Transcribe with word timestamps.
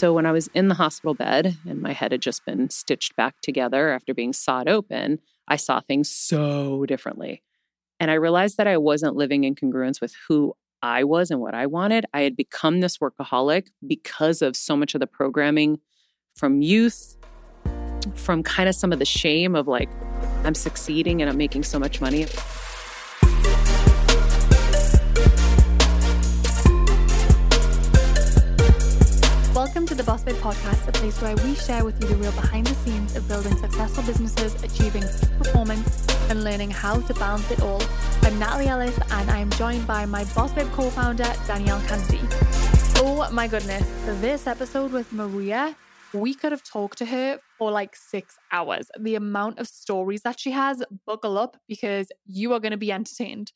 So 0.00 0.14
when 0.14 0.24
I 0.24 0.32
was 0.32 0.48
in 0.54 0.68
the 0.68 0.76
hospital 0.76 1.12
bed 1.12 1.58
and 1.68 1.82
my 1.82 1.92
head 1.92 2.12
had 2.12 2.22
just 2.22 2.46
been 2.46 2.70
stitched 2.70 3.14
back 3.16 3.34
together 3.42 3.90
after 3.90 4.14
being 4.14 4.32
sawed 4.32 4.66
open, 4.66 5.18
I 5.46 5.56
saw 5.56 5.80
things 5.80 6.08
so 6.08 6.86
differently. 6.86 7.42
And 7.98 8.10
I 8.10 8.14
realized 8.14 8.56
that 8.56 8.66
I 8.66 8.78
wasn't 8.78 9.16
living 9.16 9.44
in 9.44 9.54
congruence 9.54 10.00
with 10.00 10.14
who 10.26 10.54
I 10.80 11.04
was 11.04 11.30
and 11.30 11.38
what 11.38 11.54
I 11.54 11.66
wanted. 11.66 12.06
I 12.14 12.22
had 12.22 12.34
become 12.34 12.80
this 12.80 12.96
workaholic 12.96 13.66
because 13.86 14.40
of 14.40 14.56
so 14.56 14.74
much 14.74 14.94
of 14.94 15.00
the 15.00 15.06
programming 15.06 15.80
from 16.34 16.62
youth, 16.62 17.18
from 18.14 18.42
kind 18.42 18.70
of 18.70 18.74
some 18.74 18.94
of 18.94 19.00
the 19.00 19.04
shame 19.04 19.54
of 19.54 19.68
like, 19.68 19.90
I'm 20.44 20.54
succeeding 20.54 21.20
and 21.20 21.30
I'm 21.30 21.36
making 21.36 21.64
so 21.64 21.78
much 21.78 22.00
money. 22.00 22.24
The 30.00 30.06
Boss 30.06 30.24
Babe 30.24 30.36
Podcast, 30.36 30.88
a 30.88 30.92
place 30.92 31.20
where 31.20 31.36
we 31.44 31.54
share 31.54 31.84
with 31.84 32.00
you 32.00 32.08
the 32.08 32.16
real 32.16 32.32
behind 32.32 32.66
the 32.66 32.74
scenes 32.76 33.14
of 33.16 33.28
building 33.28 33.54
successful 33.58 34.02
businesses, 34.04 34.54
achieving 34.64 35.02
peak 35.02 35.28
performance, 35.36 36.06
and 36.30 36.42
learning 36.42 36.70
how 36.70 37.00
to 37.00 37.12
balance 37.12 37.50
it 37.50 37.60
all. 37.60 37.82
I'm 38.22 38.38
Natalie 38.38 38.68
Ellis, 38.68 38.98
and 39.10 39.30
I'm 39.30 39.50
joined 39.50 39.86
by 39.86 40.06
my 40.06 40.24
Boss 40.34 40.52
Babe 40.52 40.68
co 40.72 40.88
founder, 40.88 41.30
Danielle 41.46 41.82
Canty. 41.82 42.18
Oh 42.96 43.28
my 43.30 43.46
goodness, 43.46 43.86
for 44.06 44.14
this 44.14 44.46
episode 44.46 44.90
with 44.90 45.12
Maria, 45.12 45.76
we 46.14 46.32
could 46.32 46.52
have 46.52 46.62
talked 46.62 46.96
to 46.96 47.04
her 47.04 47.38
for 47.58 47.70
like 47.70 47.94
six 47.94 48.38
hours. 48.50 48.88
The 48.98 49.16
amount 49.16 49.58
of 49.58 49.68
stories 49.68 50.22
that 50.22 50.40
she 50.40 50.52
has, 50.52 50.82
buckle 51.04 51.36
up 51.36 51.58
because 51.68 52.08
you 52.24 52.54
are 52.54 52.58
going 52.58 52.72
to 52.72 52.78
be 52.78 52.90
entertained 52.90 53.52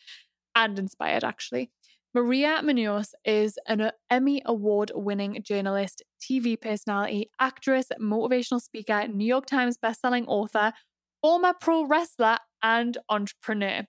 and 0.54 0.78
inspired, 0.78 1.24
actually. 1.24 1.70
Maria 2.14 2.60
Menounos 2.62 3.08
is 3.24 3.58
an 3.66 3.90
Emmy 4.08 4.40
Award 4.46 4.92
winning 4.94 5.42
journalist, 5.42 6.00
TV 6.22 6.60
personality, 6.60 7.28
actress, 7.40 7.88
motivational 8.00 8.60
speaker, 8.60 9.08
New 9.08 9.26
York 9.26 9.46
Times 9.46 9.76
bestselling 9.76 10.24
author, 10.28 10.72
former 11.20 11.52
pro 11.60 11.84
wrestler, 11.84 12.38
and 12.62 12.98
entrepreneur. 13.08 13.82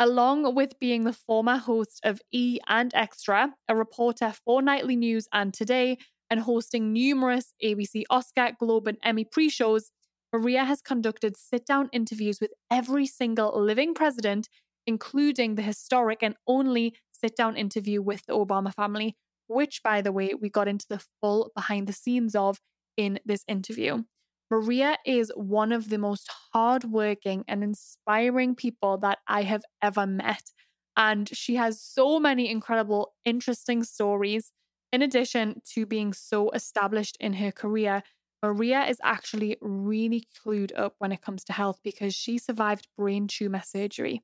Along 0.00 0.52
with 0.56 0.80
being 0.80 1.04
the 1.04 1.12
former 1.12 1.58
host 1.58 2.00
of 2.02 2.20
E 2.32 2.58
and 2.66 2.92
Extra, 2.92 3.54
a 3.68 3.76
reporter 3.76 4.32
for 4.44 4.60
Nightly 4.60 4.96
News 4.96 5.28
and 5.32 5.54
Today, 5.54 5.96
and 6.28 6.40
hosting 6.40 6.92
numerous 6.92 7.52
ABC 7.62 8.02
Oscar, 8.10 8.50
Globe, 8.58 8.88
and 8.88 8.98
Emmy 9.04 9.24
pre 9.24 9.48
shows, 9.48 9.92
Maria 10.32 10.64
has 10.64 10.82
conducted 10.82 11.36
sit 11.36 11.66
down 11.66 11.88
interviews 11.92 12.40
with 12.40 12.50
every 12.68 13.06
single 13.06 13.52
living 13.62 13.94
president, 13.94 14.48
including 14.88 15.54
the 15.54 15.62
historic 15.62 16.20
and 16.20 16.34
only 16.48 16.96
sit 17.20 17.36
down 17.36 17.56
interview 17.56 18.02
with 18.02 18.24
the 18.26 18.34
Obama 18.34 18.72
family, 18.72 19.16
which, 19.46 19.82
by 19.82 20.00
the 20.00 20.12
way, 20.12 20.32
we 20.40 20.48
got 20.48 20.68
into 20.68 20.86
the 20.88 21.02
full 21.20 21.50
behind 21.54 21.86
the 21.86 21.92
scenes 21.92 22.34
of 22.34 22.60
in 22.96 23.18
this 23.24 23.44
interview. 23.48 24.02
Maria 24.50 24.96
is 25.06 25.30
one 25.36 25.70
of 25.70 25.90
the 25.90 25.98
most 25.98 26.28
hardworking 26.52 27.44
and 27.46 27.62
inspiring 27.62 28.54
people 28.56 28.98
that 28.98 29.18
I 29.28 29.42
have 29.42 29.62
ever 29.80 30.06
met. 30.06 30.50
And 30.96 31.28
she 31.32 31.54
has 31.54 31.80
so 31.80 32.18
many 32.18 32.50
incredible, 32.50 33.14
interesting 33.24 33.84
stories. 33.84 34.50
In 34.92 35.02
addition 35.02 35.62
to 35.74 35.86
being 35.86 36.12
so 36.12 36.50
established 36.50 37.16
in 37.20 37.34
her 37.34 37.52
career, 37.52 38.02
Maria 38.42 38.84
is 38.86 38.98
actually 39.04 39.56
really 39.60 40.26
clued 40.44 40.72
up 40.76 40.94
when 40.98 41.12
it 41.12 41.22
comes 41.22 41.44
to 41.44 41.52
health 41.52 41.78
because 41.84 42.14
she 42.14 42.38
survived 42.38 42.88
brain 42.98 43.28
tumor 43.28 43.62
surgery. 43.64 44.22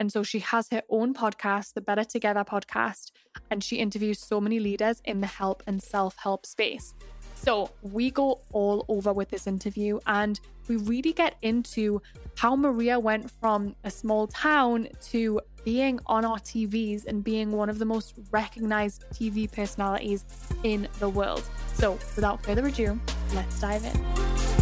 And 0.00 0.12
so 0.12 0.22
she 0.22 0.38
has 0.40 0.68
her 0.70 0.82
own 0.88 1.14
podcast, 1.14 1.74
the 1.74 1.80
Better 1.80 2.04
Together 2.04 2.44
podcast, 2.44 3.10
and 3.50 3.62
she 3.62 3.76
interviews 3.76 4.20
so 4.20 4.40
many 4.40 4.60
leaders 4.60 5.02
in 5.04 5.20
the 5.20 5.26
help 5.26 5.62
and 5.66 5.82
self 5.82 6.16
help 6.16 6.46
space. 6.46 6.94
So 7.34 7.70
we 7.82 8.10
go 8.10 8.40
all 8.52 8.84
over 8.88 9.12
with 9.12 9.30
this 9.30 9.46
interview 9.46 10.00
and 10.06 10.38
we 10.68 10.76
really 10.76 11.12
get 11.12 11.36
into 11.42 12.02
how 12.36 12.56
Maria 12.56 12.98
went 12.98 13.30
from 13.30 13.74
a 13.84 13.90
small 13.90 14.26
town 14.26 14.88
to 15.10 15.40
being 15.64 16.00
on 16.06 16.24
our 16.24 16.38
TVs 16.38 17.06
and 17.06 17.22
being 17.22 17.52
one 17.52 17.70
of 17.70 17.78
the 17.78 17.84
most 17.84 18.14
recognized 18.30 19.04
TV 19.12 19.50
personalities 19.50 20.24
in 20.62 20.88
the 20.98 21.08
world. 21.08 21.42
So 21.74 21.92
without 22.16 22.42
further 22.42 22.66
ado, 22.66 22.98
let's 23.34 23.60
dive 23.60 23.84
in. 23.84 24.57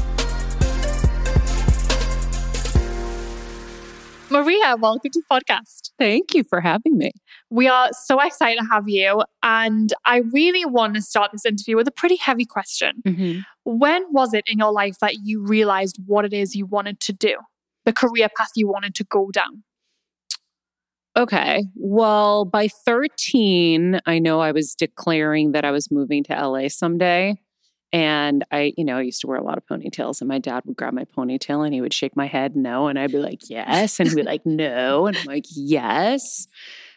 Maria, 4.36 4.76
welcome 4.78 5.10
to 5.10 5.22
the 5.22 5.34
podcast. 5.34 5.92
Thank 5.98 6.34
you 6.34 6.44
for 6.44 6.60
having 6.60 6.98
me. 6.98 7.12
We 7.48 7.68
are 7.68 7.88
so 7.92 8.20
excited 8.20 8.60
to 8.60 8.68
have 8.70 8.86
you. 8.86 9.22
And 9.42 9.94
I 10.04 10.24
really 10.30 10.66
want 10.66 10.94
to 10.94 11.00
start 11.00 11.32
this 11.32 11.46
interview 11.46 11.74
with 11.74 11.88
a 11.88 11.90
pretty 11.90 12.16
heavy 12.16 12.44
question. 12.44 13.02
Mm-hmm. 13.06 13.40
When 13.64 14.04
was 14.10 14.34
it 14.34 14.44
in 14.46 14.58
your 14.58 14.72
life 14.72 14.98
that 15.00 15.14
you 15.22 15.42
realized 15.42 15.98
what 16.04 16.26
it 16.26 16.34
is 16.34 16.54
you 16.54 16.66
wanted 16.66 17.00
to 17.00 17.14
do, 17.14 17.38
the 17.86 17.94
career 17.94 18.28
path 18.36 18.50
you 18.56 18.68
wanted 18.68 18.94
to 18.96 19.04
go 19.04 19.30
down? 19.30 19.64
Okay. 21.16 21.64
Well, 21.74 22.44
by 22.44 22.68
13, 22.68 24.00
I 24.04 24.18
know 24.18 24.40
I 24.40 24.52
was 24.52 24.74
declaring 24.74 25.52
that 25.52 25.64
I 25.64 25.70
was 25.70 25.90
moving 25.90 26.22
to 26.24 26.34
LA 26.34 26.68
someday. 26.68 27.40
And 27.92 28.44
I, 28.50 28.74
you 28.76 28.84
know, 28.84 28.98
I 28.98 29.02
used 29.02 29.20
to 29.20 29.26
wear 29.26 29.38
a 29.38 29.44
lot 29.44 29.58
of 29.58 29.66
ponytails, 29.66 30.20
and 30.20 30.28
my 30.28 30.38
dad 30.38 30.64
would 30.66 30.76
grab 30.76 30.92
my 30.92 31.04
ponytail 31.04 31.64
and 31.64 31.72
he 31.72 31.80
would 31.80 31.94
shake 31.94 32.16
my 32.16 32.26
head 32.26 32.56
no. 32.56 32.88
And 32.88 32.98
I'd 32.98 33.12
be 33.12 33.18
like, 33.18 33.48
yes. 33.48 34.00
And 34.00 34.08
he'd 34.08 34.16
be 34.16 34.22
like, 34.22 34.44
no. 34.44 35.06
And 35.06 35.16
I'm 35.16 35.24
like, 35.24 35.44
yes. 35.54 36.48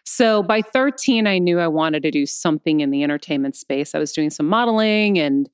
So 0.04 0.42
by 0.42 0.62
13, 0.62 1.28
I 1.28 1.38
knew 1.38 1.60
I 1.60 1.68
wanted 1.68 2.02
to 2.04 2.12
do 2.12 2.26
something 2.26 2.80
in 2.80 2.90
the 2.90 3.04
entertainment 3.04 3.56
space. 3.56 3.94
I 3.94 4.00
was 4.00 4.12
doing 4.12 4.32
some 4.32 4.48
modeling 4.48 5.20
and 5.20 5.48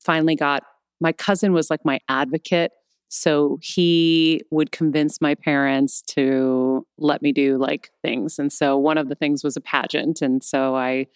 finally 0.00 0.36
got 0.36 0.64
my 1.00 1.12
cousin 1.12 1.52
was 1.52 1.70
like 1.70 1.84
my 1.84 1.98
advocate. 2.08 2.72
So 3.08 3.58
he 3.60 4.42
would 4.50 4.72
convince 4.72 5.20
my 5.20 5.34
parents 5.34 6.00
to 6.08 6.86
let 6.96 7.20
me 7.20 7.32
do 7.32 7.58
like 7.58 7.90
things. 8.02 8.38
And 8.38 8.52
so 8.52 8.78
one 8.78 8.96
of 8.98 9.08
the 9.08 9.14
things 9.14 9.42
was 9.44 9.56
a 9.56 9.60
pageant. 9.60 10.22
And 10.22 10.42
so 10.42 10.76
I 10.76 11.06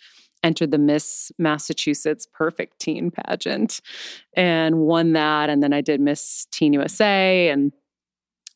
entered 0.47 0.71
the 0.71 0.79
Miss 0.79 1.33
Massachusetts 1.39 2.27
Perfect 2.33 2.79
Teen 2.79 3.11
pageant 3.11 3.81
and 4.35 4.79
won 4.79 5.13
that. 5.13 5.51
And 5.51 5.61
then 5.61 5.73
I 5.73 5.81
did 5.81 6.01
Miss 6.01 6.47
Teen 6.53 6.73
USA. 6.73 7.51
And 7.51 7.73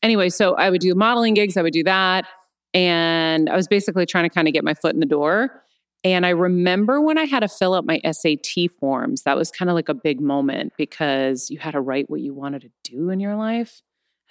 anyway, 0.01 0.29
so 0.29 0.55
I 0.55 0.69
would 0.69 0.79
do 0.79 0.95
modeling 0.95 1.33
gigs, 1.33 1.57
I 1.57 1.61
would 1.61 1.73
do 1.73 1.83
that. 1.83 2.25
And 2.73 3.49
I 3.49 3.57
was 3.57 3.67
basically 3.67 4.05
trying 4.05 4.23
to 4.23 4.33
kind 4.33 4.47
of 4.47 4.53
get 4.53 4.63
my 4.63 4.73
foot 4.73 4.93
in 4.93 5.01
the 5.01 5.05
door. 5.05 5.63
And 6.05 6.25
I 6.25 6.29
remember 6.29 7.01
when 7.01 7.17
I 7.17 7.25
had 7.25 7.41
to 7.41 7.49
fill 7.49 7.75
out 7.75 7.85
my 7.85 7.99
SAT 8.09 8.71
forms, 8.79 9.23
that 9.23 9.35
was 9.35 9.51
kind 9.51 9.69
of 9.69 9.75
like 9.75 9.89
a 9.89 9.93
big 9.93 10.21
moment 10.21 10.73
because 10.77 11.49
you 11.49 11.59
had 11.59 11.71
to 11.71 11.81
write 11.81 12.09
what 12.09 12.21
you 12.21 12.33
wanted 12.33 12.61
to 12.61 12.71
do 12.83 13.09
in 13.09 13.19
your 13.19 13.35
life 13.35 13.81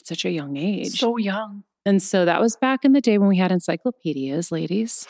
at 0.01 0.07
such 0.07 0.25
a 0.25 0.31
young 0.31 0.57
age. 0.57 0.99
So 0.99 1.19
young. 1.19 1.63
And 1.85 2.03
so 2.03 2.25
that 2.25 2.41
was 2.41 2.57
back 2.57 2.85
in 2.85 2.93
the 2.93 3.01
day 3.01 3.19
when 3.19 3.29
we 3.29 3.37
had 3.37 3.53
encyclopedias, 3.53 4.51
ladies 4.51 5.07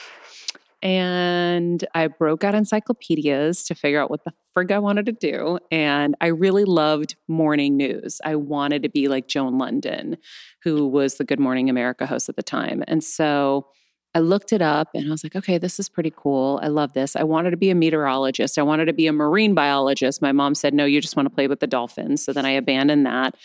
and 0.83 1.85
I 1.95 2.07
broke 2.07 2.45
out 2.45 2.55
encyclopedias 2.55 3.65
to 3.65 3.75
figure 3.75 4.01
out 4.01 4.11
what 4.11 4.25
the 4.25 4.33
frig 4.57 4.71
I 4.71 4.79
wanted 4.79 5.07
to 5.07 5.13
do. 5.13 5.59
And 5.71 6.15
I 6.21 6.29
really 6.29 6.65
loved 6.65 7.17
morning 7.29 7.77
news. 7.77 8.21
I 8.25 8.37
wanted 8.37 8.83
to 8.83 8.89
be 8.89 9.09
like 9.09 9.29
Joan 9.29 9.59
Lunden, 9.59 10.17
who 10.63 10.87
was 10.87 11.17
the 11.17 11.25
Good 11.25 11.41
Morning 11.41 11.69
America 11.69 12.07
host 12.07 12.29
at 12.29 12.37
the 12.37 12.43
time. 12.43 12.83
And 12.89 13.05
so 13.05 13.69
I 14.15 14.19
looked 14.19 14.53
it 14.53 14.61
up 14.61 14.89
and 14.95 15.07
I 15.07 15.11
was 15.11 15.23
like, 15.23 15.37
okay, 15.37 15.57
this 15.57 15.79
is 15.79 15.89
pretty 15.89 16.13
cool. 16.15 16.59
I 16.63 16.67
love 16.67 16.95
this. 16.95 17.15
I 17.15 17.23
wanted 17.23 17.51
to 17.51 17.57
be 17.57 17.71
a 17.71 17.77
meteorologist. 17.77 18.59
I 18.59 18.63
wanted 18.63 18.87
to 18.87 18.93
be 18.93 19.07
a 19.07 19.13
marine 19.13 19.55
biologist. 19.55 20.21
My 20.21 20.33
mom 20.33 20.57
said, 20.57 20.75
no, 20.75 20.85
you 20.85 21.01
just 21.01 21.15
want 21.15 21.27
to 21.27 21.35
play 21.35 21.47
with 21.47 21.61
the 21.61 21.69
dolphins. 21.69 22.25
So 22.25 22.33
then 22.33 22.45
I 22.45 22.51
abandoned 22.51 23.07
that. 23.07 23.37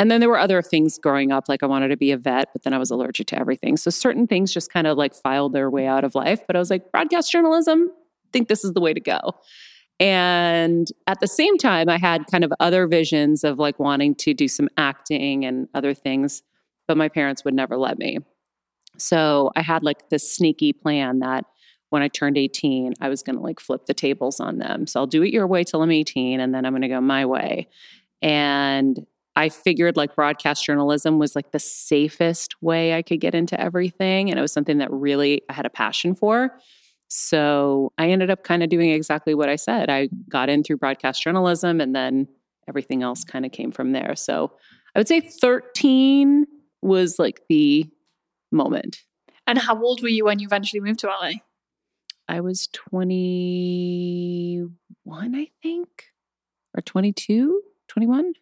And 0.00 0.10
then 0.10 0.20
there 0.20 0.30
were 0.30 0.38
other 0.38 0.62
things 0.62 0.98
growing 0.98 1.30
up, 1.30 1.46
like 1.46 1.62
I 1.62 1.66
wanted 1.66 1.88
to 1.88 1.96
be 1.98 2.10
a 2.10 2.16
vet, 2.16 2.48
but 2.54 2.62
then 2.62 2.72
I 2.72 2.78
was 2.78 2.90
allergic 2.90 3.26
to 3.26 3.38
everything. 3.38 3.76
So 3.76 3.90
certain 3.90 4.26
things 4.26 4.50
just 4.50 4.72
kind 4.72 4.86
of 4.86 4.96
like 4.96 5.14
filed 5.14 5.52
their 5.52 5.68
way 5.68 5.86
out 5.86 6.04
of 6.04 6.14
life. 6.14 6.40
But 6.46 6.56
I 6.56 6.58
was 6.58 6.70
like, 6.70 6.90
broadcast 6.90 7.30
journalism, 7.30 7.90
think 8.32 8.48
this 8.48 8.64
is 8.64 8.72
the 8.72 8.80
way 8.80 8.94
to 8.94 9.00
go. 9.00 9.34
And 10.00 10.88
at 11.06 11.20
the 11.20 11.28
same 11.28 11.58
time, 11.58 11.90
I 11.90 11.98
had 11.98 12.24
kind 12.30 12.44
of 12.44 12.52
other 12.60 12.86
visions 12.86 13.44
of 13.44 13.58
like 13.58 13.78
wanting 13.78 14.14
to 14.14 14.32
do 14.32 14.48
some 14.48 14.70
acting 14.78 15.44
and 15.44 15.68
other 15.74 15.92
things, 15.92 16.42
but 16.88 16.96
my 16.96 17.10
parents 17.10 17.44
would 17.44 17.52
never 17.52 17.76
let 17.76 17.98
me. 17.98 18.20
So 18.96 19.50
I 19.54 19.60
had 19.60 19.82
like 19.82 20.08
this 20.08 20.34
sneaky 20.34 20.72
plan 20.72 21.18
that 21.18 21.44
when 21.90 22.00
I 22.00 22.08
turned 22.08 22.38
18, 22.38 22.94
I 23.02 23.10
was 23.10 23.22
going 23.22 23.36
to 23.36 23.42
like 23.42 23.60
flip 23.60 23.84
the 23.84 23.92
tables 23.92 24.40
on 24.40 24.56
them. 24.56 24.86
So 24.86 24.98
I'll 24.98 25.06
do 25.06 25.22
it 25.22 25.30
your 25.34 25.46
way 25.46 25.62
till 25.62 25.82
I'm 25.82 25.90
18, 25.90 26.40
and 26.40 26.54
then 26.54 26.64
I'm 26.64 26.72
going 26.72 26.80
to 26.80 26.88
go 26.88 27.02
my 27.02 27.26
way. 27.26 27.68
And 28.22 29.06
I 29.40 29.48
figured 29.48 29.96
like 29.96 30.14
broadcast 30.14 30.66
journalism 30.66 31.18
was 31.18 31.34
like 31.34 31.50
the 31.50 31.58
safest 31.58 32.60
way 32.60 32.92
I 32.92 33.00
could 33.00 33.20
get 33.20 33.34
into 33.34 33.58
everything. 33.58 34.28
And 34.28 34.38
it 34.38 34.42
was 34.42 34.52
something 34.52 34.76
that 34.78 34.92
really 34.92 35.40
I 35.48 35.54
had 35.54 35.64
a 35.64 35.70
passion 35.70 36.14
for. 36.14 36.58
So 37.08 37.90
I 37.96 38.10
ended 38.10 38.28
up 38.28 38.44
kind 38.44 38.62
of 38.62 38.68
doing 38.68 38.90
exactly 38.90 39.34
what 39.34 39.48
I 39.48 39.56
said. 39.56 39.88
I 39.88 40.10
got 40.28 40.50
in 40.50 40.62
through 40.62 40.76
broadcast 40.76 41.22
journalism 41.22 41.80
and 41.80 41.96
then 41.96 42.28
everything 42.68 43.02
else 43.02 43.24
kind 43.24 43.46
of 43.46 43.52
came 43.52 43.72
from 43.72 43.92
there. 43.92 44.14
So 44.14 44.52
I 44.94 44.98
would 44.98 45.08
say 45.08 45.20
13 45.20 46.46
was 46.82 47.18
like 47.18 47.40
the 47.48 47.86
moment. 48.52 49.04
And 49.46 49.58
how 49.58 49.82
old 49.82 50.02
were 50.02 50.08
you 50.08 50.26
when 50.26 50.38
you 50.38 50.48
eventually 50.48 50.80
moved 50.80 50.98
to 50.98 51.06
LA? 51.06 51.30
I 52.28 52.40
was 52.40 52.66
21, 52.66 55.34
I 55.34 55.48
think. 55.62 55.88
or 56.76 56.82
22, 56.82 57.62
21? 57.88 58.34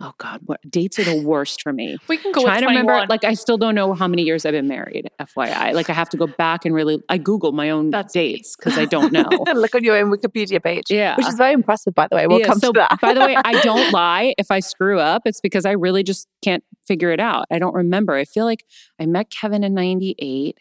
Oh 0.00 0.12
God, 0.18 0.40
what 0.46 0.60
dates 0.70 0.98
are 1.00 1.04
the 1.04 1.20
worst 1.26 1.60
for 1.62 1.72
me. 1.72 1.96
We 2.08 2.16
can 2.18 2.30
go 2.30 2.42
Trying 2.42 2.60
to 2.60 2.68
remember, 2.68 3.04
like 3.08 3.24
I 3.24 3.34
still 3.34 3.58
don't 3.58 3.74
know 3.74 3.94
how 3.94 4.06
many 4.06 4.22
years 4.22 4.46
I've 4.46 4.52
been 4.52 4.68
married. 4.68 5.10
FYI, 5.20 5.72
like 5.74 5.90
I 5.90 5.92
have 5.92 6.08
to 6.10 6.16
go 6.16 6.26
back 6.28 6.64
and 6.64 6.72
really. 6.74 7.02
I 7.08 7.18
Google 7.18 7.50
my 7.52 7.70
own 7.70 7.90
That's 7.90 8.12
dates 8.14 8.54
because 8.56 8.78
I 8.78 8.84
don't 8.84 9.12
know. 9.18 9.28
Look 9.54 9.74
on 9.74 9.82
your 9.82 9.96
own 9.96 10.10
Wikipedia 10.12 10.62
page. 10.62 10.84
Yeah. 10.88 11.16
Which 11.16 11.26
is 11.26 11.34
very 11.34 11.52
impressive, 11.52 11.94
by 11.94 12.06
the 12.08 12.14
way. 12.16 12.26
We'll 12.28 12.38
Yeah, 12.40 12.46
come 12.46 12.60
so, 12.60 12.70
to 12.72 12.78
that. 12.78 13.00
by 13.00 13.12
the 13.12 13.20
way, 13.20 13.36
I 13.44 13.60
don't 13.62 13.92
lie. 13.92 14.34
If 14.38 14.50
I 14.52 14.60
screw 14.60 15.00
up, 15.00 15.22
it's 15.24 15.40
because 15.40 15.66
I 15.66 15.72
really 15.72 16.02
just 16.04 16.28
can't 16.44 16.62
figure 16.86 17.10
it 17.10 17.18
out. 17.20 17.46
I 17.50 17.58
don't 17.58 17.74
remember. 17.74 18.14
I 18.14 18.24
feel 18.24 18.44
like 18.44 18.64
I 19.00 19.06
met 19.06 19.30
Kevin 19.30 19.64
in 19.64 19.74
98. 19.74 20.58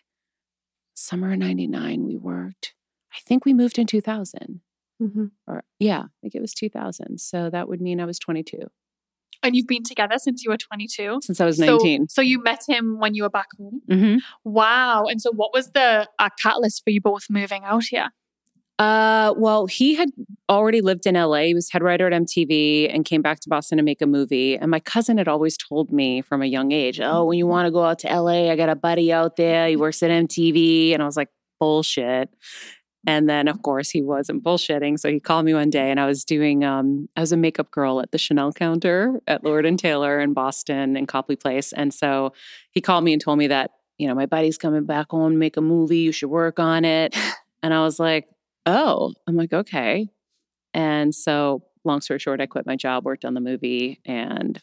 Summer 0.95 1.33
of 1.33 1.38
99, 1.40 2.06
we 2.06 2.18
worked. 2.18 2.74
I 3.13 3.19
think 3.25 3.45
we 3.45 3.54
moved 3.54 3.78
in 3.78 3.86
2000. 3.86 4.62
Mhm. 5.00 5.30
Or 5.45 5.63
yeah, 5.80 6.00
I 6.06 6.07
think 6.22 6.33
it 6.33 6.42
was 6.42 6.56
2000. 6.56 7.19
So 7.19 7.51
that 7.51 7.69
would 7.69 7.81
mean 7.81 8.00
I 8.00 8.06
was 8.06 8.18
22 8.18 8.57
and 9.48 9.56
you've 9.56 9.68
been 9.68 9.84
together 9.84 10.16
since 10.20 10.44
you 10.44 10.52
were 10.52 10.58
22. 10.58 11.20
since 11.24 11.42
I 11.42 11.46
was 11.46 11.58
So- 11.58 11.66
19. 11.78 12.08
So, 12.10 12.22
you 12.22 12.42
met 12.44 12.62
him 12.68 13.00
when 13.00 13.14
you 13.16 13.24
were 13.24 13.30
back 13.30 13.48
home. 13.58 13.82
hmm 13.90 14.18
Wow. 14.44 15.06
And 15.06 15.22
so, 15.22 15.32
what 15.32 15.52
was 15.54 15.72
the 15.72 16.08
uh, 16.20 16.30
catalyst 16.42 16.84
for 16.84 16.90
you 16.92 17.02
both 17.02 17.26
moving 17.30 17.64
out 17.64 17.86
here? 17.86 18.10
Uh, 18.80 19.34
well, 19.38 19.66
he 19.66 19.96
had 19.96 20.10
already 20.50 20.82
lived 20.82 21.08
in 21.08 21.16
LA. 21.16 21.46
He 21.46 21.56
was 21.56 21.72
head 21.72 21.82
writer 21.82 22.06
at 22.06 22.14
MTV 22.14 22.94
and 22.94 23.04
came 23.06 23.24
back 23.24 23.40
to 23.40 23.50
Boston 23.50 23.78
to 23.80 23.84
make 23.84 24.04
a 24.04 24.06
movie. 24.06 24.56
And 24.56 24.70
my 24.70 24.80
cousin 24.80 25.18
had 25.18 25.28
always 25.28 25.58
told 25.58 25.92
me 25.92 26.22
from 26.22 26.44
a 26.44 26.46
young 26.46 26.72
age, 26.72 27.00
"Oh, 27.02 27.26
when 27.26 27.40
you 27.40 27.48
want 27.48 27.66
to 27.66 27.72
go 27.72 27.84
out 27.84 27.98
to 28.00 28.08
LA, 28.08 28.52
I 28.52 28.56
got 28.56 28.70
a 28.70 28.76
buddy 28.76 29.12
out 29.12 29.36
there. 29.36 29.68
He 29.68 29.76
works 29.76 30.04
at 30.04 30.12
MTV." 30.12 30.94
And 30.94 31.02
I 31.02 31.08
was 31.08 31.18
like, 31.18 31.30
"Bullshit." 31.60 32.30
And 33.07 33.30
then, 33.30 33.48
of 33.48 33.62
course, 33.62 33.89
he 33.89 34.01
wasn't 34.01 34.44
bullshitting. 34.44 35.00
So 35.00 35.09
he 35.09 35.21
called 35.21 35.45
me 35.45 35.54
one 35.54 35.69
day, 35.69 35.89
and 35.89 36.00
I 36.00 36.06
was 36.06 36.25
doing, 36.25 36.65
um, 36.65 37.07
I 37.15 37.21
was 37.21 37.31
a 37.31 37.38
makeup 37.38 37.71
girl 37.71 38.01
at 38.01 38.12
the 38.12 38.18
Chanel 38.18 38.51
counter 38.51 39.21
at 39.27 39.45
Lord 39.45 39.65
and 39.65 39.80
Taylor 39.80 40.19
in 40.19 40.33
Boston 40.33 40.98
in 40.98 41.07
Copley 41.07 41.38
Place. 41.38 41.71
And 41.71 41.94
so 41.94 42.33
he 42.71 42.81
called 42.81 43.06
me 43.06 43.13
and 43.13 43.21
told 43.21 43.39
me 43.39 43.48
that, 43.48 43.71
you 43.98 44.09
know, 44.09 44.13
my 44.13 44.25
buddy's 44.25 44.57
coming 44.57 44.83
back 44.83 45.07
home 45.09 45.31
to 45.31 45.38
make 45.38 45.56
a 45.56 45.62
movie. 45.62 46.00
You 46.00 46.12
should 46.12 46.30
work 46.30 46.59
on 46.59 46.86
it. 46.86 47.18
And 47.63 47.74
I 47.74 47.81
was 47.81 48.00
like, 48.00 48.27
oh, 48.68 49.13
I'm 49.25 49.36
like, 49.36 49.51
okay. 49.51 50.09
And 50.75 51.13
so, 51.13 51.63
long 51.83 52.01
story 52.01 52.19
short, 52.19 52.39
I 52.39 52.45
quit 52.45 52.68
my 52.68 52.75
job, 52.75 53.04
worked 53.04 53.25
on 53.25 53.33
the 53.33 53.42
movie. 53.42 54.00
And 54.06 54.62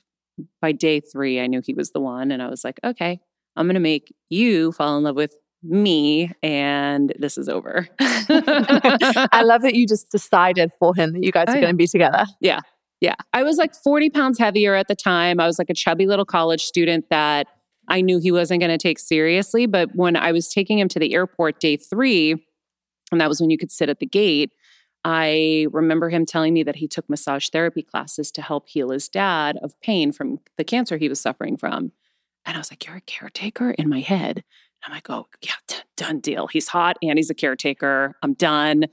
by 0.63 0.71
day 0.71 1.01
three, 1.01 1.41
I 1.41 1.49
knew 1.49 1.61
he 1.61 1.75
was 1.75 1.91
the 1.91 1.99
one. 2.01 2.31
And 2.31 2.41
I 2.41 2.49
was 2.49 2.63
like, 2.63 2.79
okay, 2.85 3.21
I'm 3.57 3.67
going 3.67 3.75
to 3.75 3.81
make 3.81 4.15
you 4.31 4.71
fall 4.71 4.97
in 4.97 5.03
love 5.03 5.17
with 5.17 5.35
me. 5.65 6.31
And 6.43 7.13
this 7.19 7.37
is 7.39 7.49
over. 7.49 7.89
I 8.01 9.43
love 9.45 9.63
that 9.63 9.75
you 9.75 9.87
just 9.87 10.11
decided 10.11 10.71
for 10.79 10.95
him 10.95 11.13
that 11.13 11.23
you 11.25 11.33
guys 11.33 11.47
Oh, 11.49 11.53
are 11.53 11.57
yeah. 11.57 11.63
going 11.63 11.75
to 11.75 11.77
be 11.77 11.87
together. 11.87 12.25
Yeah. 12.41 12.61
Yeah. 13.01 13.15
I 13.33 13.43
was 13.43 13.57
like 13.57 13.75
40 13.75 14.11
pounds 14.11 14.39
heavier 14.39 14.75
at 14.75 14.89
the 14.89 14.95
time. 14.95 15.41
I 15.41 15.47
was 15.47 15.59
like 15.59 15.71
a 15.71 15.75
chubby 15.75 16.07
little 16.07 16.25
college 16.25 16.63
student 16.65 17.07
that 17.11 17.49
I 17.89 18.01
knew 18.01 18.19
he 18.19 18.33
wasn't 18.33 18.61
going 18.61 18.71
to 18.71 18.79
take 18.79 18.99
seriously. 18.99 19.67
But 19.67 19.91
when 19.95 20.17
I 20.17 20.33
was 20.33 20.49
taking 20.49 20.79
him 20.79 20.89
to 20.89 20.99
the 20.99 21.13
airport 21.15 21.61
day 21.61 21.77
three, 21.77 22.33
and 23.13 23.21
that 23.21 23.29
was 23.29 23.41
when 23.41 23.51
you 23.51 23.59
could 23.59 23.71
sit 23.71 23.89
at 23.89 23.99
the 24.01 24.07
gate, 24.07 24.53
I 25.05 25.67
remember 25.71 26.09
him 26.09 26.25
telling 26.25 26.55
me 26.55 26.63
that 26.63 26.77
he 26.77 26.89
took 26.89 27.11
massage 27.11 27.51
therapy 27.51 27.83
classes 27.83 28.31
to 28.33 28.43
help 28.43 28.69
heal 28.69 28.89
his 28.89 29.09
dad 29.09 29.59
of 29.63 29.79
pain 29.83 30.13
from 30.13 30.41
the 30.57 30.65
cancer 30.65 30.97
he 30.97 31.11
was 31.11 31.21
suffering 31.21 31.59
from. 31.59 31.93
And 32.47 32.57
I 32.57 32.59
was 32.59 32.71
like, 32.71 32.87
You're 32.87 32.97
a 32.97 33.01
caretaker 33.03 33.73
in 33.73 33.89
my 33.91 34.01
head. 34.01 34.45
I'm 34.85 34.93
like, 34.93 35.09
Oh, 35.11 35.27
yeah, 35.43 35.55
done 35.97 36.21
deal. 36.21 36.47
He's 36.47 36.69
hot 36.69 36.97
and 37.03 37.19
he's 37.19 37.31
a 37.31 37.35
caretaker. 37.35 38.15
I'm 38.23 38.35
done. 38.35 38.87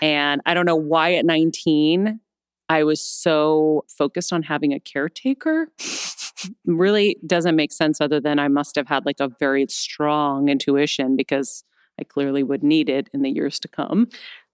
And 0.00 0.40
I 0.46 0.54
don't 0.54 0.66
know 0.66 0.76
why 0.76 1.14
at 1.14 1.24
19, 1.24 2.20
I 2.68 2.84
was 2.84 3.00
so 3.00 3.84
focused 3.88 4.32
on 4.32 4.42
having 4.42 4.72
a 4.72 4.80
caretaker. 4.80 5.68
really 6.66 7.18
doesn't 7.26 7.56
make 7.56 7.72
sense 7.72 8.00
other 8.00 8.20
than 8.20 8.38
I 8.38 8.48
must 8.48 8.76
have 8.76 8.88
had 8.88 9.04
like 9.06 9.20
a 9.20 9.30
very 9.38 9.66
strong 9.68 10.48
intuition 10.48 11.16
because 11.16 11.64
I 12.00 12.04
clearly 12.04 12.42
would 12.42 12.62
need 12.62 12.88
it 12.88 13.08
in 13.12 13.22
the 13.22 13.30
years 13.30 13.60
to 13.60 13.68
come. 13.68 14.08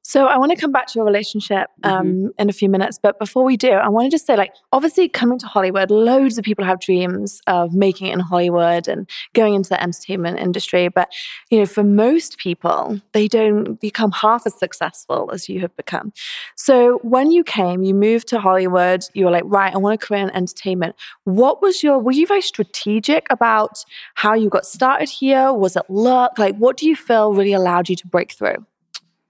So 0.09 0.25
I 0.25 0.39
want 0.39 0.51
to 0.53 0.57
come 0.57 0.73
back 0.73 0.87
to 0.87 0.93
your 0.99 1.05
relationship 1.05 1.67
um, 1.85 1.99
Mm-hmm. 1.99 2.27
in 2.39 2.49
a 2.49 2.53
few 2.55 2.71
minutes, 2.71 2.99
but 3.03 3.19
before 3.19 3.45
we 3.45 3.59
do, 3.59 3.73
I 3.73 3.89
want 3.89 4.07
to 4.07 4.11
just 4.11 4.27
say, 4.27 4.37
like, 4.37 4.55
obviously 4.73 5.07
coming 5.07 5.39
to 5.41 5.47
Hollywood, 5.47 5.91
loads 5.91 6.39
of 6.39 6.45
people 6.45 6.65
have 6.65 6.81
dreams 6.81 7.43
of 7.47 7.75
making 7.75 8.07
it 8.07 8.15
in 8.15 8.21
Hollywood 8.21 8.89
and 8.89 9.07
going 9.35 9.53
into 9.55 9.69
the 9.69 9.83
entertainment 9.83 10.39
industry. 10.39 10.89
But 10.89 11.13
you 11.51 11.59
know, 11.59 11.67
for 11.67 11.85
most 11.85 12.39
people, 12.39 13.03
they 13.13 13.29
don't 13.29 13.79
become 13.81 14.11
half 14.13 14.47
as 14.47 14.59
successful 14.59 15.31
as 15.31 15.47
you 15.47 15.61
have 15.61 15.77
become. 15.77 16.15
So 16.57 17.01
when 17.03 17.31
you 17.31 17.45
came, 17.45 17.83
you 17.83 17.95
moved 17.95 18.29
to 18.29 18.41
Hollywood. 18.41 19.03
You 19.13 19.27
were 19.27 19.31
like, 19.31 19.45
right, 19.45 19.75
I 19.75 19.77
want 19.77 20.03
a 20.03 20.07
career 20.07 20.23
in 20.23 20.31
entertainment. 20.31 20.97
What 21.25 21.61
was 21.61 21.83
your? 21.83 21.99
Were 21.99 22.13
you 22.13 22.27
very 22.27 22.43
strategic 22.43 23.27
about 23.31 23.85
how 24.15 24.33
you 24.33 24.49
got 24.49 24.65
started 24.65 25.11
here? 25.11 25.53
Was 25.53 25.77
it 25.77 25.85
luck? 25.91 26.39
Like, 26.39 26.57
what 26.57 26.79
do 26.79 26.87
you 26.87 26.97
feel 26.97 27.35
really 27.35 27.53
allowed 27.53 27.91
you 27.91 27.97
to 27.97 28.07
break 28.07 28.33
through? 28.33 28.65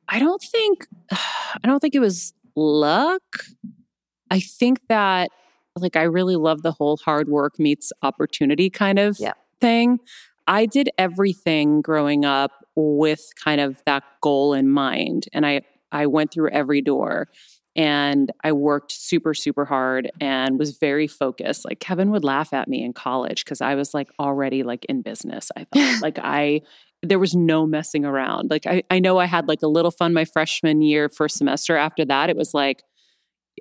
I 0.09 0.19
don't 0.19 0.43
think 0.43 0.87
I 1.11 1.67
don't 1.67 1.81
think 1.81 1.95
it 1.95 2.01
was 2.01 2.33
luck. 2.57 3.23
I 4.31 4.41
think 4.41 4.81
that 4.89 5.31
like 5.77 5.97
I 5.97 6.03
really 6.03 6.37
love 6.37 6.63
the 6.63 6.73
whole 6.73 6.97
hard 6.99 7.29
work 7.29 7.59
meets 7.59 7.93
opportunity 8.03 8.69
kind 8.71 8.99
of 8.99 9.17
Yeah. 9.21 9.33
thing. 9.61 10.01
I 10.47 10.67
did 10.67 10.91
everything 10.99 11.83
growing 11.83 12.25
up 12.25 12.51
with 12.75 13.21
kind 13.43 13.61
of 13.61 13.83
that 13.87 14.03
goal 14.23 14.55
in 14.55 14.69
mind 14.71 15.27
and 15.33 15.47
I 15.47 15.63
I 15.93 16.07
went 16.07 16.33
through 16.33 16.51
every 16.51 16.83
door 16.83 17.29
and 17.79 18.33
I 18.43 18.51
worked 18.51 18.91
super 18.91 19.33
super 19.33 19.65
hard 19.65 20.11
and 20.21 20.59
was 20.59 20.77
very 20.77 21.07
focused. 21.07 21.65
Like 21.65 21.79
Kevin 21.79 22.11
would 22.11 22.25
laugh 22.25 22.53
at 22.53 22.69
me 22.69 22.83
in 22.83 22.93
college 22.93 23.45
cuz 23.45 23.61
I 23.61 23.77
was 23.77 23.95
like 23.95 24.11
already 24.19 24.65
like 24.65 24.85
in 24.87 25.01
business. 25.01 25.51
I 25.57 25.65
thought 25.73 26.03
like 26.03 26.19
I 26.21 26.61
there 27.03 27.21
was 27.21 27.37
no 27.37 27.65
messing 27.65 28.05
around. 28.05 28.51
Like 28.51 28.67
I, 28.67 28.83
I 28.91 28.99
know 28.99 29.19
I 29.19 29.27
had 29.27 29.47
like 29.47 29.63
a 29.63 29.69
little 29.69 29.93
fun 29.93 30.13
my 30.13 30.25
freshman 30.25 30.83
year, 30.83 31.09
first 31.09 31.39
semester. 31.39 31.77
After 31.77 32.05
that, 32.05 32.29
it 32.29 32.37
was 32.37 32.53
like 32.53 32.83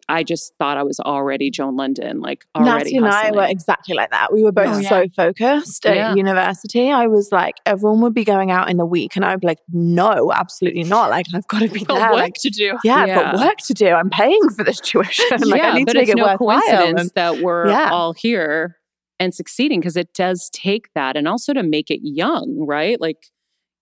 I 0.10 0.24
just 0.24 0.54
thought 0.58 0.78
I 0.78 0.84
was 0.84 1.00
already 1.00 1.50
Joan 1.52 1.76
Lunden, 1.78 2.22
like 2.22 2.46
already. 2.56 2.70
Natty 2.94 2.98
and 2.98 3.08
I 3.08 3.32
were 3.32 3.46
exactly 3.46 3.96
like 3.96 4.12
that. 4.12 4.32
We 4.34 4.44
were 4.44 4.52
both 4.52 4.68
Oh, 4.76 4.78
yeah. 4.80 4.90
so 4.90 5.06
focused 5.16 5.86
at 5.86 5.96
Yeah. 5.96 6.16
university. 6.16 6.92
I 6.92 7.08
was 7.08 7.32
like, 7.32 7.56
everyone 7.66 8.02
would 8.02 8.14
be 8.14 8.24
going 8.24 8.52
out 8.52 8.70
in 8.70 8.78
the 8.78 8.86
week, 8.86 9.16
and 9.16 9.24
I'd 9.26 9.40
be 9.40 9.48
like, 9.48 9.60
no, 9.72 10.32
absolutely 10.34 10.84
not. 10.84 11.10
Like, 11.10 11.26
I've 11.34 11.48
got 11.48 11.60
to 11.62 11.68
be 11.70 11.80
Got 11.86 11.96
there. 12.00 12.10
work 12.12 12.20
Like, 12.20 12.34
to 12.42 12.50
do. 12.50 12.78
yeah, 12.84 12.96
I've 12.96 13.16
got 13.16 13.36
work 13.38 13.58
to 13.58 13.74
do. 13.74 13.88
I'm 13.90 14.10
paying 14.10 14.50
for 14.50 14.64
this 14.64 14.80
tuition. 14.82 15.26
like, 15.42 15.62
yeah, 15.62 15.72
I 15.72 15.74
need 15.78 15.86
but 15.86 15.94
to 15.94 16.00
make 16.00 16.10
it's 16.10 16.20
it 16.20 16.24
no 16.24 16.38
coincidence 16.38 17.02
And- 17.02 17.12
that 17.16 17.42
we're 17.42 17.70
Yeah. 17.70 17.90
all 17.92 18.14
here 18.14 18.78
and 19.20 19.34
succeeding 19.34 19.80
because 19.80 19.98
it 19.98 20.14
does 20.14 20.50
take 20.54 20.90
that, 20.94 21.18
and 21.18 21.28
also 21.28 21.54
to 21.54 21.64
make 21.64 21.90
it 21.90 22.02
young, 22.04 22.56
right? 22.68 23.00
Like, 23.02 23.18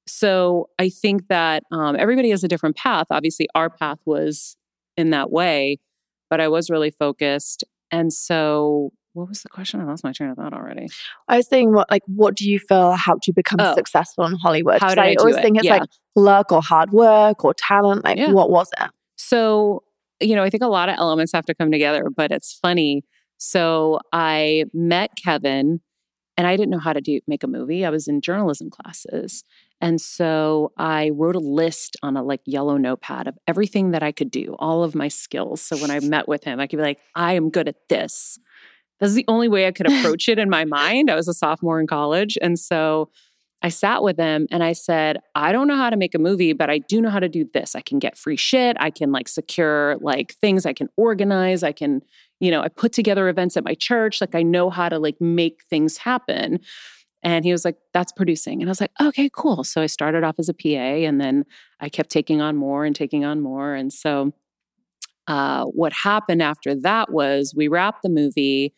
so 0.07 0.69
I 0.79 0.89
think 0.89 1.27
that 1.29 1.63
um, 1.71 1.95
everybody 1.97 2.29
has 2.29 2.43
a 2.43 2.47
different 2.47 2.75
path. 2.75 3.07
Obviously, 3.09 3.47
our 3.55 3.69
path 3.69 3.97
was 4.05 4.55
in 4.97 5.09
that 5.09 5.31
way, 5.31 5.79
but 6.29 6.39
I 6.41 6.47
was 6.47 6.69
really 6.69 6.91
focused, 6.91 7.63
and 7.91 8.11
so. 8.13 8.91
What 9.13 9.29
was 9.29 9.43
the 9.43 9.49
question? 9.49 9.79
I 9.79 9.85
lost 9.85 10.03
my 10.03 10.11
train 10.11 10.29
of 10.29 10.35
thought 10.35 10.51
already. 10.53 10.87
I 11.29 11.37
was 11.37 11.47
saying, 11.47 11.71
what 11.73 11.89
like, 11.89 12.01
what 12.05 12.35
do 12.35 12.49
you 12.49 12.59
feel 12.59 12.91
helped 12.91 13.27
you 13.27 13.33
become 13.33 13.61
Oh. 13.61 13.73
successful 13.73 14.25
in 14.25 14.33
Hollywood? 14.35 14.81
How 14.81 14.89
did 14.89 14.99
I 14.99 15.13
do 15.13 15.19
always 15.21 15.37
it? 15.37 15.41
think 15.41 15.55
it's 15.55 15.65
Yeah. 15.65 15.77
like 15.77 15.89
luck 16.17 16.51
or 16.51 16.61
hard 16.61 16.91
work 16.91 17.45
or 17.45 17.53
talent. 17.53 18.03
Like, 18.03 18.17
Yeah. 18.17 18.31
what 18.31 18.49
was 18.49 18.69
it? 18.77 18.89
So, 19.15 19.83
you 20.19 20.35
know, 20.35 20.43
I 20.43 20.49
think 20.49 20.63
a 20.63 20.67
lot 20.67 20.89
of 20.89 20.95
elements 20.97 21.31
have 21.31 21.45
to 21.45 21.55
come 21.55 21.71
together, 21.71 22.09
but 22.13 22.33
it's 22.33 22.59
funny. 22.61 23.03
So, 23.37 23.99
I 24.11 24.65
met 24.73 25.11
Kevin 25.23 25.79
and 26.35 26.45
I 26.45 26.57
didn't 26.57 26.71
know 26.71 26.79
how 26.79 26.91
to 26.91 26.99
do 26.99 27.21
make 27.25 27.43
a 27.43 27.47
movie. 27.47 27.85
I 27.85 27.89
was 27.91 28.09
in 28.09 28.19
journalism 28.19 28.69
classes. 28.69 29.45
And 29.81 29.99
so 29.99 30.71
I 30.77 31.09
wrote 31.09 31.35
a 31.35 31.39
list 31.39 31.97
on 32.01 32.15
a 32.17 32.23
like 32.23 32.41
yellow 32.45 32.77
notepad 32.77 33.27
of 33.27 33.37
everything 33.47 33.91
that 33.91 34.03
I 34.03 34.11
could 34.11 34.31
do, 34.31 34.55
all 34.59 34.83
of 34.83 34.95
my 34.95 35.09
skills. 35.09 35.61
So 35.61 35.77
when 35.77 35.91
I 35.91 35.99
met 35.99 36.27
with 36.27 36.43
him, 36.43 36.59
I 36.59 36.67
could 36.67 36.77
be 36.77 36.83
like, 36.83 36.99
I 37.13 37.33
am 37.33 37.49
good 37.49 37.67
at 37.67 37.89
this. 37.89 38.39
That's 38.99 39.13
the 39.13 39.25
only 39.27 39.47
way 39.47 39.67
I 39.67 39.71
could 39.71 39.91
approach 39.91 40.29
it 40.29 40.39
in 40.39 40.49
my 40.49 40.65
mind. 40.65 41.11
I 41.11 41.15
was 41.15 41.27
a 41.27 41.33
sophomore 41.33 41.79
in 41.79 41.87
college. 41.87 42.37
And 42.41 42.57
so 42.57 43.09
I 43.61 43.69
sat 43.69 44.03
with 44.03 44.17
him 44.17 44.47
and 44.51 44.63
I 44.63 44.73
said, 44.73 45.17
I 45.33 45.51
don't 45.51 45.67
know 45.67 45.75
how 45.75 45.89
to 45.89 45.97
make 45.97 46.13
a 46.13 46.19
movie, 46.19 46.53
but 46.53 46.69
I 46.69 46.77
do 46.77 47.01
know 47.01 47.09
how 47.09 47.19
to 47.19 47.29
do 47.29 47.49
this. 47.53 47.75
I 47.75 47.81
can 47.81 47.99
get 47.99 48.17
free 48.17 48.35
shit. 48.37 48.77
I 48.79 48.91
can 48.91 49.11
like 49.11 49.27
secure 49.27 49.97
like 50.01 50.33
things. 50.35 50.65
I 50.65 50.73
can 50.73 50.87
organize. 50.97 51.63
I 51.63 51.71
can, 51.71 52.01
you 52.39 52.51
know, 52.51 52.61
I 52.61 52.67
put 52.67 52.93
together 52.93 53.27
events 53.27 53.57
at 53.57 53.63
my 53.63 53.73
church. 53.73 54.21
Like 54.21 54.35
I 54.35 54.43
know 54.43 54.69
how 54.69 54.87
to 54.87 54.99
like 54.99 55.19
make 55.19 55.63
things 55.69 55.97
happen. 55.97 56.59
And 57.25 57.43
he 57.43 57.51
was 57.51 57.65
like, 57.65 57.77
that's 57.91 58.11
producing. 58.11 58.61
And 58.61 58.69
I 58.69 58.71
was 58.71 58.79
like, 58.79 58.91
okay, 59.01 59.31
cool. 59.33 59.63
So 59.63 59.81
I 59.81 59.87
started 59.87 60.23
off 60.23 60.35
as 60.37 60.47
a 60.47 60.53
PA 60.53 60.69
and 60.69 61.19
then 61.19 61.43
I 61.79 61.89
kept 61.89 62.11
taking 62.11 62.39
on 62.39 62.55
more 62.55 62.85
and 62.85 62.95
taking 62.95 63.25
on 63.25 63.41
more. 63.41 63.73
And 63.73 63.91
so 63.91 64.31
uh, 65.27 65.65
what 65.65 65.91
happened 65.91 66.43
after 66.43 66.75
that 66.81 67.11
was 67.11 67.55
we 67.57 67.67
wrapped 67.67 68.03
the 68.03 68.09
movie 68.09 68.75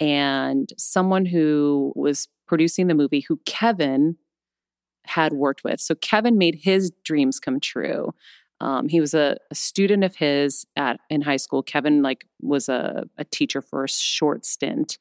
and 0.00 0.70
someone 0.78 1.26
who 1.26 1.92
was 1.94 2.26
producing 2.48 2.86
the 2.86 2.94
movie 2.94 3.20
who 3.20 3.38
Kevin 3.44 4.16
had 5.04 5.34
worked 5.34 5.62
with. 5.62 5.78
So 5.78 5.94
Kevin 5.94 6.38
made 6.38 6.60
his 6.62 6.90
dreams 7.04 7.38
come 7.38 7.60
true. 7.60 8.14
Um, 8.62 8.88
he 8.88 9.00
was 9.00 9.12
a, 9.12 9.36
a, 9.50 9.54
student 9.54 10.04
of 10.04 10.16
his 10.16 10.66
at 10.76 11.00
in 11.10 11.22
high 11.22 11.36
school. 11.36 11.62
Kevin 11.62 12.02
like 12.02 12.26
was 12.40 12.68
a, 12.68 13.04
a 13.18 13.24
teacher 13.24 13.60
for 13.60 13.84
a 13.84 13.88
short 13.88 14.44
stint, 14.44 14.98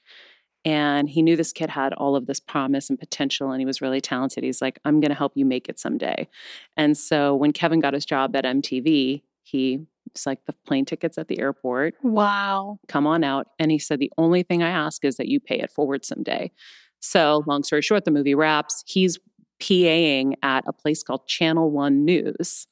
and 0.65 1.09
he 1.09 1.21
knew 1.21 1.35
this 1.35 1.53
kid 1.53 1.69
had 1.69 1.93
all 1.93 2.15
of 2.15 2.25
this 2.25 2.39
promise 2.39 2.89
and 2.89 2.99
potential, 2.99 3.51
and 3.51 3.61
he 3.61 3.65
was 3.65 3.81
really 3.81 4.01
talented. 4.01 4.43
He's 4.43 4.61
like, 4.61 4.79
"I'm 4.85 4.99
going 4.99 5.09
to 5.09 5.15
help 5.15 5.33
you 5.35 5.45
make 5.45 5.69
it 5.69 5.79
someday." 5.79 6.27
And 6.75 6.97
so 6.97 7.35
when 7.35 7.53
Kevin 7.53 7.79
got 7.79 7.93
his 7.93 8.05
job 8.05 8.35
at 8.35 8.45
MTV, 8.45 9.23
he 9.43 9.85
was 10.13 10.25
like 10.25 10.45
the 10.45 10.53
plane 10.65 10.85
tickets 10.85 11.17
at 11.17 11.27
the 11.27 11.39
airport. 11.39 11.95
Wow. 12.03 12.79
Come 12.87 13.07
on 13.07 13.23
out. 13.23 13.47
And 13.57 13.71
he 13.71 13.79
said, 13.79 13.99
The 13.99 14.11
only 14.17 14.43
thing 14.43 14.63
I 14.63 14.69
ask 14.69 15.03
is 15.05 15.17
that 15.17 15.27
you 15.27 15.39
pay 15.39 15.59
it 15.59 15.71
forward 15.71 16.05
someday. 16.05 16.51
So, 16.99 17.43
long 17.47 17.63
story 17.63 17.81
short, 17.81 18.05
the 18.05 18.11
movie 18.11 18.35
wraps. 18.35 18.83
He's 18.85 19.17
PAing 19.61 20.33
at 20.43 20.63
a 20.67 20.73
place 20.73 21.03
called 21.03 21.27
Channel 21.27 21.71
One 21.71 22.05
News. 22.05 22.67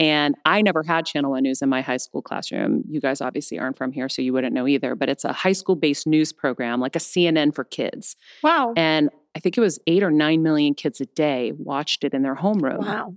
And 0.00 0.34
I 0.46 0.62
never 0.62 0.82
had 0.82 1.04
Channel 1.04 1.30
One 1.32 1.42
News 1.42 1.60
in 1.60 1.68
my 1.68 1.82
high 1.82 1.98
school 1.98 2.22
classroom. 2.22 2.82
You 2.88 3.00
guys 3.00 3.20
obviously 3.20 3.58
aren't 3.58 3.76
from 3.76 3.92
here, 3.92 4.08
so 4.08 4.22
you 4.22 4.32
wouldn't 4.32 4.54
know 4.54 4.66
either. 4.66 4.94
But 4.94 5.10
it's 5.10 5.24
a 5.24 5.32
high 5.32 5.52
school 5.52 5.76
based 5.76 6.06
news 6.06 6.32
program, 6.32 6.80
like 6.80 6.96
a 6.96 7.00
CNN 7.00 7.54
for 7.54 7.64
kids. 7.64 8.16
Wow. 8.42 8.72
And 8.76 9.10
I 9.36 9.40
think 9.40 9.58
it 9.58 9.60
was 9.60 9.78
eight 9.86 10.02
or 10.02 10.10
nine 10.10 10.42
million 10.42 10.74
kids 10.74 11.00
a 11.00 11.06
day 11.06 11.52
watched 11.56 12.02
it 12.02 12.14
in 12.14 12.22
their 12.22 12.36
homeroom. 12.36 12.80
Wow. 12.80 13.14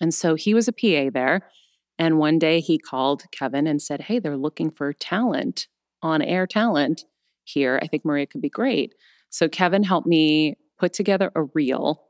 And 0.00 0.14
so 0.14 0.36
he 0.36 0.54
was 0.54 0.68
a 0.68 0.72
PA 0.72 1.10
there. 1.12 1.50
And 1.98 2.18
one 2.18 2.38
day 2.38 2.60
he 2.60 2.78
called 2.78 3.24
Kevin 3.32 3.66
and 3.66 3.82
said, 3.82 4.02
Hey, 4.02 4.20
they're 4.20 4.36
looking 4.36 4.70
for 4.70 4.92
talent, 4.92 5.66
on 6.04 6.22
air 6.22 6.46
talent 6.46 7.04
here. 7.42 7.80
I 7.82 7.88
think 7.88 8.04
Maria 8.04 8.26
could 8.26 8.42
be 8.42 8.50
great. 8.50 8.94
So 9.30 9.48
Kevin 9.48 9.82
helped 9.82 10.06
me 10.06 10.56
put 10.78 10.92
together 10.92 11.32
a 11.34 11.44
reel 11.54 12.02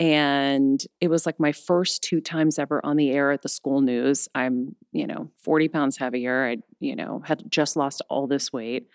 and 0.00 0.82
it 1.00 1.08
was 1.08 1.26
like 1.26 1.38
my 1.38 1.52
first 1.52 2.02
two 2.02 2.20
times 2.20 2.58
ever 2.58 2.84
on 2.84 2.96
the 2.96 3.10
air 3.10 3.30
at 3.30 3.42
the 3.42 3.48
school 3.48 3.80
news. 3.80 4.28
I'm, 4.34 4.74
you 4.90 5.06
know, 5.06 5.30
40 5.42 5.68
pounds 5.68 5.96
heavier. 5.96 6.44
I, 6.44 6.56
you 6.80 6.96
know, 6.96 7.22
had 7.24 7.44
just 7.48 7.76
lost 7.76 8.02
all 8.08 8.26
this 8.26 8.52
weight. 8.52 8.88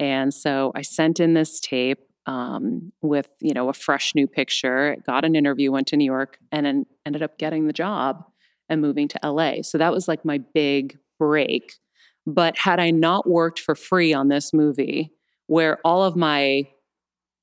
And 0.00 0.32
so 0.32 0.72
I 0.74 0.82
sent 0.82 1.20
in 1.20 1.34
this 1.34 1.60
tape 1.60 1.98
um, 2.26 2.92
with, 3.02 3.28
you 3.40 3.52
know, 3.52 3.68
a 3.68 3.72
fresh 3.72 4.14
new 4.14 4.26
picture, 4.26 4.96
got 5.06 5.24
an 5.24 5.34
interview, 5.34 5.72
went 5.72 5.88
to 5.88 5.96
New 5.96 6.04
York, 6.04 6.38
and 6.52 6.66
then 6.66 6.86
ended 7.04 7.22
up 7.22 7.38
getting 7.38 7.66
the 7.66 7.72
job 7.72 8.24
and 8.68 8.80
moving 8.80 9.08
to 9.08 9.20
LA. 9.24 9.62
So 9.62 9.78
that 9.78 9.92
was 9.92 10.08
like 10.08 10.24
my 10.24 10.38
big 10.54 10.98
break. 11.18 11.74
But 12.26 12.58
had 12.58 12.78
I 12.78 12.90
not 12.90 13.28
worked 13.28 13.58
for 13.58 13.74
free 13.74 14.12
on 14.12 14.28
this 14.28 14.52
movie, 14.52 15.12
where 15.46 15.78
all 15.84 16.04
of 16.04 16.16
my 16.16 16.64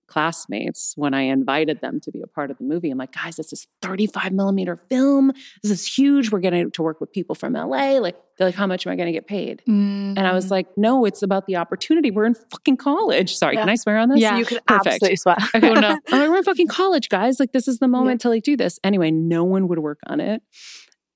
classmates 0.07 0.93
when 0.95 1.13
I 1.13 1.21
invited 1.21 1.81
them 1.81 1.99
to 2.01 2.11
be 2.11 2.21
a 2.21 2.27
part 2.27 2.51
of 2.51 2.57
the 2.57 2.63
movie. 2.63 2.91
I'm 2.91 2.97
like, 2.97 3.13
guys, 3.13 3.35
this 3.35 3.51
is 3.51 3.67
35 3.81 4.33
millimeter 4.33 4.75
film. 4.75 5.31
This 5.63 5.71
is 5.71 5.85
huge. 5.85 6.31
We're 6.31 6.39
getting 6.39 6.71
to 6.71 6.83
work 6.83 7.01
with 7.01 7.11
people 7.11 7.35
from 7.35 7.53
LA. 7.53 7.99
Like, 7.99 8.15
they're 8.37 8.47
like, 8.47 8.55
how 8.55 8.67
much 8.67 8.85
am 8.85 8.93
I 8.93 8.95
going 8.95 9.07
to 9.07 9.11
get 9.11 9.27
paid? 9.27 9.61
Mm-hmm. 9.67 10.17
And 10.17 10.19
I 10.19 10.33
was 10.33 10.47
mm. 10.47 10.51
like, 10.51 10.67
no, 10.77 11.05
it's 11.05 11.23
about 11.23 11.45
the 11.47 11.55
opportunity. 11.55 12.11
We're 12.11 12.25
in 12.25 12.35
fucking 12.35 12.77
college. 12.77 13.35
Sorry, 13.35 13.55
yeah. 13.55 13.61
can 13.61 13.69
I 13.69 13.75
swear 13.75 13.97
on 13.97 14.09
this? 14.09 14.19
Yeah, 14.19 14.37
you 14.37 14.45
could 14.45 14.65
Perfect. 14.65 14.87
absolutely 14.87 15.15
swear. 15.15 15.37
okay, 15.55 15.71
well, 15.71 15.81
no. 15.81 15.89
I'm 16.11 16.19
like, 16.19 16.29
we're 16.29 16.37
in 16.37 16.43
fucking 16.43 16.67
college, 16.67 17.09
guys. 17.09 17.39
Like, 17.39 17.51
this 17.51 17.67
is 17.67 17.79
the 17.79 17.87
moment 17.87 18.21
yeah. 18.21 18.23
to 18.23 18.29
like 18.29 18.43
do 18.43 18.57
this. 18.57 18.79
Anyway, 18.83 19.11
no 19.11 19.43
one 19.43 19.67
would 19.67 19.79
work 19.79 19.99
on 20.07 20.19
it. 20.19 20.41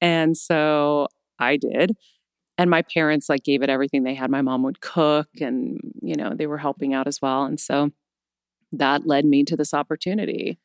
And 0.02 0.38
so 0.38 1.08
I 1.40 1.58
did 1.58 1.96
and 2.60 2.70
my 2.70 2.82
parents 2.82 3.30
like 3.30 3.44
gave 3.44 3.64
it 3.64 3.70
everything 3.70 4.04
they 4.04 4.14
had 4.14 4.30
my 4.30 4.42
mom 4.42 4.64
would 4.64 4.82
cook 4.82 5.30
and 5.40 5.80
you 6.02 6.16
know 6.16 6.34
they 6.36 6.46
were 6.46 6.58
helping 6.58 6.94
out 6.94 7.08
as 7.08 7.22
well 7.22 7.46
and 7.46 7.60
so 7.60 7.90
that 8.72 9.08
led 9.08 9.26
me 9.26 9.44
to 9.46 9.56
this 9.56 9.74
opportunity. 9.74 10.60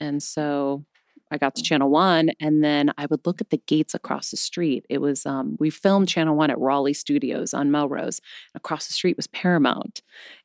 And 0.00 0.22
so 0.22 0.84
I 1.30 1.38
got 1.38 1.54
to 1.54 1.62
Channel 1.62 1.88
One, 1.88 2.30
and 2.40 2.62
then 2.62 2.92
I 2.98 3.06
would 3.06 3.26
look 3.26 3.40
at 3.40 3.48
the 3.48 3.62
gates 3.66 3.94
across 3.94 4.30
the 4.30 4.36
street. 4.36 4.84
It 4.90 4.98
was 4.98 5.24
um, 5.24 5.56
we 5.58 5.70
filmed 5.70 6.08
Channel 6.08 6.36
One 6.36 6.50
at 6.50 6.58
Raleigh 6.58 6.92
Studios 6.92 7.54
on 7.54 7.70
Melrose. 7.70 8.20
Across 8.54 8.88
the 8.88 8.92
street 8.92 9.16
was 9.16 9.28
Paramount, 9.28 10.02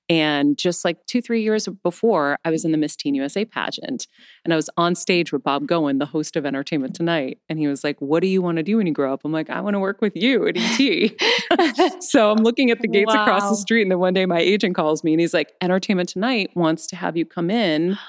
and 0.09 0.57
just 0.57 0.85
like 0.85 1.05
two, 1.05 1.21
three 1.21 1.41
years 1.41 1.67
before, 1.83 2.37
I 2.45 2.49
was 2.49 2.63
in 2.63 2.71
the 2.71 2.77
Miss 2.77 2.95
Teen 2.95 3.13
USA 3.15 3.43
pageant, 3.43 4.07
and 4.45 4.53
I 4.53 4.55
was 4.55 4.69
on 4.77 4.95
stage 4.95 5.33
with 5.33 5.43
Bob 5.43 5.67
Goen, 5.67 5.97
the 5.97 6.05
host 6.05 6.35
of 6.35 6.45
Entertainment 6.45 6.95
Tonight, 6.95 7.39
and 7.49 7.59
he 7.59 7.67
was 7.67 7.83
like, 7.83 7.99
"What 7.99 8.21
do 8.21 8.27
you 8.27 8.41
want 8.41 8.57
to 8.57 8.63
do 8.63 8.77
when 8.77 8.87
you 8.87 8.93
grow 8.93 9.13
up?" 9.13 9.21
I'm 9.25 9.31
like, 9.31 9.49
"I 9.49 9.59
want 9.59 9.73
to 9.73 9.79
work 9.79 10.01
with 10.01 10.15
you 10.15 10.47
at 10.47 10.55
ET." 10.57 12.01
so 12.03 12.31
I'm 12.31 12.43
looking 12.43 12.71
at 12.71 12.79
the 12.79 12.87
gates 12.87 13.13
wow. 13.13 13.23
across 13.23 13.49
the 13.49 13.57
street, 13.57 13.81
and 13.81 13.91
then 13.91 13.99
one 13.99 14.13
day 14.13 14.25
my 14.25 14.39
agent 14.39 14.75
calls 14.75 15.03
me, 15.03 15.13
and 15.13 15.19
he's 15.19 15.33
like, 15.33 15.51
"Entertainment 15.61 16.09
Tonight 16.09 16.51
wants 16.55 16.87
to 16.87 16.95
have 16.95 17.17
you 17.17 17.25
come 17.25 17.49
in." 17.49 17.97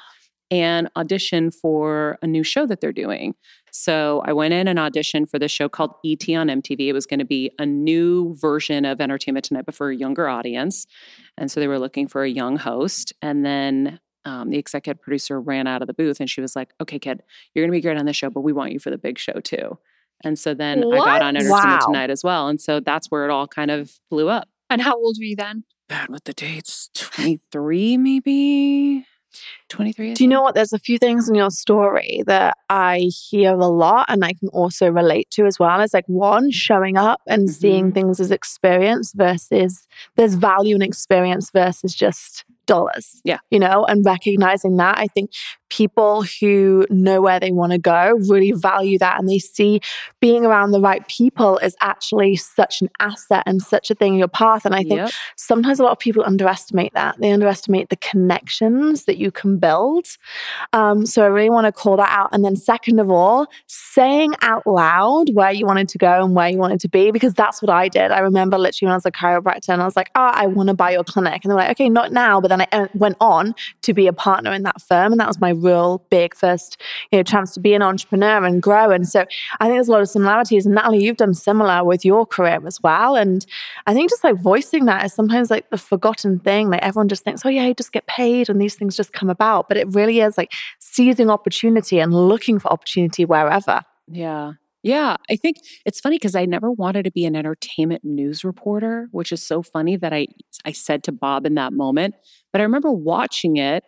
and 0.50 0.88
audition 0.97 1.50
for 1.50 2.19
a 2.23 2.26
new 2.26 2.43
show 2.43 2.67
that 2.67 2.81
they're 2.81 2.93
doing. 2.93 3.35
So 3.78 4.23
I 4.25 4.32
went 4.32 4.52
in 4.54 4.66
and 4.66 4.78
auditioned 4.78 5.30
for 5.30 5.38
this 5.38 5.52
show 5.52 5.68
called 5.68 5.94
ET 6.04 6.28
on 6.30 6.49
MTV. 6.49 6.88
It 6.88 6.92
was 6.92 7.06
going 7.06 7.20
to 7.20 7.25
be 7.25 7.52
a 7.61 7.64
new 7.64 8.35
version 8.35 8.85
of 8.85 9.00
Entertainment 9.00 9.44
Tonight, 9.44 9.66
but 9.66 9.75
for 9.75 9.90
a 9.90 9.97
younger 9.97 10.28
audience. 10.28 10.87
And 11.37 11.49
so 11.49 11.61
they 11.61 11.68
were 11.68 11.78
looking 11.78 12.08
for 12.08 12.25
a 12.25 12.28
young 12.28 12.56
host. 12.56 13.12
And 13.23 13.44
then 13.44 14.00
um, 14.25 14.50
the 14.50 14.58
executive 14.58 15.00
producer 15.00 15.40
ran 15.40 15.68
out 15.68 15.80
of 15.80 15.87
the 15.87 15.94
booth 15.94 16.18
and 16.18 16.28
she 16.28 16.40
was 16.40 16.56
like, 16.56 16.75
okay, 16.80 16.99
kid, 16.99 17.23
you're 17.54 17.62
going 17.62 17.70
to 17.70 17.76
be 17.76 17.80
great 17.80 17.97
on 17.97 18.04
this 18.04 18.16
show, 18.16 18.30
but 18.30 18.40
we 18.40 18.52
want 18.52 18.73
you 18.73 18.80
for 18.80 18.90
the 18.90 18.99
big 18.99 19.16
show 19.16 19.40
too. 19.40 19.78
And 20.25 20.37
so 20.37 20.54
then 20.54 20.82
what? 20.82 21.06
I 21.06 21.18
got 21.18 21.23
on 21.23 21.37
Entertainment 21.37 21.80
wow. 21.80 21.87
Tonight 21.87 22.11
as 22.11 22.25
well. 22.25 22.49
And 22.49 22.61
so 22.61 22.80
that's 22.80 23.12
where 23.12 23.25
it 23.25 23.30
all 23.30 23.47
kind 23.47 23.70
of 23.70 23.92
blew 24.11 24.28
up. 24.28 24.49
And 24.68 24.82
how 24.82 24.97
old 24.97 25.16
were 25.20 25.25
you 25.25 25.37
then? 25.37 25.62
Bad 25.88 26.08
with 26.08 26.25
the 26.25 26.35
dates, 26.35 26.90
23 26.94 27.97
maybe. 27.97 29.06
23 29.69 30.15
do 30.15 30.25
you 30.25 30.29
know 30.29 30.43
what 30.43 30.55
there's 30.55 30.73
a 30.73 30.79
few 30.79 30.99
things 30.99 31.29
in 31.29 31.35
your 31.35 31.51
story 31.51 32.23
that 32.27 32.57
i 32.69 33.11
hear 33.31 33.53
a 33.53 33.67
lot 33.67 34.07
and 34.09 34.25
i 34.25 34.33
can 34.33 34.49
also 34.49 34.91
relate 34.91 35.29
to 35.31 35.47
as 35.47 35.59
well 35.59 35.81
it's 35.81 35.95
like 35.95 36.09
one 36.09 36.51
showing 36.51 36.97
up 36.97 37.21
and 37.27 37.43
mm-hmm. 37.43 37.53
seeing 37.53 37.93
things 37.93 38.21
as 38.21 38.31
experience 38.31 39.13
versus 39.13 39.87
there's 40.17 40.35
value 40.35 40.75
in 40.75 40.83
experience 40.83 41.51
versus 41.51 41.95
just 41.95 42.45
dollars. 42.69 43.21
Yeah. 43.25 43.39
You 43.51 43.59
know, 43.59 43.85
and 43.85 44.05
recognizing 44.05 44.77
that, 44.77 44.99
I 44.99 45.09
think 45.09 45.33
people 45.71 46.23
who 46.41 46.87
know 46.89 47.21
where 47.21 47.41
they 47.41 47.51
want 47.51 47.73
to 47.73 47.79
go 47.79 48.13
really 48.29 48.53
value 48.53 48.99
that 48.99 49.19
and 49.19 49.29
they 49.29 49.39
see 49.39 49.81
being 50.21 50.47
around 50.47 50.71
the 50.71 50.81
right 50.81 51.07
people 51.09 51.59
is 51.59 51.77
actually 51.81 52.37
such 52.37 52.81
an 52.81 52.89
asset 53.01 53.43
and 53.45 53.61
such 53.61 53.91
a 53.91 53.95
thing 53.95 54.15
in 54.15 54.19
your 54.19 54.29
path. 54.29 54.65
And 54.65 54.75
I 54.75 54.83
think 54.83 55.01
yep. 55.01 55.11
sometimes 55.37 55.81
a 55.81 55.83
lot 55.83 55.93
of 55.93 55.99
people 55.99 56.23
underestimate 56.25 56.95
that. 56.95 57.17
They 57.19 57.33
underestimate 57.33 57.89
the 57.89 57.97
connections 57.97 59.05
that 59.07 59.19
you 59.19 59.33
can 59.33 59.58
build. 59.59 60.07
Um, 60.73 61.07
so 61.07 61.23
I 61.23 61.27
really 61.27 61.50
want 61.50 61.67
to 61.67 61.73
call 61.73 61.97
that 61.97 62.11
out. 62.11 62.31
And 62.33 62.45
then, 62.45 62.57
second 62.57 62.99
of 62.99 63.11
all, 63.11 63.47
saying 63.67 64.35
out 64.43 64.67
loud 64.67 65.35
where 65.35 65.53
you 65.53 65.67
wanted 65.67 65.88
to 65.91 65.99
go 65.99 66.25
and 66.25 66.35
where 66.35 66.49
you 66.49 66.59
wanted 66.59 66.81
to 66.81 66.88
be, 66.88 67.11
because 67.11 67.35
that's 67.35 67.61
what 67.62 67.71
I 67.71 67.88
did. 67.88 68.11
I 68.11 68.21
remember 68.21 68.59
literally 68.59 68.87
when 68.87 68.93
I 68.93 68.97
was 68.97 69.07
a 69.07 69.12
chiropractor 69.12 69.71
and 69.71 69.83
I 69.83 69.85
was 69.85 69.97
like, 69.97 70.11
oh, 70.15 70.31
I 70.33 70.47
want 70.47 70.69
to 70.69 70.75
buy 70.75 70.93
your 70.93 71.05
clinic. 71.05 71.45
And 71.45 71.50
they're 71.50 71.59
like, 71.59 71.71
okay, 71.73 71.88
not 71.88 72.12
now, 72.12 72.41
but 72.41 72.49
then 72.49 72.62
I 72.62 72.69
uh, 72.73 72.88
went 72.95 73.17
on 73.21 73.55
to 73.83 73.95
be 73.95 74.07
a 74.07 74.12
partner 74.12 74.53
in 74.53 74.62
that 74.62 74.81
firm. 74.81 75.12
And 75.12 75.21
that 75.21 75.29
was 75.29 75.41
my 75.41 75.50
real 75.50 76.05
big 76.11 76.35
first, 76.35 76.81
you 77.11 77.19
know, 77.19 77.23
chance 77.23 77.53
to 77.55 77.61
be 77.61 77.75
an 77.75 77.83
entrepreneur 77.83 78.45
and 78.45 78.62
grow. 78.62 78.91
And 78.91 79.09
so 79.09 79.25
I 79.61 79.67
think 79.67 79.77
there's 79.77 79.88
a 79.88 79.93
lot 79.93 80.03
of 80.03 80.09
similarities. 80.09 80.67
And 80.67 80.75
Natalie, 80.75 81.05
you've 81.05 81.17
done 81.17 81.35
similar 81.35 81.85
with 81.85 82.05
your 82.05 82.27
career 82.27 82.61
as 82.67 82.81
well. 82.83 83.17
And 83.17 83.45
I 83.87 83.95
think 83.95 84.11
just 84.11 84.25
like 84.25 84.37
voicing 84.37 84.85
that 84.87 85.05
is 85.05 85.12
sometimes 85.12 85.50
like 85.50 85.71
the 85.71 85.79
forgotten 85.79 86.38
thing. 86.38 86.71
Like 86.71 86.83
everyone 86.83 87.09
just 87.09 87.25
thinks, 87.25 87.45
oh 87.45 87.49
yeah, 87.49 87.67
you 87.67 87.75
just 87.75 87.93
get 87.93 88.07
paid 88.07 88.49
and 88.49 88.61
these 88.61 88.75
things 88.75 88.97
just 88.97 89.12
come 89.12 89.31
about. 89.31 89.48
But 89.69 89.76
it 89.76 89.88
really 89.95 90.21
is 90.21 90.37
like 90.38 90.52
seizing 90.81 91.31
opportunity 91.31 91.99
and 91.99 92.12
looking 92.12 92.59
for 92.59 92.73
opportunity 92.73 93.25
wherever. 93.25 93.83
Yeah. 94.11 94.52
Yeah, 94.85 95.17
I 95.28 95.37
think 95.37 95.57
it's 95.85 96.00
funny 96.00 96.17
because 96.17 96.37
I 96.37 96.45
never 96.47 96.71
wanted 96.71 97.02
to 97.05 97.11
be 97.11 97.25
an 97.25 97.35
entertainment 97.35 98.05
news 98.05 98.45
reporter, 98.45 99.09
which 99.11 99.33
is 99.33 99.43
so 99.43 99.62
funny 99.62 99.97
that 99.97 100.12
I 100.12 100.28
I 100.64 100.73
said 100.73 101.02
to 101.05 101.12
Bob 101.12 101.47
in 101.47 101.55
that 101.55 101.73
moment. 101.73 102.14
But 102.52 102.61
I 102.61 102.64
remember 102.64 102.93
watching 102.93 103.57
it 103.57 103.83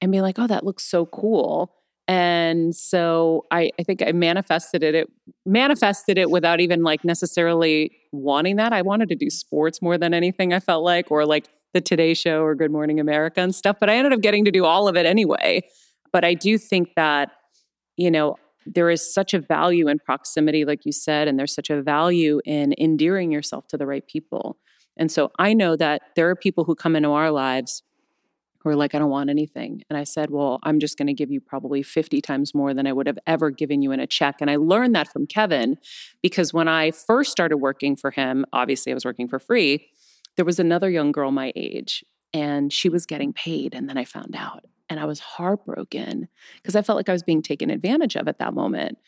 and 0.00 0.10
being 0.10 0.22
like, 0.22 0.38
"Oh, 0.38 0.46
that 0.46 0.64
looks 0.64 0.84
so 0.84 1.04
cool." 1.06 1.74
And 2.08 2.74
so 2.74 3.46
I, 3.52 3.70
I 3.78 3.84
think 3.84 4.02
I 4.02 4.10
manifested 4.12 4.82
it, 4.82 4.96
it 4.96 5.08
manifested 5.46 6.18
it 6.18 6.28
without 6.30 6.58
even 6.58 6.82
like 6.82 7.04
necessarily 7.04 7.92
wanting 8.10 8.56
that. 8.56 8.72
I 8.72 8.82
wanted 8.82 9.08
to 9.10 9.14
do 9.14 9.30
sports 9.30 9.80
more 9.80 9.96
than 9.96 10.12
anything. 10.12 10.52
I 10.52 10.58
felt 10.58 10.82
like, 10.82 11.10
or 11.12 11.24
like 11.24 11.46
the 11.72 11.80
Today 11.80 12.14
Show 12.14 12.42
or 12.42 12.54
Good 12.54 12.70
Morning 12.70 13.00
America 13.00 13.40
and 13.40 13.54
stuff. 13.54 13.76
But 13.78 13.90
I 13.90 13.96
ended 13.96 14.12
up 14.12 14.20
getting 14.20 14.44
to 14.44 14.50
do 14.50 14.64
all 14.64 14.88
of 14.88 14.96
it 14.96 15.06
anyway. 15.06 15.62
But 16.12 16.24
I 16.24 16.34
do 16.34 16.58
think 16.58 16.94
that 16.96 17.30
you 17.96 18.10
know 18.10 18.36
there 18.66 18.90
is 18.90 19.14
such 19.14 19.34
a 19.34 19.40
value 19.40 19.88
in 19.88 19.98
proximity, 19.98 20.64
like 20.64 20.84
you 20.84 20.92
said, 20.92 21.28
and 21.28 21.38
there's 21.38 21.54
such 21.54 21.70
a 21.70 21.82
value 21.82 22.40
in 22.44 22.74
endearing 22.78 23.32
yourself 23.32 23.66
to 23.68 23.76
the 23.76 23.86
right 23.86 24.06
people. 24.06 24.58
And 24.96 25.10
so 25.10 25.30
I 25.38 25.54
know 25.54 25.76
that 25.76 26.02
there 26.14 26.28
are 26.28 26.36
people 26.36 26.64
who 26.64 26.74
come 26.74 26.94
into 26.94 27.10
our 27.10 27.30
lives 27.30 27.82
who 28.58 28.68
are 28.68 28.76
like, 28.76 28.94
I 28.94 28.98
don't 28.98 29.10
want 29.10 29.30
anything. 29.30 29.82
And 29.88 29.96
I 29.96 30.04
said, 30.04 30.30
Well, 30.30 30.58
I'm 30.62 30.78
just 30.78 30.98
going 30.98 31.06
to 31.06 31.14
give 31.14 31.30
you 31.30 31.40
probably 31.40 31.82
50 31.82 32.20
times 32.20 32.54
more 32.54 32.74
than 32.74 32.86
I 32.86 32.92
would 32.92 33.06
have 33.06 33.18
ever 33.26 33.50
given 33.50 33.80
you 33.80 33.92
in 33.92 34.00
a 34.00 34.06
check. 34.06 34.36
And 34.40 34.50
I 34.50 34.56
learned 34.56 34.94
that 34.94 35.10
from 35.10 35.26
Kevin 35.26 35.78
because 36.22 36.52
when 36.52 36.68
I 36.68 36.90
first 36.90 37.32
started 37.32 37.56
working 37.56 37.96
for 37.96 38.10
him, 38.10 38.44
obviously 38.52 38.92
I 38.92 38.94
was 38.94 39.04
working 39.04 39.28
for 39.28 39.38
free, 39.38 39.88
there 40.36 40.44
was 40.44 40.58
another 40.58 40.90
young 40.90 41.12
girl 41.12 41.30
my 41.30 41.52
age 41.56 42.04
and 42.32 42.72
she 42.72 42.88
was 42.88 43.06
getting 43.06 43.30
mm-hmm. 43.30 43.50
paid. 43.50 43.74
And 43.74 43.88
then 43.88 43.98
I 43.98 44.04
found 44.04 44.34
out 44.36 44.64
and 44.88 44.98
I 44.98 45.04
was 45.04 45.20
heartbroken 45.20 46.28
because 46.56 46.76
I 46.76 46.82
felt 46.82 46.96
like 46.96 47.08
I 47.08 47.12
was 47.12 47.22
being 47.22 47.42
taken 47.42 47.70
advantage 47.70 48.16
of 48.16 48.28
at 48.28 48.38
that 48.38 48.54
moment. 48.54 48.98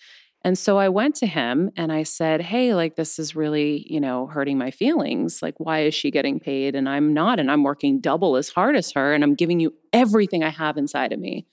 And 0.44 0.58
so 0.58 0.76
I 0.76 0.88
went 0.88 1.14
to 1.16 1.26
him 1.26 1.70
and 1.76 1.92
I 1.92 2.02
said, 2.02 2.40
Hey, 2.40 2.74
like, 2.74 2.96
this 2.96 3.18
is 3.18 3.36
really, 3.36 3.86
you 3.88 4.00
know, 4.00 4.26
hurting 4.26 4.58
my 4.58 4.72
feelings. 4.72 5.40
Like, 5.40 5.54
why 5.58 5.84
is 5.84 5.94
she 5.94 6.10
getting 6.10 6.40
paid 6.40 6.74
and 6.74 6.88
I'm 6.88 7.14
not? 7.14 7.38
And 7.38 7.50
I'm 7.50 7.62
working 7.62 8.00
double 8.00 8.36
as 8.36 8.48
hard 8.48 8.74
as 8.74 8.92
her 8.92 9.14
and 9.14 9.22
I'm 9.22 9.34
giving 9.34 9.60
you 9.60 9.72
everything 9.92 10.42
I 10.42 10.48
have 10.48 10.76
inside 10.76 11.12
of 11.12 11.20
me. 11.20 11.46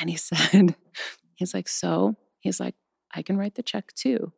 And 0.00 0.08
he 0.08 0.16
said, 0.16 0.74
He's 1.34 1.52
like, 1.52 1.68
So, 1.68 2.16
he's 2.40 2.58
like, 2.58 2.74
I 3.14 3.22
can 3.22 3.36
write 3.36 3.54
the 3.54 3.62
check 3.62 3.92
too. 3.94 4.32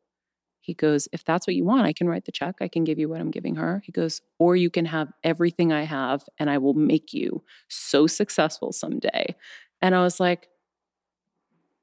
He 0.69 0.75
goes, 0.75 1.09
If 1.15 1.25
that's 1.25 1.47
what 1.47 1.57
you 1.57 1.65
want, 1.65 1.87
I 1.87 1.95
can 1.95 2.09
write 2.09 2.27
the 2.27 2.31
check. 2.31 2.57
I 2.61 2.69
can 2.69 2.85
give 2.85 2.99
you 2.99 3.09
what 3.09 3.23
I'm 3.23 3.31
giving 3.31 3.55
her. 3.55 3.83
He 3.87 3.91
goes, 3.91 4.21
Or 4.39 4.55
you 4.55 4.69
can 4.69 4.85
have 4.85 5.11
everything 5.25 5.73
I 5.73 5.85
have 5.85 6.25
and 6.39 6.51
I 6.51 6.59
will 6.59 6.75
make 6.75 7.15
you 7.15 7.43
so 7.69 8.07
successful 8.07 8.71
someday. 8.71 9.35
And 9.81 9.95
I 9.95 10.03
was 10.03 10.21
like, 10.21 10.49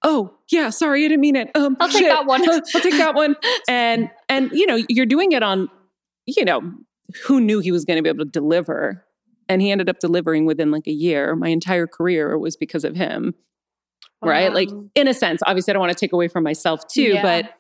oh 0.04 0.38
yeah 0.52 0.70
sorry 0.70 1.04
i 1.04 1.08
didn't 1.08 1.22
mean 1.22 1.38
it 1.38 1.50
um, 1.56 1.78
i'll 1.80 1.88
shit. 1.88 2.02
take 2.02 2.10
that 2.10 2.26
one 2.26 2.48
i'll 2.76 2.82
take 2.82 2.98
that 2.98 3.16
one 3.16 3.34
and 3.70 4.12
and 4.28 4.52
you 4.52 4.68
know 4.68 4.78
you're 4.88 5.06
doing 5.06 5.32
it 5.32 5.42
on 5.42 5.70
you 6.28 6.44
know 6.44 6.62
who 7.24 7.40
knew 7.40 7.60
he 7.60 7.72
was 7.72 7.86
going 7.86 7.96
to 7.96 8.04
be 8.04 8.10
able 8.10 8.26
to 8.26 8.30
deliver 8.30 9.06
and 9.48 9.62
he 9.62 9.72
ended 9.72 9.90
up 9.90 10.00
delivering 10.00 10.46
within 10.46 10.70
like 10.70 10.86
a 10.86 10.92
year 10.92 11.34
my 11.34 11.48
entire 11.48 11.88
career 11.88 12.38
was 12.38 12.58
because 12.58 12.84
of 12.84 12.94
him 12.94 13.34
wow. 14.22 14.30
right 14.30 14.54
like 14.54 14.70
in 14.94 15.08
a 15.08 15.14
sense 15.14 15.42
obviously 15.48 15.72
i 15.72 15.74
don't 15.74 15.82
want 15.82 15.92
to 15.92 15.98
take 15.98 16.14
away 16.14 16.28
from 16.28 16.44
myself 16.44 16.82
too 16.88 17.14
yeah. 17.14 17.24
but 17.24 17.54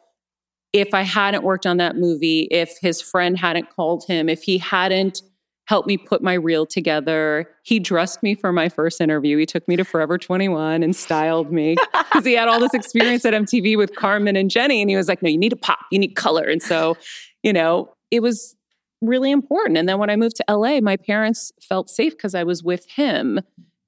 if 0.79 0.93
i 0.93 1.01
hadn't 1.01 1.43
worked 1.43 1.65
on 1.65 1.77
that 1.77 1.95
movie 1.95 2.47
if 2.51 2.77
his 2.81 3.01
friend 3.01 3.37
hadn't 3.37 3.69
called 3.69 4.05
him 4.07 4.29
if 4.29 4.43
he 4.43 4.57
hadn't 4.57 5.21
helped 5.67 5.87
me 5.87 5.97
put 5.97 6.21
my 6.21 6.33
reel 6.33 6.65
together. 6.65 7.49
He 7.63 7.79
dressed 7.79 8.21
me 8.21 8.35
for 8.35 8.53
my 8.53 8.69
first 8.69 9.01
interview. 9.01 9.37
He 9.37 9.45
took 9.45 9.67
me 9.67 9.75
to 9.75 9.83
Forever 9.83 10.17
21 10.17 10.83
and 10.83 10.95
styled 10.95 11.51
me 11.51 11.75
because 11.93 12.25
he 12.25 12.33
had 12.33 12.47
all 12.47 12.59
this 12.59 12.73
experience 12.73 13.25
at 13.25 13.33
MTV 13.33 13.77
with 13.77 13.95
Carmen 13.95 14.35
and 14.35 14.49
Jenny. 14.49 14.81
And 14.81 14.89
he 14.89 14.95
was 14.95 15.07
like, 15.07 15.21
no, 15.21 15.29
you 15.29 15.37
need 15.37 15.53
a 15.53 15.57
pop, 15.57 15.79
you 15.91 15.99
need 15.99 16.15
color. 16.15 16.43
And 16.43 16.61
so, 16.61 16.97
you 17.41 17.51
know, 17.51 17.89
it 18.11 18.21
was 18.21 18.55
really 19.01 19.31
important. 19.31 19.77
And 19.77 19.89
then 19.89 19.97
when 19.97 20.09
I 20.09 20.15
moved 20.15 20.37
to 20.37 20.45
LA, 20.49 20.79
my 20.81 20.97
parents 20.97 21.51
felt 21.61 21.89
safe 21.89 22.13
because 22.13 22.35
I 22.35 22.43
was 22.43 22.63
with 22.63 22.87
him. 22.89 23.39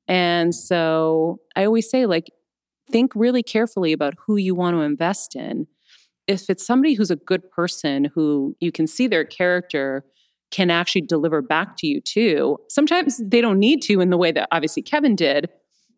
And 0.07 0.53
so 0.55 1.39
I 1.55 1.65
always 1.65 1.89
say, 1.89 2.05
like, 2.05 2.31
think 2.89 3.11
really 3.15 3.43
carefully 3.43 3.93
about 3.93 4.15
who 4.25 4.37
you 4.37 4.55
want 4.55 4.75
to 4.75 4.81
invest 4.81 5.35
in. 5.35 5.67
If 6.27 6.49
it's 6.49 6.65
somebody 6.65 6.93
who's 6.93 7.11
a 7.11 7.15
good 7.15 7.49
person 7.49 8.05
who 8.05 8.55
you 8.59 8.71
can 8.71 8.87
see 8.87 9.07
their 9.07 9.25
character, 9.25 10.03
can 10.51 10.69
actually 10.69 11.01
deliver 11.01 11.41
back 11.41 11.75
to 11.77 11.87
you 11.87 11.99
too. 12.01 12.57
Sometimes 12.69 13.21
they 13.23 13.41
don't 13.41 13.59
need 13.59 13.81
to 13.83 13.99
in 13.99 14.09
the 14.09 14.17
way 14.17 14.31
that 14.31 14.47
obviously 14.51 14.81
Kevin 14.81 15.15
did, 15.15 15.49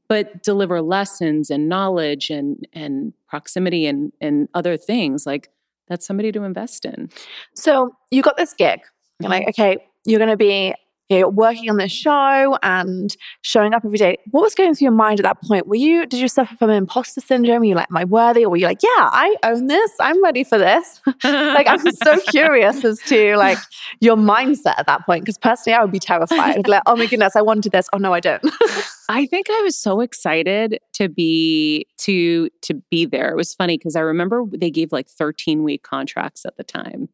but 0.07 0.41
deliver 0.43 0.81
lessons 0.81 1.49
and 1.49 1.69
knowledge 1.69 2.29
and 2.29 2.67
and 2.73 3.13
proximity 3.27 3.85
and 3.85 4.11
and 4.19 4.49
other 4.53 4.75
things 4.75 5.25
like 5.25 5.49
that's 5.87 6.05
somebody 6.05 6.31
to 6.31 6.43
invest 6.43 6.85
in. 6.85 7.09
So 7.55 7.95
you 8.11 8.21
got 8.21 8.37
this 8.37 8.53
gig. 8.53 8.81
You're 9.19 9.29
like, 9.29 9.43
mm-hmm. 9.43 9.49
okay, 9.49 9.77
you're 10.05 10.19
going 10.19 10.29
to 10.29 10.37
be 10.37 10.73
you 11.09 11.21
know, 11.21 11.29
working 11.29 11.69
on 11.69 11.77
this 11.77 11.91
show 11.91 12.57
and 12.61 13.15
showing 13.41 13.73
up 13.73 13.83
every 13.83 13.97
day. 13.97 14.17
What 14.29 14.41
was 14.41 14.53
going 14.53 14.75
through 14.75 14.85
your 14.85 14.91
mind 14.91 15.19
at 15.19 15.23
that 15.23 15.41
point? 15.41 15.67
Were 15.67 15.75
you, 15.75 16.05
did 16.05 16.19
you 16.19 16.27
suffer 16.27 16.55
from 16.55 16.69
imposter 16.69 17.19
syndrome? 17.19 17.59
Were 17.59 17.65
you 17.65 17.75
like, 17.75 17.87
am 17.89 17.97
I 17.97 18.03
worthy? 18.03 18.45
Or 18.45 18.49
were 18.49 18.57
you 18.57 18.67
like, 18.67 18.83
yeah, 18.83 19.09
I 19.11 19.35
own 19.43 19.67
this. 19.67 19.91
I'm 19.99 20.23
ready 20.23 20.43
for 20.43 20.59
this. 20.59 21.01
like, 21.23 21.67
I'm 21.67 21.91
so 21.91 22.19
curious 22.27 22.85
as 22.85 22.99
to 23.07 23.35
like 23.37 23.57
your 23.99 24.17
mindset 24.17 24.75
at 24.77 24.85
that 24.85 25.05
point. 25.05 25.25
Cause 25.25 25.37
personally, 25.37 25.75
I 25.75 25.81
would 25.81 25.91
be 25.91 25.99
terrified. 25.99 26.67
like, 26.67 26.83
oh 26.85 26.95
my 26.95 27.07
goodness, 27.07 27.35
I 27.35 27.41
wanted 27.41 27.71
this. 27.71 27.89
Oh 27.91 27.97
no, 27.97 28.13
I 28.13 28.19
don't. 28.19 28.43
I 29.09 29.25
think 29.25 29.49
I 29.49 29.61
was 29.63 29.75
so 29.75 30.01
excited 30.01 30.79
to 30.93 31.09
be 31.09 31.87
to 31.97 32.49
to 32.61 32.75
be 32.91 33.07
there. 33.07 33.31
It 33.31 33.35
was 33.35 33.55
funny 33.55 33.79
because 33.79 33.95
I 33.95 34.01
remember 34.01 34.43
they 34.51 34.69
gave 34.69 34.91
like 34.91 35.09
13 35.09 35.63
week 35.63 35.81
contracts 35.81 36.45
at 36.45 36.57
the 36.57 36.63
time. 36.63 37.09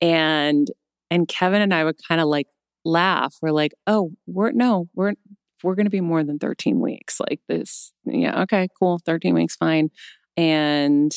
And 0.00 0.68
and 1.10 1.28
Kevin 1.28 1.62
and 1.62 1.72
I 1.72 1.84
would 1.84 1.96
kind 2.08 2.20
of 2.20 2.26
like 2.26 2.48
laugh. 2.84 3.36
We're 3.42 3.50
like, 3.50 3.72
oh, 3.86 4.12
we're 4.26 4.52
no, 4.52 4.88
we're 4.94 5.14
we're 5.62 5.74
going 5.74 5.86
to 5.86 5.90
be 5.90 6.00
more 6.00 6.22
than 6.22 6.38
13 6.38 6.80
weeks. 6.80 7.18
Like 7.20 7.40
this, 7.48 7.92
yeah, 8.04 8.42
okay, 8.42 8.68
cool, 8.78 9.00
13 9.04 9.34
weeks, 9.34 9.56
fine. 9.56 9.90
And 10.36 11.12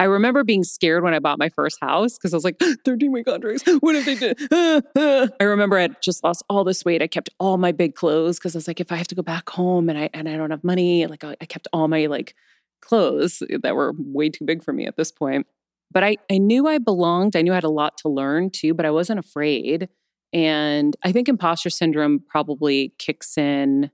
I 0.00 0.04
remember 0.04 0.44
being 0.44 0.64
scared 0.64 1.04
when 1.04 1.12
I 1.12 1.18
bought 1.18 1.38
my 1.38 1.50
first 1.50 1.76
house 1.82 2.16
because 2.16 2.32
I 2.32 2.36
was 2.36 2.44
like, 2.44 2.58
13 2.86 3.12
week 3.12 3.26
contracts. 3.26 3.64
What 3.80 3.94
if 3.96 4.06
they 4.06 4.14
did? 4.14 4.40
I 5.40 5.44
remember 5.44 5.78
I 5.78 5.88
just 6.02 6.24
lost 6.24 6.42
all 6.48 6.64
this 6.64 6.84
weight. 6.86 7.02
I 7.02 7.06
kept 7.06 7.28
all 7.38 7.58
my 7.58 7.70
big 7.70 7.94
clothes 7.94 8.38
because 8.38 8.56
I 8.56 8.58
was 8.58 8.66
like, 8.66 8.80
if 8.80 8.90
I 8.90 8.96
have 8.96 9.08
to 9.08 9.14
go 9.14 9.22
back 9.22 9.50
home 9.50 9.90
and 9.90 9.98
I 9.98 10.08
and 10.14 10.26
I 10.26 10.38
don't 10.38 10.50
have 10.50 10.64
money, 10.64 11.06
like 11.06 11.22
I, 11.22 11.36
I 11.40 11.44
kept 11.44 11.68
all 11.72 11.86
my 11.86 12.06
like 12.06 12.34
clothes 12.80 13.42
that 13.62 13.76
were 13.76 13.92
way 13.98 14.30
too 14.30 14.46
big 14.46 14.64
for 14.64 14.72
me 14.72 14.86
at 14.86 14.96
this 14.96 15.12
point. 15.12 15.46
But 15.92 16.02
I, 16.02 16.16
I 16.30 16.38
knew 16.38 16.66
I 16.66 16.78
belonged. 16.78 17.36
I 17.36 17.42
knew 17.42 17.52
I 17.52 17.56
had 17.56 17.64
a 17.64 17.68
lot 17.68 17.98
to 17.98 18.08
learn 18.08 18.48
too, 18.50 18.72
but 18.72 18.86
I 18.86 18.90
wasn't 18.90 19.18
afraid. 19.18 19.88
And 20.32 20.96
I 21.02 21.12
think 21.12 21.28
imposter 21.28 21.70
syndrome 21.70 22.22
probably 22.28 22.94
kicks 22.98 23.36
in 23.36 23.90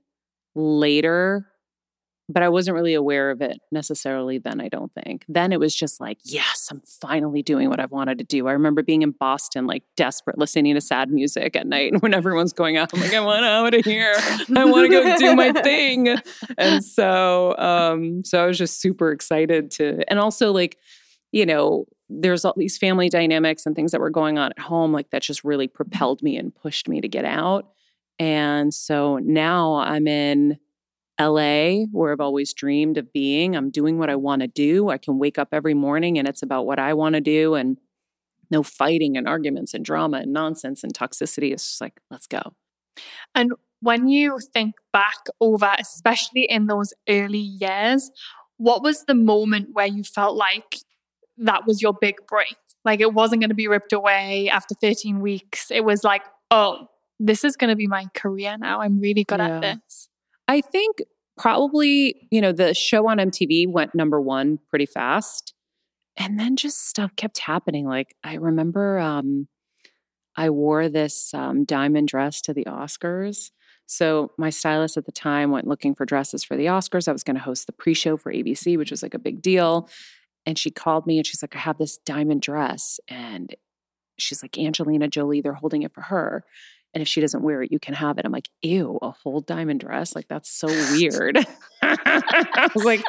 later, 0.55 1.47
but 2.29 2.43
I 2.43 2.49
wasn't 2.49 2.75
really 2.75 2.93
aware 2.93 3.31
of 3.31 3.41
it 3.41 3.59
necessarily 3.71 4.37
then, 4.37 4.59
I 4.59 4.67
don't 4.67 4.91
think. 4.93 5.23
Then 5.29 5.53
it 5.53 5.59
was 5.59 5.73
just 5.73 6.01
like, 6.01 6.17
yes, 6.23 6.67
I'm 6.69 6.81
finally 7.01 7.41
doing 7.41 7.69
what 7.69 7.79
I've 7.79 7.91
wanted 7.91 8.17
to 8.17 8.25
do. 8.25 8.47
I 8.47 8.51
remember 8.51 8.83
being 8.83 9.01
in 9.01 9.11
Boston, 9.11 9.65
like 9.65 9.83
desperate, 9.95 10.37
listening 10.37 10.75
to 10.75 10.81
sad 10.81 11.09
music 11.09 11.55
at 11.55 11.65
night 11.65 11.93
when 12.01 12.13
everyone's 12.13 12.53
going 12.53 12.75
out. 12.75 12.93
I'm 12.93 12.99
like, 12.99 13.13
I 13.13 13.19
want 13.21 13.45
out 13.45 13.73
of 13.73 13.85
here. 13.85 14.13
I 14.17 14.65
want 14.65 14.85
to 14.85 14.89
go 14.89 15.17
do 15.17 15.35
my 15.35 15.53
thing. 15.53 16.17
And 16.57 16.83
so, 16.83 17.57
um, 17.57 18.23
so 18.25 18.43
I 18.43 18.47
was 18.47 18.57
just 18.57 18.81
super 18.81 19.11
excited 19.11 19.71
to, 19.71 20.03
and 20.09 20.19
also 20.19 20.51
like, 20.51 20.77
you 21.31 21.45
know, 21.45 21.85
there's 22.09 22.45
all 22.45 22.53
these 22.55 22.77
family 22.77 23.09
dynamics 23.09 23.65
and 23.65 23.75
things 23.75 23.91
that 23.91 24.01
were 24.01 24.09
going 24.09 24.37
on 24.37 24.51
at 24.51 24.59
home 24.59 24.93
like 24.93 25.09
that 25.09 25.21
just 25.21 25.43
really 25.43 25.67
propelled 25.67 26.21
me 26.21 26.37
and 26.37 26.55
pushed 26.55 26.87
me 26.87 27.01
to 27.01 27.07
get 27.07 27.25
out. 27.25 27.67
And 28.19 28.73
so 28.73 29.17
now 29.17 29.75
i'm 29.75 30.07
in 30.07 30.57
LA 31.19 31.85
where 31.91 32.11
I've 32.11 32.19
always 32.19 32.53
dreamed 32.53 32.97
of 32.97 33.11
being. 33.11 33.55
I'm 33.55 33.71
doing 33.71 33.97
what 33.97 34.09
I 34.09 34.15
want 34.15 34.41
to 34.43 34.47
do. 34.47 34.89
I 34.89 34.97
can 34.97 35.17
wake 35.17 35.39
up 35.39 35.49
every 35.51 35.73
morning 35.73 36.19
and 36.19 36.27
it's 36.27 36.43
about 36.43 36.67
what 36.67 36.77
I 36.77 36.93
want 36.93 37.15
to 37.15 37.21
do 37.21 37.55
and 37.55 37.77
no 38.51 38.61
fighting 38.61 39.17
and 39.17 39.27
arguments 39.27 39.73
and 39.73 39.83
drama 39.83 40.17
and 40.17 40.31
nonsense 40.31 40.83
and 40.83 40.93
toxicity. 40.93 41.51
It's 41.51 41.67
just 41.67 41.81
like 41.81 41.99
let's 42.11 42.27
go. 42.27 42.53
And 43.33 43.53
when 43.81 44.07
you 44.07 44.39
think 44.53 44.75
back 44.93 45.25
over 45.41 45.75
especially 45.79 46.43
in 46.43 46.67
those 46.67 46.93
early 47.09 47.37
years 47.37 48.11
what 48.57 48.81
was 48.81 49.05
the 49.05 49.13
moment 49.13 49.69
where 49.73 49.85
you 49.85 50.03
felt 50.03 50.35
like 50.35 50.77
that 51.37 51.65
was 51.65 51.81
your 51.81 51.93
big 51.99 52.15
break. 52.27 52.55
Like 52.85 53.01
it 53.01 53.13
wasn't 53.13 53.41
going 53.41 53.49
to 53.49 53.55
be 53.55 53.67
ripped 53.67 53.93
away 53.93 54.49
after 54.49 54.75
13 54.75 55.19
weeks. 55.19 55.71
It 55.71 55.83
was 55.83 56.03
like, 56.03 56.23
oh, 56.51 56.87
this 57.19 57.43
is 57.43 57.55
going 57.55 57.69
to 57.69 57.75
be 57.75 57.87
my 57.87 58.05
career 58.13 58.57
now. 58.57 58.81
I'm 58.81 58.99
really 58.99 59.23
good 59.23 59.39
yeah. 59.39 59.57
at 59.57 59.61
this. 59.61 60.09
I 60.47 60.61
think 60.61 61.01
probably, 61.37 62.27
you 62.31 62.41
know, 62.41 62.51
the 62.51 62.73
show 62.73 63.07
on 63.09 63.17
MTV 63.17 63.67
went 63.69 63.93
number 63.93 64.21
one 64.21 64.59
pretty 64.69 64.85
fast. 64.85 65.53
And 66.15 66.39
then 66.39 66.55
just 66.55 66.87
stuff 66.87 67.15
kept 67.15 67.37
happening. 67.39 67.85
Like 67.85 68.15
I 68.23 68.35
remember 68.35 68.97
um, 68.97 69.47
I 70.35 70.49
wore 70.49 70.89
this 70.89 71.33
um, 71.33 71.63
diamond 71.63 72.07
dress 72.07 72.41
to 72.41 72.53
the 72.53 72.65
Oscars. 72.65 73.51
So 73.85 74.31
my 74.37 74.49
stylist 74.49 74.97
at 74.97 75.05
the 75.05 75.11
time 75.11 75.51
went 75.51 75.67
looking 75.67 75.95
for 75.95 76.05
dresses 76.05 76.43
for 76.43 76.57
the 76.57 76.65
Oscars. 76.65 77.07
I 77.07 77.11
was 77.11 77.23
going 77.23 77.37
to 77.37 77.43
host 77.43 77.67
the 77.67 77.73
pre-show 77.73 78.17
for 78.17 78.33
ABC, 78.33 78.77
which 78.77 78.91
was 78.91 79.01
like 79.01 79.13
a 79.13 79.19
big 79.19 79.41
deal. 79.41 79.89
And 80.47 80.57
she 80.57 80.71
called 80.71 81.05
me 81.05 81.17
and 81.17 81.27
she's 81.27 81.43
like, 81.43 81.57
I 81.57 81.59
have 81.59 81.77
this 81.77 81.97
diamond 81.97 82.41
dress. 82.41 83.01
And 83.09 83.53
she's 84.17 84.41
like, 84.41 84.57
Angelina 84.57 85.09
Jolie, 85.09 85.41
they're 85.41 85.51
holding 85.51 85.83
it 85.83 85.93
for 85.93 86.01
her. 86.01 86.45
And 86.93 87.01
if 87.01 87.07
she 87.09 87.19
doesn't 87.19 87.43
wear 87.43 87.61
it, 87.61 87.71
you 87.71 87.79
can 87.79 87.93
have 87.93 88.17
it. 88.17 88.23
I'm 88.25 88.31
like, 88.31 88.47
ew, 88.61 88.97
a 89.01 89.11
whole 89.11 89.41
diamond 89.41 89.81
dress? 89.81 90.15
Like, 90.15 90.29
that's 90.29 90.49
so 90.49 90.67
weird. 90.67 91.45
I 91.83 92.69
was 92.73 92.85
like, 92.85 93.03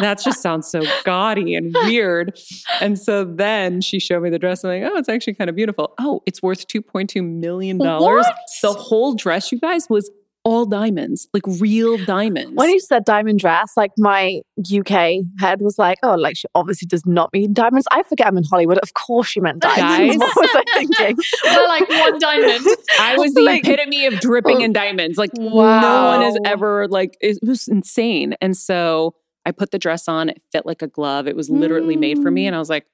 that 0.00 0.22
just 0.22 0.42
sounds 0.42 0.70
so 0.70 0.82
gaudy 1.04 1.54
and 1.54 1.74
weird. 1.84 2.38
And 2.82 2.98
so 2.98 3.24
then 3.24 3.80
she 3.80 3.98
showed 3.98 4.22
me 4.22 4.28
the 4.28 4.38
dress. 4.38 4.62
I'm 4.62 4.78
like, 4.78 4.92
oh, 4.92 4.98
it's 4.98 5.08
actually 5.08 5.34
kind 5.34 5.48
of 5.48 5.56
beautiful. 5.56 5.94
Oh, 5.98 6.20
it's 6.26 6.42
worth 6.42 6.68
$2.2 6.68 7.26
million. 7.26 7.78
What? 7.78 8.36
The 8.60 8.74
whole 8.74 9.14
dress, 9.14 9.50
you 9.50 9.58
guys, 9.58 9.88
was 9.88 10.10
all 10.44 10.66
diamonds, 10.66 11.28
like 11.32 11.42
real 11.58 11.96
diamonds. 12.04 12.52
When 12.54 12.70
you 12.70 12.80
said 12.80 13.04
diamond 13.04 13.40
dress, 13.40 13.72
like 13.76 13.92
my 13.98 14.42
UK 14.60 15.24
head 15.40 15.60
was 15.60 15.78
like, 15.78 15.98
oh, 16.02 16.14
like 16.14 16.36
she 16.36 16.46
obviously 16.54 16.86
does 16.86 17.04
not 17.06 17.32
mean 17.32 17.52
diamonds. 17.52 17.86
I 17.90 18.02
forget 18.02 18.26
I'm 18.26 18.36
in 18.36 18.44
Hollywood. 18.44 18.78
Of 18.78 18.94
course 18.94 19.28
she 19.28 19.40
meant 19.40 19.60
diamonds. 19.60 20.16
Guys. 20.16 20.18
what 20.34 20.36
was 20.36 20.50
I 20.54 20.78
thinking? 20.78 21.16
well, 21.44 21.68
like 21.68 21.88
one 21.88 22.18
diamond. 22.18 22.66
I 23.00 23.16
was 23.16 23.34
the 23.34 23.42
like, 23.42 23.66
epitome 23.66 24.06
of 24.06 24.20
dripping 24.20 24.60
in 24.60 24.72
diamonds. 24.72 25.18
Like 25.18 25.30
wow. 25.36 25.80
no 25.80 26.04
one 26.04 26.20
has 26.22 26.36
ever 26.44 26.86
like 26.88 27.16
it 27.20 27.38
was 27.42 27.66
insane. 27.66 28.34
And 28.40 28.56
so 28.56 29.14
I 29.46 29.50
put 29.50 29.70
the 29.70 29.78
dress 29.78 30.08
on. 30.08 30.28
It 30.28 30.42
fit 30.52 30.66
like 30.66 30.82
a 30.82 30.88
glove. 30.88 31.26
It 31.26 31.36
was 31.36 31.50
literally 31.50 31.96
mm. 31.96 32.00
made 32.00 32.18
for 32.18 32.30
me. 32.30 32.46
And 32.46 32.54
I 32.54 32.58
was 32.58 32.70
like, 32.70 32.86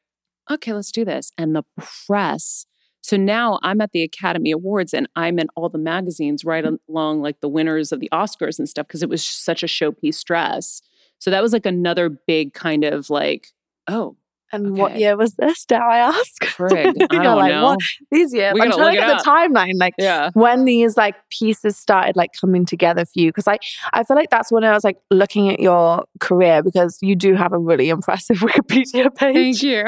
okay, 0.50 0.72
let's 0.72 0.92
do 0.92 1.04
this. 1.04 1.32
And 1.38 1.54
the 1.54 1.62
press 2.06 2.66
so 3.10 3.16
now 3.16 3.58
I'm 3.64 3.80
at 3.80 3.90
the 3.90 4.04
Academy 4.04 4.52
Awards 4.52 4.94
and 4.94 5.08
I'm 5.16 5.40
in 5.40 5.48
all 5.56 5.68
the 5.68 5.78
magazines 5.78 6.44
right 6.44 6.64
along 6.88 7.22
like 7.22 7.40
the 7.40 7.48
winners 7.48 7.90
of 7.90 7.98
the 7.98 8.08
Oscars 8.12 8.56
and 8.56 8.68
stuff 8.68 8.86
because 8.86 9.02
it 9.02 9.08
was 9.08 9.24
such 9.24 9.64
a 9.64 9.66
showpiece 9.66 10.22
dress. 10.22 10.80
So 11.18 11.28
that 11.32 11.42
was 11.42 11.52
like 11.52 11.66
another 11.66 12.08
big 12.08 12.54
kind 12.54 12.84
of 12.84 13.10
like 13.10 13.48
Oh, 13.88 14.16
And 14.52 14.76
what 14.76 14.96
year 14.98 15.16
was 15.16 15.34
this? 15.34 15.64
Dare 15.64 15.82
I 15.82 15.98
ask? 15.98 16.42
frig. 16.44 16.94
I 17.10 17.22
don't 17.22 17.36
like, 17.38 17.52
know. 17.52 17.64
what? 17.64 17.78
These 18.10 18.34
years. 18.34 18.52
I'm 18.60 18.70
trying 18.70 18.70
to 18.72 18.76
look 18.84 18.92
get 18.94 19.18
the 19.18 19.24
timeline. 19.24 19.74
Like 19.78 19.94
Yeah. 19.98 20.30
when 20.34 20.64
these 20.64 20.96
like 20.96 21.14
pieces 21.30 21.76
started 21.76 22.16
like 22.16 22.30
coming 22.40 22.64
together 22.64 23.04
for 23.04 23.12
you 23.14 23.28
because 23.28 23.46
I 23.46 23.58
I 23.92 24.02
feel 24.04 24.16
like 24.16 24.30
that's 24.30 24.50
when 24.50 24.64
I 24.64 24.72
was 24.72 24.82
like 24.84 24.98
looking 25.10 25.50
at 25.50 25.60
your 25.60 26.04
career 26.18 26.62
because 26.62 26.98
you 27.00 27.14
do 27.14 27.34
have 27.34 27.52
a 27.52 27.58
really 27.58 27.88
impressive 27.90 28.36
Wikipedia 28.40 29.14
page 29.14 29.60
Thank 29.60 29.62
you. 29.62 29.84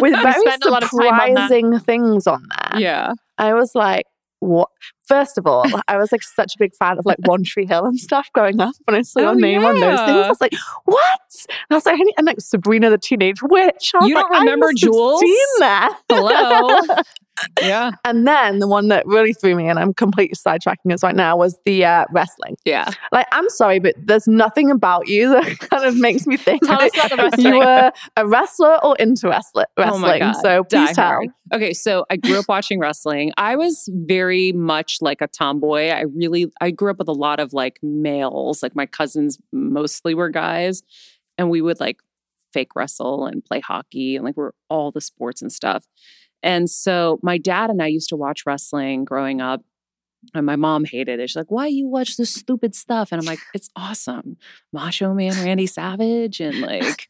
with 0.00 0.12
very 0.22 0.40
spent 0.40 0.64
a 0.64 0.70
lot 0.70 0.82
of 0.82 0.90
time 0.90 1.00
on 1.00 1.28
surprising 1.36 1.78
things 1.80 2.26
on 2.26 2.46
there. 2.72 2.80
yeah. 2.80 3.12
I 3.38 3.54
was 3.54 3.74
like, 3.74 4.04
what? 4.40 4.68
First 5.10 5.38
of 5.38 5.46
all, 5.46 5.66
I 5.88 5.96
was 5.98 6.12
like 6.12 6.22
such 6.22 6.54
a 6.54 6.58
big 6.60 6.72
fan 6.76 6.96
of 6.96 7.04
like 7.04 7.18
One 7.26 7.42
Tree 7.42 7.66
Hill 7.66 7.84
and 7.84 7.98
stuff 7.98 8.30
growing 8.32 8.60
up. 8.60 8.76
When 8.84 8.94
I 8.94 9.02
saw 9.02 9.18
your 9.18 9.30
Oh, 9.30 9.34
name 9.34 9.64
on 9.64 9.74
those 9.74 9.98
things, 9.98 10.24
I 10.24 10.28
was 10.28 10.40
like, 10.40 10.54
what? 10.84 11.20
And 11.48 11.66
I 11.72 11.74
was 11.74 11.84
like, 11.84 11.98
and 12.16 12.26
like 12.28 12.40
Sabrina 12.40 12.90
the 12.90 12.98
Teenage 12.98 13.42
Witch. 13.42 13.90
You 14.02 14.14
don't 14.14 14.30
like, 14.30 14.40
remember 14.40 14.72
Jules? 14.72 15.18
Seen 15.20 15.46
that? 15.58 15.98
Hello. 16.08 16.80
Yeah. 17.62 17.92
And 18.04 18.26
then 18.26 18.58
the 18.58 18.68
one 18.68 18.88
that 18.88 19.06
really 19.06 19.32
threw 19.32 19.54
me, 19.54 19.68
and 19.68 19.78
I'm 19.78 19.94
completely 19.94 20.34
sidetracking 20.34 20.92
us 20.92 21.02
right 21.02 21.14
now, 21.14 21.36
was 21.36 21.58
the 21.64 21.84
uh, 21.84 22.04
wrestling. 22.10 22.56
Yeah. 22.64 22.90
Like, 23.12 23.26
I'm 23.32 23.48
sorry, 23.50 23.78
but 23.78 23.94
there's 23.98 24.28
nothing 24.28 24.70
about 24.70 25.08
you 25.08 25.30
that 25.30 25.58
kind 25.70 25.84
of 25.84 25.96
makes 25.96 26.26
me 26.26 26.36
think 26.36 26.62
Tell 26.64 26.80
us 26.80 26.90
about 26.94 27.36
the 27.36 27.42
you 27.42 27.58
were 27.58 27.92
a 28.16 28.26
wrestler 28.26 28.82
or 28.84 28.96
into 28.96 29.28
wrestling. 29.28 29.66
Oh 29.76 29.98
my. 29.98 30.18
God. 30.18 30.32
So 30.34 30.64
please 30.64 30.92
tell. 30.94 31.20
Diehard. 31.20 31.26
Okay, 31.52 31.72
so 31.72 32.04
I 32.10 32.16
grew 32.16 32.38
up 32.38 32.46
watching 32.48 32.78
wrestling. 32.78 33.32
I 33.36 33.56
was 33.56 33.88
very 33.92 34.52
much 34.52 34.98
like 35.02 35.20
a 35.20 35.26
tomboy. 35.28 35.88
I 35.88 36.02
really 36.02 36.50
I 36.60 36.70
grew 36.70 36.90
up 36.90 36.98
with 36.98 37.08
a 37.08 37.12
lot 37.12 37.40
of 37.40 37.52
like 37.52 37.78
males. 37.82 38.62
Like 38.62 38.76
my 38.76 38.86
cousins 38.86 39.38
mostly 39.52 40.14
were 40.14 40.30
guys, 40.30 40.82
and 41.38 41.50
we 41.50 41.62
would 41.62 41.80
like 41.80 41.98
fake 42.52 42.74
wrestle 42.74 43.26
and 43.26 43.44
play 43.44 43.60
hockey 43.60 44.16
and 44.16 44.24
like 44.24 44.36
we're 44.36 44.52
all 44.68 44.90
the 44.90 45.00
sports 45.00 45.42
and 45.42 45.52
stuff. 45.52 45.86
And 46.42 46.70
so 46.70 47.18
my 47.22 47.38
dad 47.38 47.70
and 47.70 47.82
I 47.82 47.86
used 47.86 48.08
to 48.10 48.16
watch 48.16 48.44
wrestling 48.46 49.04
growing 49.04 49.40
up. 49.40 49.62
And 50.34 50.44
my 50.44 50.56
mom 50.56 50.84
hated 50.84 51.18
it. 51.18 51.30
She's 51.30 51.36
like, 51.36 51.50
why 51.50 51.66
you 51.66 51.88
watch 51.88 52.16
this 52.16 52.32
stupid 52.32 52.74
stuff? 52.74 53.10
And 53.10 53.20
I'm 53.20 53.26
like, 53.26 53.38
it's 53.54 53.70
awesome. 53.74 54.36
Macho 54.72 55.14
Man 55.14 55.32
Randy 55.44 55.66
Savage 55.66 56.40
and 56.40 56.60
like, 56.60 57.08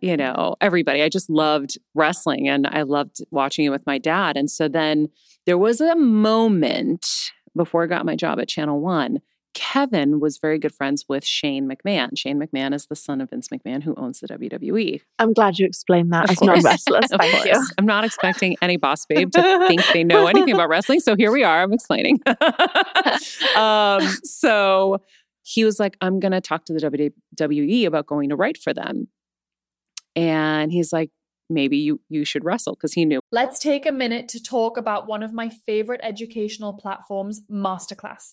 you 0.00 0.16
know, 0.16 0.56
everybody. 0.60 1.02
I 1.02 1.08
just 1.08 1.28
loved 1.28 1.78
wrestling 1.94 2.48
and 2.48 2.66
I 2.66 2.82
loved 2.82 3.18
watching 3.30 3.66
it 3.66 3.70
with 3.70 3.86
my 3.86 3.98
dad. 3.98 4.36
And 4.36 4.50
so 4.50 4.68
then 4.68 5.08
there 5.44 5.58
was 5.58 5.80
a 5.80 5.94
moment 5.96 7.06
before 7.54 7.84
I 7.84 7.86
got 7.86 8.06
my 8.06 8.16
job 8.16 8.40
at 8.40 8.48
Channel 8.48 8.80
One. 8.80 9.20
Kevin 9.56 10.20
was 10.20 10.36
very 10.36 10.58
good 10.58 10.74
friends 10.74 11.06
with 11.08 11.24
Shane 11.24 11.66
McMahon. 11.66 12.10
Shane 12.14 12.38
McMahon 12.38 12.74
is 12.74 12.88
the 12.88 12.94
son 12.94 13.22
of 13.22 13.30
Vince 13.30 13.48
McMahon 13.48 13.82
who 13.82 13.94
owns 13.96 14.20
the 14.20 14.28
WWE. 14.28 15.00
I'm 15.18 15.32
glad 15.32 15.58
you 15.58 15.64
explained 15.64 16.12
that 16.12 16.24
Of 16.24 16.32
as 16.32 16.42
non 16.42 16.56
course. 16.56 16.64
wrestlers. 16.66 17.06
Thank 17.08 17.32
course. 17.32 17.46
you. 17.46 17.66
I'm 17.78 17.86
not 17.86 18.04
expecting 18.04 18.56
any 18.60 18.76
boss 18.76 19.06
babe 19.06 19.30
to 19.32 19.66
think 19.66 19.82
they 19.94 20.04
know 20.04 20.26
anything 20.28 20.52
about 20.52 20.68
wrestling. 20.68 21.00
So 21.00 21.16
here 21.16 21.32
we 21.32 21.42
are. 21.42 21.62
I'm 21.62 21.72
explaining. 21.72 22.20
um, 23.56 24.02
so 24.24 24.98
he 25.42 25.64
was 25.64 25.80
like, 25.80 25.96
I'm 26.02 26.20
going 26.20 26.32
to 26.32 26.42
talk 26.42 26.66
to 26.66 26.74
the 26.74 26.80
WWE 26.80 27.86
about 27.86 28.06
going 28.06 28.28
to 28.28 28.36
write 28.36 28.58
for 28.58 28.74
them. 28.74 29.08
And 30.14 30.70
he's 30.70 30.92
like, 30.92 31.08
maybe 31.48 31.78
you 31.78 32.00
you 32.10 32.26
should 32.26 32.44
wrestle 32.44 32.74
because 32.74 32.92
he 32.92 33.06
knew. 33.06 33.20
Let's 33.32 33.58
take 33.58 33.86
a 33.86 33.92
minute 33.92 34.28
to 34.28 34.42
talk 34.42 34.76
about 34.76 35.06
one 35.06 35.22
of 35.22 35.32
my 35.32 35.48
favorite 35.48 36.00
educational 36.02 36.74
platforms, 36.74 37.40
Masterclass. 37.50 38.32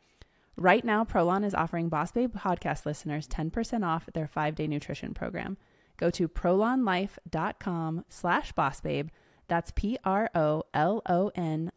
Right 0.61 0.85
now, 0.85 1.03
Prolon 1.03 1.43
is 1.43 1.55
offering 1.55 1.89
Boss 1.89 2.11
Babe 2.11 2.35
podcast 2.37 2.85
listeners 2.85 3.27
10% 3.27 3.83
off 3.83 4.07
their 4.13 4.27
five-day 4.27 4.67
nutrition 4.67 5.11
program. 5.11 5.57
Go 5.97 6.11
to 6.11 6.27
prolonlife.com 6.27 8.05
slash 8.09 8.53
bossbabe. 8.53 9.09
That's 9.47 9.71
P-R-O-L-O-N 9.71 10.11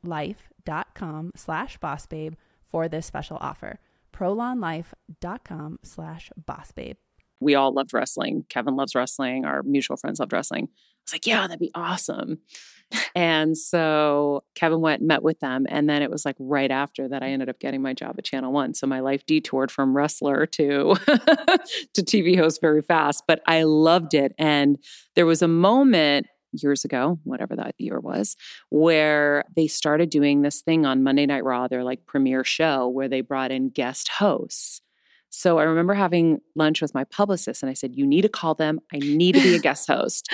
life.com 0.02 1.32
slash 1.34 1.78
bossbabe 1.78 2.34
for 2.66 2.86
this 2.86 3.06
special 3.06 3.38
offer. 3.40 3.80
prolonlife.com 4.12 5.78
slash 5.82 6.30
bossbabe. 6.38 6.96
We 7.40 7.54
all 7.54 7.72
loved 7.72 7.94
wrestling. 7.94 8.44
Kevin 8.50 8.76
loves 8.76 8.94
wrestling. 8.94 9.46
Our 9.46 9.62
mutual 9.62 9.96
friends 9.96 10.20
loved 10.20 10.34
wrestling. 10.34 10.68
I 10.68 10.76
was 11.06 11.12
like, 11.14 11.26
yeah, 11.26 11.46
that'd 11.46 11.58
be 11.58 11.70
awesome. 11.74 12.40
And 13.14 13.56
so 13.56 14.44
Kevin 14.54 14.80
went 14.80 15.00
and 15.00 15.08
met 15.08 15.22
with 15.22 15.40
them. 15.40 15.66
And 15.68 15.88
then 15.88 16.02
it 16.02 16.10
was 16.10 16.24
like 16.24 16.36
right 16.38 16.70
after 16.70 17.08
that, 17.08 17.22
I 17.22 17.26
mm. 17.26 17.32
ended 17.32 17.48
up 17.48 17.58
getting 17.58 17.82
my 17.82 17.92
job 17.92 18.16
at 18.18 18.24
Channel 18.24 18.52
One. 18.52 18.74
So 18.74 18.86
my 18.86 19.00
life 19.00 19.24
detoured 19.26 19.70
from 19.70 19.96
wrestler 19.96 20.46
to, 20.46 20.94
to 21.06 22.02
mm. 22.02 22.04
TV 22.04 22.36
host 22.36 22.60
very 22.60 22.82
fast, 22.82 23.24
but 23.26 23.40
I 23.46 23.62
loved 23.62 24.14
it. 24.14 24.32
And 24.38 24.78
there 25.14 25.26
was 25.26 25.42
a 25.42 25.48
moment 25.48 26.26
years 26.52 26.84
ago, 26.84 27.18
whatever 27.24 27.56
that 27.56 27.74
year 27.78 27.98
was, 27.98 28.36
where 28.70 29.44
they 29.56 29.66
started 29.66 30.10
doing 30.10 30.42
this 30.42 30.62
thing 30.62 30.86
on 30.86 31.02
Monday 31.02 31.26
Night 31.26 31.44
Raw, 31.44 31.68
their 31.68 31.84
like 31.84 32.06
premiere 32.06 32.44
show, 32.44 32.88
where 32.88 33.08
they 33.08 33.20
brought 33.20 33.50
in 33.50 33.70
guest 33.70 34.08
hosts. 34.08 34.80
So 35.30 35.58
I 35.58 35.64
remember 35.64 35.94
having 35.94 36.38
lunch 36.54 36.80
with 36.80 36.94
my 36.94 37.02
publicist 37.04 37.62
and 37.62 37.68
I 37.68 37.74
said, 37.74 37.96
You 37.96 38.06
need 38.06 38.22
to 38.22 38.28
call 38.28 38.54
them. 38.54 38.78
I 38.92 38.98
need 38.98 39.34
to 39.34 39.42
be 39.42 39.56
a 39.56 39.58
guest 39.60 39.88
host. 39.88 40.32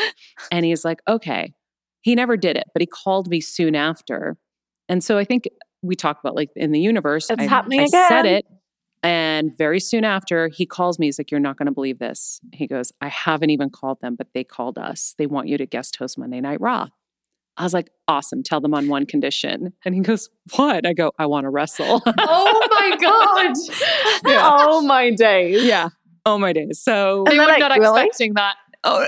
and 0.53 0.65
he's 0.65 0.85
like, 0.85 1.01
Okay. 1.09 1.55
He 2.03 2.15
never 2.15 2.37
did 2.37 2.57
it, 2.57 2.65
but 2.73 2.81
he 2.83 2.87
called 2.87 3.29
me 3.29 3.41
soon 3.41 3.75
after. 3.75 4.37
And 4.89 5.03
so 5.05 5.19
I 5.19 5.25
think 5.25 5.49
we 5.83 5.95
talk 5.97 6.19
about 6.21 6.35
like 6.35 6.51
in 6.57 6.73
the 6.73 6.81
universe. 6.81 7.31
It's 7.31 7.41
I, 7.43 7.47
happening 7.47 7.81
I 7.81 7.85
again. 7.85 8.09
said 8.09 8.27
it. 8.27 8.47
And 9.03 9.57
very 9.57 9.81
soon 9.81 10.05
after, 10.05 10.49
he 10.49 10.67
calls 10.67 10.99
me. 10.99 11.07
He's 11.07 11.19
like, 11.19 11.31
You're 11.31 11.41
not 11.41 11.57
going 11.57 11.67
to 11.67 11.73
believe 11.73 11.99
this. 11.99 12.41
He 12.53 12.67
goes, 12.67 12.93
I 13.01 13.09
haven't 13.09 13.49
even 13.51 13.71
called 13.71 13.99
them, 14.03 14.15
but 14.15 14.27
they 14.35 14.45
called 14.45 14.77
us. 14.77 15.15
They 15.17 15.27
want 15.27 15.49
you 15.49 15.57
to 15.57 15.65
guest 15.67 15.97
host 15.97 16.19
Monday 16.19 16.41
Night 16.41 16.61
Raw. 16.61 16.89
I 17.57 17.63
was 17.65 17.73
like, 17.73 17.89
Awesome. 18.09 18.43
Tell 18.43 18.61
them 18.61 18.75
on 18.75 18.89
one 18.89 19.07
condition. 19.07 19.73
And 19.87 19.95
he 19.95 20.03
goes, 20.03 20.29
What? 20.57 20.87
I 20.87 20.93
go, 20.93 21.13
I 21.19 21.25
want 21.27 21.45
to 21.45 21.51
wrestle. 21.51 22.03
Oh 22.19 22.67
my 22.71 22.97
God. 23.01 23.57
Yeah. 24.31 24.41
Oh 24.43 24.83
my 24.83 25.11
days. 25.13 25.65
yeah. 25.65 25.89
Oh 26.27 26.37
my 26.39 26.53
days. 26.53 26.81
So 26.83 27.25
They 27.27 27.33
And 27.33 27.41
were 27.41 27.47
they're 27.47 27.59
not 27.59 27.79
really? 27.79 28.03
expecting 28.03 28.35
that. 28.35 28.57
Oh 28.83 29.07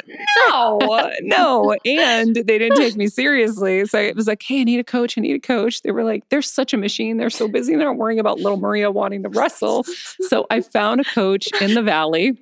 no, 0.49 1.11
no. 1.23 1.77
And 1.85 2.35
they 2.35 2.59
didn't 2.59 2.77
take 2.77 2.97
me 2.97 3.07
seriously. 3.07 3.87
So 3.87 3.99
it 3.99 4.15
was 4.15 4.27
like, 4.27 4.43
hey, 4.43 4.61
I 4.61 4.65
need 4.65 4.81
a 4.81 4.85
coach. 4.85 5.17
I 5.17 5.23
need 5.23 5.35
a 5.35 5.41
coach. 5.41 5.83
They 5.83 5.93
were 5.93 6.05
like, 6.05 6.29
they're 6.29 6.43
such 6.43 6.75
a 6.75 6.77
machine. 6.77 7.17
They're 7.17 7.31
so 7.31 7.49
busy. 7.49 7.77
They're 7.77 7.87
not 7.87 7.97
worrying 7.97 8.21
about 8.21 8.39
little 8.39 8.59
Maria 8.59 8.91
wanting 8.91 9.23
to 9.23 9.29
wrestle. 9.31 9.85
So 10.29 10.47
I 10.51 10.61
found 10.61 11.01
a 11.01 11.05
coach 11.05 11.49
in 11.61 11.75
the 11.75 11.83
valley. 11.83 12.39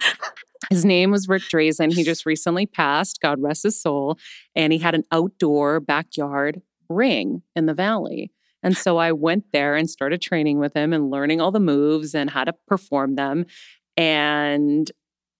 His 0.71 0.85
name 0.85 1.11
was 1.11 1.29
Rick 1.29 1.45
Drasin. 1.45 1.93
He 1.93 2.05
just 2.05 2.27
recently 2.27 2.67
passed, 2.67 3.21
God 3.21 3.41
rest 3.41 3.63
his 3.63 3.81
soul. 3.81 4.19
And 4.55 4.73
he 4.73 4.79
had 4.79 4.95
an 4.95 5.05
outdoor 5.11 5.81
backyard 5.81 6.61
ring 6.89 7.43
in 7.57 7.67
the 7.67 7.75
valley. 7.75 8.33
And 8.63 8.77
so 8.77 8.99
I 8.99 9.13
went 9.13 9.45
there 9.53 9.75
and 9.75 9.89
started 9.89 10.21
training 10.21 10.59
with 10.59 10.75
him 10.75 10.93
and 10.93 11.11
learning 11.11 11.41
all 11.41 11.51
the 11.51 11.61
moves 11.61 12.15
and 12.15 12.29
how 12.29 12.45
to 12.45 12.53
perform 12.67 13.15
them. 13.15 13.47
And 13.97 14.91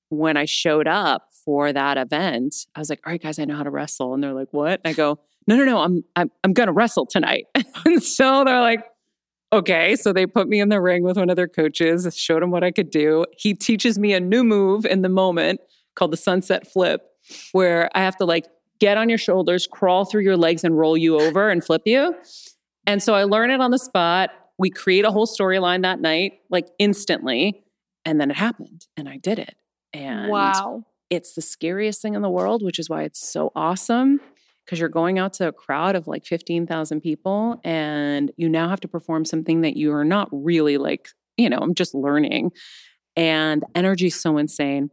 when 0.09 0.37
I 0.37 0.45
showed 0.45 0.89
up 0.89 1.29
for 1.45 1.73
that 1.73 1.99
event, 1.99 2.67
I 2.75 2.79
was 2.81 2.91
like, 2.91 3.01
"All 3.07 3.13
right, 3.13 3.23
guys, 3.23 3.39
I 3.39 3.45
know 3.45 3.57
how 3.57 3.63
to 3.63 3.71
wrestle." 3.71 4.15
And 4.15 4.23
they're 4.23 4.35
like, 4.35 4.53
"What?" 4.53 4.81
I 4.85 4.93
go, 4.93 5.19
"No, 5.47 5.57
no, 5.57 5.65
no, 5.65 5.79
I'm 5.79 6.05
I'm 6.17 6.31
I'm 6.45 6.53
gonna 6.53 6.73
wrestle 6.73 7.07
tonight." 7.07 7.47
and 7.85 8.03
so 8.03 8.45
they're 8.45 8.61
like, 8.61 8.85
"Okay." 9.53 9.97
So 9.97 10.13
they 10.13 10.27
put 10.27 10.49
me 10.49 10.61
in 10.61 10.69
the 10.69 10.81
ring 10.81 11.03
with 11.03 11.17
one 11.17 11.31
of 11.31 11.37
their 11.37 11.49
coaches, 11.49 12.09
showed 12.17 12.43
him 12.43 12.51
what 12.51 12.65
I 12.65 12.71
could 12.71 12.91
do. 12.91 13.25
He 13.37 13.55
teaches 13.55 13.99
me 13.99 14.13
a 14.13 14.21
new 14.21 14.45
move 14.45 14.85
in 14.85 15.03
the 15.03 15.09
moment 15.09 15.61
called 15.95 16.13
the 16.13 16.17
sunset 16.17 16.71
flip, 16.71 17.03
where 17.53 17.91
I 17.95 18.01
have 18.01 18.17
to 18.17 18.25
like 18.25 18.47
get 18.79 18.97
on 18.97 19.09
your 19.09 19.19
shoulders, 19.19 19.67
crawl 19.67 20.05
through 20.05 20.23
your 20.23 20.37
legs, 20.37 20.65
and 20.65 20.77
roll 20.77 20.97
you 20.97 21.21
over 21.21 21.51
and 21.51 21.65
flip 21.65 21.83
you. 21.85 22.15
And 22.87 23.03
so 23.03 23.15
I 23.15 23.25
learn 23.25 23.51
it 23.51 23.61
on 23.61 23.71
the 23.71 23.79
spot. 23.79 24.31
We 24.59 24.71
create 24.71 25.05
a 25.05 25.11
whole 25.11 25.27
storyline 25.27 25.83
that 25.83 26.01
night, 26.01 26.41
like 26.51 26.69
instantly. 26.79 27.63
And 28.05 28.21
then 28.21 28.31
it 28.31 28.37
happened 28.37 28.87
and 28.97 29.09
I 29.09 29.19
did 29.19 29.39
it. 29.39 29.55
And 29.93 30.31
wow. 30.31 30.85
It's 31.11 31.35
the 31.35 31.43
scariest 31.43 32.01
thing 32.01 32.15
in 32.15 32.23
the 32.23 32.31
world, 32.31 32.63
which 32.63 32.79
is 32.79 32.89
why 32.89 33.03
it's 33.03 33.21
so 33.21 33.53
awesome 33.55 34.21
because 34.65 34.79
you're 34.79 34.89
going 34.89 35.19
out 35.19 35.33
to 35.33 35.49
a 35.49 35.53
crowd 35.53 35.97
of 35.97 36.07
like 36.07 36.25
15,000 36.25 37.01
people 37.01 37.61
and 37.65 38.31
you 38.37 38.49
now 38.49 38.69
have 38.69 38.81
to 38.81 38.89
perform 38.89 39.25
something 39.25 39.63
that 39.63 39.77
you 39.77 39.93
are 39.93 40.05
not 40.05 40.29
really 40.31 40.79
like, 40.79 41.09
you 41.37 41.51
know, 41.51 41.59
I'm 41.59 41.75
just 41.75 41.93
learning. 41.93 42.53
And 43.17 43.65
energy's 43.75 44.15
so 44.21 44.39
insane. 44.39 44.91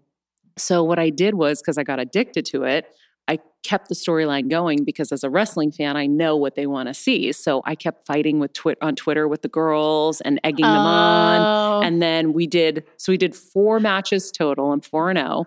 So 0.58 0.84
what 0.84 0.97
I 0.97 1.12
did 1.12 1.36
was 1.36 1.62
because 1.62 1.77
I 1.77 1.84
got 1.84 1.99
addicted 1.99 2.43
to 2.47 2.63
it, 2.63 2.88
I 3.27 3.38
kept 3.63 3.89
the 3.89 3.93
storyline 3.93 4.49
going 4.49 4.84
because 4.84 5.12
as 5.12 5.23
a 5.23 5.30
wrestling 5.30 5.71
fan, 5.71 5.95
I 5.95 6.08
know 6.08 6.36
what 6.36 6.56
they 6.56 6.65
want 6.65 6.88
to 6.88 6.93
see. 6.95 7.32
So 7.32 7.62
I 7.65 7.75
kept 7.75 8.08
fighting 8.08 8.39
with 8.39 8.53
twit 8.53 8.80
on 8.82 8.95
Twitter 8.95 9.27
with 9.27 9.43
the 9.43 9.49
girls 9.49 10.21
and 10.21 10.39
egging 10.43 10.65
them 10.65 10.73
on. 10.73 11.41
Oh. 11.41 11.86
And 11.86 12.01
then 12.01 12.34
we 12.34 12.47
did, 12.47 12.86
so 12.97 13.12
we 13.12 13.17
did 13.17 13.36
four 13.36 13.80
matches 13.80 14.32
total. 14.32 14.71
I'm 14.71 14.82
4 14.82 15.12
and 15.12 15.19
0. 15.19 15.45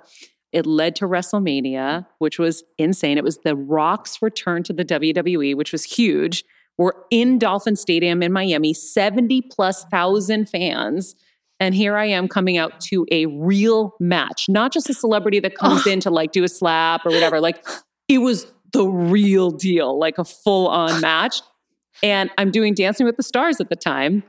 It 0.53 0.67
led 0.67 0.97
to 0.97 1.07
WrestleMania, 1.07 2.07
which 2.19 2.39
was 2.39 2.65
insane. 2.77 3.19
It 3.19 3.25
was 3.25 3.39
the 3.39 3.55
Rock's 3.55 4.21
return 4.21 4.63
to 4.65 4.73
the 4.73 4.85
WWE, 4.85 5.57
which 5.57 5.73
was 5.73 5.85
huge. 5.85 6.45
We're 6.77 6.93
in 7.11 7.39
Dolphin 7.39 7.77
Stadium 7.77 8.23
in 8.23 8.33
Miami, 8.33 8.73
70 8.73 9.43
plus 9.43 9.85
thousand 9.85 10.49
fans. 10.49 11.15
And 11.61 11.75
here 11.75 11.97
I 11.97 12.07
am 12.07 12.27
coming 12.27 12.57
out 12.57 12.81
to 12.83 13.07
a 13.13 13.27
real 13.27 13.95
match, 14.01 14.49
not 14.49 14.73
just 14.73 14.89
a 14.89 14.95
celebrity 14.95 15.41
that 15.41 15.55
comes 15.55 15.87
oh. 15.87 15.91
in 15.91 16.01
to 16.01 16.11
like 16.11 16.33
do 16.33 16.43
a 16.43 16.49
slap 16.49 17.05
or 17.05 17.11
whatever. 17.11 17.39
Like 17.39 17.65
it 18.09 18.19
was 18.19 18.47
the 18.73 18.87
real 18.87 19.51
deal, 19.51 19.99
like 19.99 20.17
a 20.19 20.25
full 20.25 20.69
on 20.69 21.01
match. 21.01 21.43
And 22.03 22.31
I'm 22.39 22.51
doing 22.51 22.73
Dancing 22.73 23.05
with 23.05 23.19
the 23.19 23.23
Stars 23.23 23.61
at 23.61 23.69
the 23.69 23.77
time. 23.77 24.23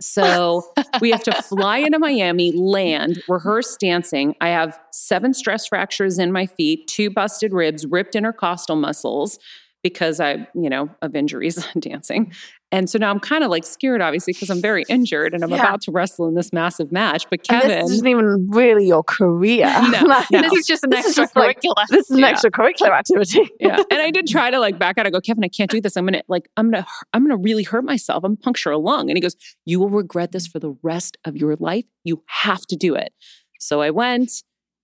So 0.00 0.62
we 1.00 1.10
have 1.10 1.22
to 1.24 1.42
fly 1.42 1.78
into 1.78 1.98
Miami, 1.98 2.52
land, 2.52 3.22
rehearse 3.28 3.76
dancing. 3.76 4.34
I 4.40 4.48
have 4.48 4.78
seven 4.92 5.34
stress 5.34 5.66
fractures 5.66 6.18
in 6.18 6.32
my 6.32 6.46
feet, 6.46 6.86
two 6.86 7.10
busted 7.10 7.52
ribs, 7.52 7.86
ripped 7.86 8.14
intercostal 8.14 8.76
muscles 8.76 9.38
because 9.82 10.20
I, 10.20 10.48
you 10.54 10.68
know, 10.68 10.90
of 11.02 11.14
injuries 11.14 11.58
on 11.58 11.72
dancing. 11.80 12.32
And 12.70 12.90
so 12.90 12.98
now 12.98 13.10
I'm 13.10 13.18
kind 13.20 13.42
of 13.42 13.50
like 13.50 13.64
scared, 13.64 14.02
obviously, 14.02 14.34
because 14.34 14.50
I'm 14.50 14.60
very 14.60 14.84
injured 14.90 15.32
and 15.32 15.42
I'm 15.42 15.48
Yeah. 15.50 15.56
about 15.60 15.80
to 15.82 15.90
wrestle 15.90 16.28
in 16.28 16.34
this 16.34 16.52
massive 16.52 16.92
match. 16.92 17.24
But 17.30 17.40
And 17.50 17.62
Kevin, 17.62 17.80
this 17.80 17.90
isn't 17.92 18.06
even 18.06 18.48
really 18.50 18.86
your 18.86 19.02
career. 19.02 19.64
No, 19.90 20.00
Like, 20.06 20.30
no. 20.30 20.42
This 20.42 20.52
is 20.52 20.66
just 20.66 20.84
an 20.84 20.90
This 20.90 21.06
is 21.06 21.16
like- 21.34 21.58
extracurricular. 21.60 21.84
This 21.88 22.10
is 22.10 22.18
an 22.18 22.24
extracurricular 22.24 22.90
activity. 22.90 23.48
yeah. 23.60 23.82
And 23.90 24.00
I 24.02 24.10
did 24.10 24.26
try 24.26 24.50
to 24.50 24.58
like 24.60 24.78
back 24.78 24.98
out. 24.98 25.06
I 25.06 25.10
go, 25.10 25.20
Kevin, 25.20 25.44
I 25.44 25.48
can't 25.48 25.70
do 25.70 25.80
this. 25.80 25.96
I'm 25.96 26.04
gonna 26.04 26.22
like, 26.28 26.50
I'm 26.58 26.70
gonna, 26.70 26.86
I'm 27.14 27.22
gonna 27.26 27.38
really 27.38 27.62
hurt 27.62 27.84
myself. 27.84 28.22
I'm 28.22 28.36
puncture 28.36 28.70
a 28.70 28.78
lung. 28.78 29.08
And 29.08 29.16
he 29.16 29.22
goes, 29.22 29.34
You 29.64 29.80
will 29.80 29.88
regret 29.88 30.32
this 30.32 30.46
for 30.46 30.58
the 30.58 30.76
rest 30.82 31.16
of 31.24 31.36
your 31.38 31.56
life. 31.56 31.84
You 32.04 32.22
have 32.26 32.66
to 32.66 32.76
do 32.76 32.94
it. 32.94 33.12
So 33.60 33.80
I 33.80 33.90
went 33.90 34.30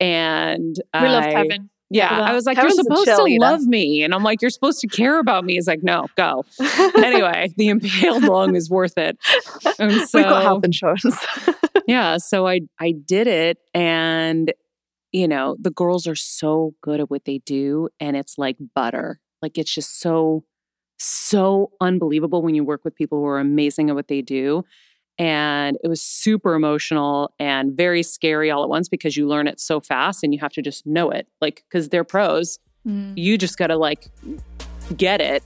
and 0.01 0.75
we 0.95 1.01
love 1.09 1.25
I- 1.25 1.33
Kevin. 1.33 1.69
Yeah. 1.91 2.21
I 2.21 2.33
was 2.33 2.47
like, 2.47 2.57
Kevin's 2.57 2.77
You're 2.77 2.85
supposed 2.85 3.07
to 3.07 3.13
cheerleader." 3.13 3.39
love 3.41 3.63
me. 3.63 4.03
And 4.03 4.15
I'm 4.15 4.23
like, 4.23 4.41
You're 4.43 4.51
supposed 4.51 4.81
to 4.81 4.89
care 4.89 5.19
about 5.19 5.45
me. 5.45 5.55
He's 5.55 5.69
like, 5.69 5.83
No, 5.83 6.07
go. 6.17 6.45
anyway, 6.97 7.53
the 7.57 7.69
impaled 7.69 8.25
lung 8.25 8.57
is 8.57 8.69
worth 8.71 8.97
it. 8.97 9.19
And 9.79 9.93
We've 10.15 10.25
got 10.25 10.43
health 10.43 10.65
insurance. 10.65 11.05
yeah 11.87 12.17
so 12.17 12.47
i 12.47 12.61
i 12.81 12.93
did 12.93 13.27
it 13.27 13.59
and 13.73 14.53
you 15.13 15.29
know 15.29 15.57
the 15.61 15.71
girls 15.71 16.07
are 16.07 16.15
so 16.15 16.75
good 16.83 17.01
at 17.01 17.11
what 17.11 17.25
they 17.25 17.39
do 17.39 17.89
and 18.01 18.17
it's 18.17 18.39
like 18.39 18.57
butter 18.75 19.21
like 19.43 19.59
it's 19.59 19.75
just 19.75 20.01
so 20.01 20.45
so 20.99 21.71
unbelievable 21.81 22.43
when 22.43 22.55
you 22.55 22.65
work 22.65 22.85
with 22.85 22.95
people 22.95 23.19
who 23.19 23.27
are 23.27 23.41
amazing 23.41 23.91
at 23.91 23.97
what 23.97 24.09
they 24.09 24.23
do 24.23 24.65
and 25.19 25.77
it 25.85 25.89
was 25.89 26.03
super 26.03 26.55
emotional 26.55 27.33
and 27.39 27.77
very 27.77 28.03
scary 28.03 28.51
all 28.51 28.63
at 28.63 28.69
once 28.69 28.89
because 28.89 29.17
you 29.17 29.27
learn 29.29 29.47
it 29.47 29.61
so 29.61 29.81
fast 29.81 30.23
and 30.25 30.35
you 30.35 30.41
have 30.41 30.53
to 30.53 30.63
just 30.63 30.87
know 30.87 31.11
it 31.11 31.27
like 31.41 31.65
because 31.69 31.89
they're 31.89 32.05
pros 32.05 32.59
Mm. 32.87 33.17
you 33.17 33.39
just 33.39 33.57
got 33.57 33.69
to 33.69 33.77
like 33.79 34.11
get 34.95 35.23
it 35.23 35.43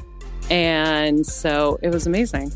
and 0.51 1.25
so 1.25 1.79
it 1.83 1.91
was 1.91 2.05
amazing 2.05 2.51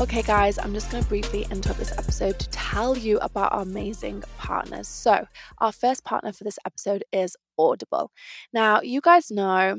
Okay, 0.00 0.22
guys, 0.22 0.58
I'm 0.58 0.72
just 0.72 0.90
going 0.90 1.02
to 1.02 1.08
briefly 1.08 1.46
interrupt 1.50 1.78
this 1.78 1.92
episode 1.92 2.38
to 2.38 2.48
tell 2.48 2.96
you 2.96 3.18
about 3.18 3.52
our 3.52 3.60
amazing 3.60 4.24
partners. 4.38 4.88
So, 4.88 5.26
our 5.58 5.72
first 5.72 6.04
partner 6.04 6.32
for 6.32 6.42
this 6.42 6.58
episode 6.64 7.04
is 7.12 7.36
Audible. 7.58 8.10
Now, 8.50 8.80
you 8.80 9.02
guys 9.02 9.30
know 9.30 9.76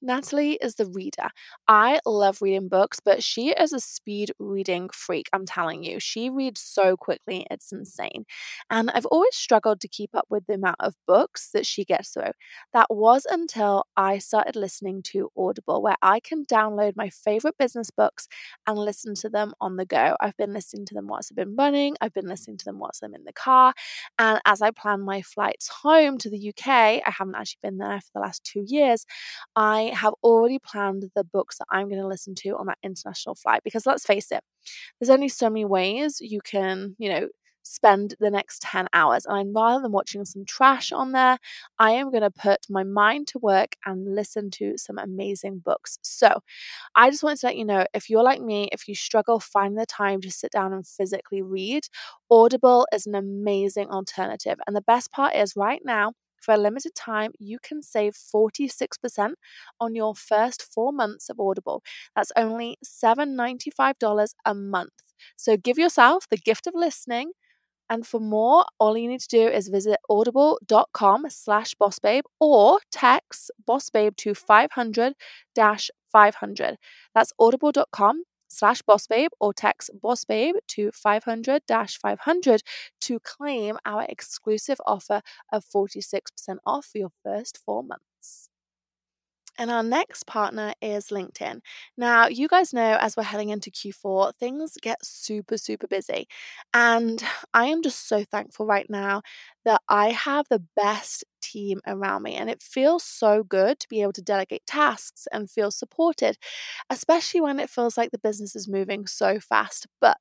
Natalie 0.00 0.52
is 0.60 0.76
the 0.76 0.86
reader. 0.86 1.28
I 1.66 1.98
love 2.06 2.40
reading 2.40 2.68
books, 2.68 3.00
but 3.04 3.22
she 3.22 3.50
is 3.50 3.72
a 3.72 3.80
speed 3.80 4.30
reading 4.38 4.88
freak. 4.92 5.28
I'm 5.32 5.44
telling 5.44 5.82
you, 5.82 5.98
she 5.98 6.30
reads 6.30 6.60
so 6.60 6.96
quickly, 6.96 7.46
it's 7.50 7.72
insane. 7.72 8.24
And 8.70 8.90
I've 8.90 9.06
always 9.06 9.34
struggled 9.34 9.80
to 9.80 9.88
keep 9.88 10.10
up 10.14 10.26
with 10.30 10.46
the 10.46 10.54
amount 10.54 10.76
of 10.80 10.94
books 11.06 11.50
that 11.52 11.66
she 11.66 11.84
gets 11.84 12.10
through. 12.10 12.30
That 12.72 12.86
was 12.90 13.26
until 13.28 13.84
I 13.96 14.18
started 14.18 14.54
listening 14.56 15.02
to 15.04 15.30
Audible, 15.36 15.82
where 15.82 15.96
I 16.00 16.20
can 16.20 16.44
download 16.44 16.92
my 16.96 17.08
favorite 17.10 17.56
business 17.58 17.90
books 17.90 18.28
and 18.66 18.78
listen 18.78 19.14
to 19.16 19.28
them 19.28 19.52
on 19.60 19.76
the 19.76 19.84
go. 19.86 20.16
I've 20.20 20.36
been 20.36 20.52
listening 20.52 20.86
to 20.86 20.94
them 20.94 21.08
whilst 21.08 21.32
I've 21.32 21.36
been 21.36 21.56
running, 21.56 21.96
I've 22.00 22.14
been 22.14 22.28
listening 22.28 22.56
to 22.58 22.64
them 22.64 22.78
whilst 22.78 23.02
I'm 23.02 23.14
in 23.14 23.24
the 23.24 23.32
car. 23.32 23.74
And 24.18 24.40
as 24.46 24.62
I 24.62 24.70
plan 24.70 25.00
my 25.00 25.22
flights 25.22 25.68
home 25.68 26.18
to 26.18 26.30
the 26.30 26.38
UK, 26.38 27.02
I 27.04 27.10
haven't 27.10 27.34
actually 27.34 27.58
been 27.62 27.78
there 27.78 28.00
for 28.00 28.10
the 28.14 28.20
last 28.20 28.44
two 28.44 28.62
years. 28.66 29.04
I 29.56 29.87
have 29.94 30.14
already 30.22 30.58
planned 30.58 31.04
the 31.14 31.24
books 31.24 31.58
that 31.58 31.66
I'm 31.70 31.88
going 31.88 32.00
to 32.00 32.06
listen 32.06 32.34
to 32.36 32.50
on 32.56 32.66
that 32.66 32.78
international 32.82 33.34
flight 33.34 33.62
because 33.64 33.86
let's 33.86 34.06
face 34.06 34.30
it, 34.32 34.42
there's 35.00 35.10
only 35.10 35.28
so 35.28 35.50
many 35.50 35.64
ways 35.64 36.18
you 36.20 36.40
can, 36.40 36.96
you 36.98 37.08
know, 37.10 37.28
spend 37.62 38.14
the 38.18 38.30
next 38.30 38.62
10 38.62 38.88
hours. 38.92 39.26
And 39.28 39.54
rather 39.54 39.82
than 39.82 39.92
watching 39.92 40.24
some 40.24 40.44
trash 40.44 40.90
on 40.92 41.12
there, 41.12 41.38
I 41.78 41.92
am 41.92 42.10
going 42.10 42.22
to 42.22 42.30
put 42.30 42.60
my 42.70 42.82
mind 42.82 43.26
to 43.28 43.38
work 43.38 43.76
and 43.84 44.14
listen 44.14 44.50
to 44.52 44.78
some 44.78 44.98
amazing 44.98 45.58
books. 45.64 45.98
So, 46.02 46.40
I 46.96 47.10
just 47.10 47.22
wanted 47.22 47.40
to 47.40 47.46
let 47.46 47.56
you 47.56 47.64
know 47.64 47.86
if 47.94 48.10
you're 48.10 48.22
like 48.22 48.40
me, 48.42 48.68
if 48.72 48.88
you 48.88 48.94
struggle 48.94 49.40
finding 49.40 49.76
the 49.78 49.86
time 49.86 50.20
to 50.22 50.30
sit 50.30 50.52
down 50.52 50.72
and 50.72 50.86
physically 50.86 51.42
read, 51.42 51.84
Audible 52.30 52.86
is 52.92 53.06
an 53.06 53.14
amazing 53.14 53.88
alternative. 53.90 54.58
And 54.66 54.76
the 54.76 54.82
best 54.82 55.12
part 55.12 55.34
is 55.34 55.56
right 55.56 55.82
now, 55.84 56.12
for 56.40 56.54
a 56.54 56.58
limited 56.58 56.94
time, 56.94 57.32
you 57.38 57.58
can 57.62 57.82
save 57.82 58.14
46% 58.14 59.32
on 59.80 59.94
your 59.94 60.14
first 60.14 60.62
four 60.62 60.92
months 60.92 61.28
of 61.28 61.40
Audible. 61.40 61.82
That's 62.14 62.32
only 62.36 62.78
$795 62.84 64.34
a 64.44 64.54
month. 64.54 64.92
So 65.36 65.56
give 65.56 65.78
yourself 65.78 66.26
the 66.30 66.36
gift 66.36 66.66
of 66.66 66.74
listening. 66.74 67.32
And 67.90 68.06
for 68.06 68.20
more, 68.20 68.66
all 68.78 68.98
you 68.98 69.08
need 69.08 69.20
to 69.20 69.28
do 69.28 69.48
is 69.48 69.68
visit 69.68 69.98
audible.com 70.10 71.24
slash 71.30 71.74
bossbabe 71.74 72.22
or 72.38 72.80
text 72.92 73.50
bossbabe 73.66 74.14
to 74.16 74.34
500 74.34 75.14
500. 76.12 76.76
That's 77.14 77.32
audible.com 77.38 78.22
slash 78.48 78.82
bossbabe 78.82 79.28
or 79.40 79.52
text 79.52 79.90
bossbabe 80.02 80.54
to 80.68 80.90
500 80.92 81.62
500 81.68 82.62
to 83.00 83.20
claim 83.20 83.78
our 83.84 84.04
exclusive 84.08 84.80
offer 84.86 85.22
of 85.52 85.64
46% 85.64 86.58
off 86.66 86.86
for 86.86 86.98
your 86.98 87.12
first 87.24 87.58
four 87.64 87.82
months. 87.82 88.48
And 89.60 89.72
our 89.72 89.82
next 89.82 90.24
partner 90.28 90.72
is 90.80 91.08
LinkedIn. 91.08 91.60
Now, 91.96 92.28
you 92.28 92.46
guys 92.46 92.72
know 92.72 92.96
as 93.00 93.16
we're 93.16 93.24
heading 93.24 93.48
into 93.48 93.72
Q4, 93.72 94.32
things 94.36 94.74
get 94.80 95.04
super, 95.04 95.58
super 95.58 95.88
busy. 95.88 96.28
And 96.72 97.20
I 97.52 97.66
am 97.66 97.82
just 97.82 98.06
so 98.06 98.22
thankful 98.22 98.66
right 98.66 98.88
now 98.88 99.22
that 99.68 99.82
I 99.88 100.10
have 100.10 100.46
the 100.50 100.64
best 100.76 101.24
team 101.42 101.80
around 101.86 102.24
me. 102.24 102.34
And 102.36 102.50
it 102.50 102.62
feels 102.62 103.04
so 103.04 103.44
good 103.44 103.80
to 103.80 103.88
be 103.88 104.02
able 104.02 104.14
to 104.14 104.22
delegate 104.22 104.66
tasks 104.66 105.28
and 105.32 105.50
feel 105.50 105.70
supported, 105.70 106.38
especially 106.90 107.40
when 107.40 107.60
it 107.60 107.70
feels 107.70 107.96
like 107.96 108.10
the 108.10 108.18
business 108.18 108.56
is 108.56 108.68
moving 108.68 109.06
so 109.06 109.40
fast. 109.40 109.86
But 110.00 110.18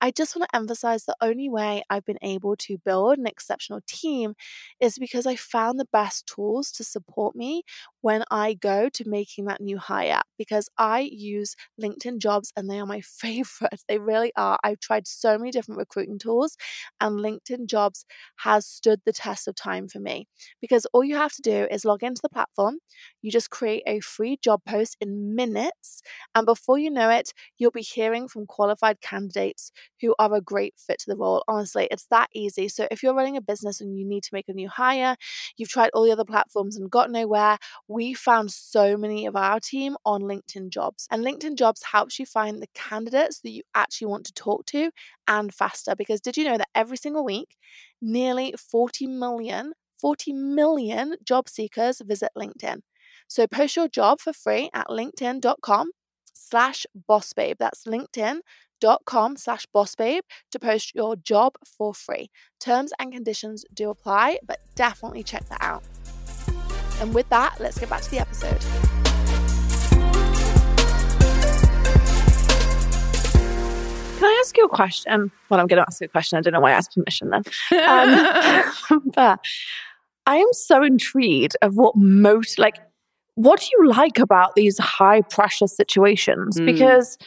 I 0.00 0.10
just 0.10 0.36
want 0.36 0.48
to 0.50 0.56
emphasize 0.56 1.04
the 1.04 1.16
only 1.22 1.48
way 1.48 1.82
I've 1.88 2.04
been 2.04 2.18
able 2.22 2.56
to 2.56 2.78
build 2.78 3.18
an 3.18 3.26
exceptional 3.26 3.80
team 3.86 4.34
is 4.80 4.98
because 4.98 5.26
I 5.26 5.36
found 5.36 5.78
the 5.80 5.88
best 5.92 6.26
tools 6.26 6.70
to 6.72 6.84
support 6.84 7.34
me 7.36 7.62
when 8.02 8.24
I 8.30 8.54
go 8.54 8.88
to 8.90 9.08
making 9.08 9.46
that 9.46 9.60
new 9.60 9.78
hire. 9.78 10.20
Because 10.36 10.68
I 10.76 11.00
use 11.12 11.56
LinkedIn 11.80 12.18
jobs 12.18 12.52
and 12.56 12.68
they 12.68 12.80
are 12.80 12.86
my 12.86 13.00
favorite. 13.04 13.82
They 13.88 13.98
really 13.98 14.32
are. 14.36 14.58
I've 14.64 14.80
tried 14.80 15.06
so 15.06 15.38
many 15.38 15.50
different 15.50 15.78
recruiting 15.78 16.18
tools, 16.18 16.56
and 17.00 17.18
LinkedIn 17.20 17.66
jobs 17.66 18.04
has 18.38 18.66
stood 18.84 19.00
the 19.04 19.12
test 19.12 19.48
of 19.48 19.54
time 19.54 19.88
for 19.88 19.98
me 20.00 20.26
because 20.60 20.86
all 20.92 21.04
you 21.04 21.16
have 21.16 21.32
to 21.32 21.42
do 21.42 21.66
is 21.70 21.84
log 21.84 22.02
into 22.02 22.20
the 22.22 22.28
platform. 22.28 22.78
You 23.22 23.30
just 23.30 23.50
create 23.50 23.82
a 23.86 24.00
free 24.00 24.38
job 24.42 24.60
post 24.66 24.96
in 25.00 25.34
minutes, 25.34 26.02
and 26.34 26.46
before 26.46 26.78
you 26.78 26.90
know 26.90 27.10
it, 27.10 27.32
you'll 27.58 27.70
be 27.70 27.82
hearing 27.82 28.28
from 28.28 28.46
qualified 28.46 29.00
candidates 29.00 29.72
who 30.00 30.14
are 30.18 30.34
a 30.34 30.40
great 30.40 30.74
fit 30.76 30.98
to 31.00 31.10
the 31.10 31.16
role. 31.16 31.42
Honestly, 31.48 31.88
it's 31.90 32.06
that 32.10 32.28
easy. 32.34 32.68
So 32.68 32.86
if 32.90 33.02
you're 33.02 33.14
running 33.14 33.36
a 33.36 33.40
business 33.40 33.80
and 33.80 33.98
you 33.98 34.04
need 34.06 34.22
to 34.24 34.30
make 34.32 34.48
a 34.48 34.52
new 34.52 34.68
hire, 34.68 35.16
you've 35.56 35.68
tried 35.68 35.90
all 35.94 36.04
the 36.04 36.12
other 36.12 36.24
platforms 36.24 36.76
and 36.76 36.90
got 36.90 37.10
nowhere, 37.10 37.58
we 37.88 38.14
found 38.14 38.50
so 38.52 38.96
many 38.96 39.26
of 39.26 39.36
our 39.36 39.60
team 39.60 39.96
on 40.04 40.22
LinkedIn 40.22 40.70
Jobs. 40.70 41.06
And 41.10 41.24
LinkedIn 41.24 41.56
Jobs 41.56 41.82
helps 41.92 42.18
you 42.18 42.26
find 42.26 42.60
the 42.60 42.68
candidates 42.74 43.40
that 43.40 43.50
you 43.50 43.62
actually 43.74 44.08
want 44.08 44.26
to 44.26 44.32
talk 44.34 44.66
to 44.66 44.90
and 45.28 45.52
faster. 45.54 45.94
Because 45.96 46.20
did 46.20 46.36
you 46.36 46.44
know 46.44 46.58
that 46.58 46.68
every 46.74 46.96
single 46.96 47.24
week, 47.24 47.56
nearly 48.04 48.54
40 48.58 49.06
million 49.06 49.72
40 50.04 50.34
million 50.34 51.14
job 51.24 51.48
seekers 51.48 52.02
visit 52.04 52.30
LinkedIn. 52.36 52.80
So 53.26 53.46
post 53.46 53.74
your 53.74 53.88
job 53.88 54.20
for 54.20 54.34
free 54.34 54.68
at 54.74 54.88
linkedin.com 54.88 55.92
slash 56.34 56.84
bossbabe. 57.08 57.56
That's 57.58 57.84
linkedin.com 57.84 59.36
slash 59.38 59.66
bossbabe 59.74 60.20
to 60.52 60.58
post 60.58 60.94
your 60.94 61.16
job 61.16 61.54
for 61.64 61.94
free. 61.94 62.30
Terms 62.60 62.92
and 62.98 63.12
conditions 63.12 63.64
do 63.72 63.88
apply, 63.88 64.40
but 64.46 64.60
definitely 64.74 65.22
check 65.22 65.48
that 65.48 65.62
out. 65.62 65.82
And 67.00 67.14
with 67.14 67.28
that, 67.30 67.56
let's 67.58 67.78
get 67.78 67.88
back 67.88 68.02
to 68.02 68.10
the 68.10 68.18
episode. 68.18 69.03
Can 74.16 74.24
I 74.24 74.38
ask 74.40 74.56
you 74.56 74.64
a 74.64 74.68
question? 74.68 75.32
Well, 75.48 75.60
I'm 75.60 75.66
going 75.66 75.82
to 75.82 75.86
ask 75.86 76.00
you 76.00 76.06
a 76.06 76.08
question. 76.08 76.38
I 76.38 76.40
don't 76.40 76.52
know 76.52 76.60
why 76.60 76.70
I 76.70 76.74
asked 76.74 76.94
permission 76.94 77.30
then. 77.30 77.42
Um, 77.72 79.02
but 79.14 79.40
I 80.26 80.36
am 80.36 80.52
so 80.52 80.82
intrigued 80.82 81.56
of 81.62 81.74
what 81.76 81.96
most 81.96 82.58
like 82.58 82.76
what 83.34 83.60
do 83.60 83.66
you 83.76 83.88
like 83.88 84.18
about 84.18 84.54
these 84.54 84.78
high 84.78 85.20
pressure 85.22 85.66
situations? 85.66 86.58
Mm. 86.58 86.66
Because 86.66 87.18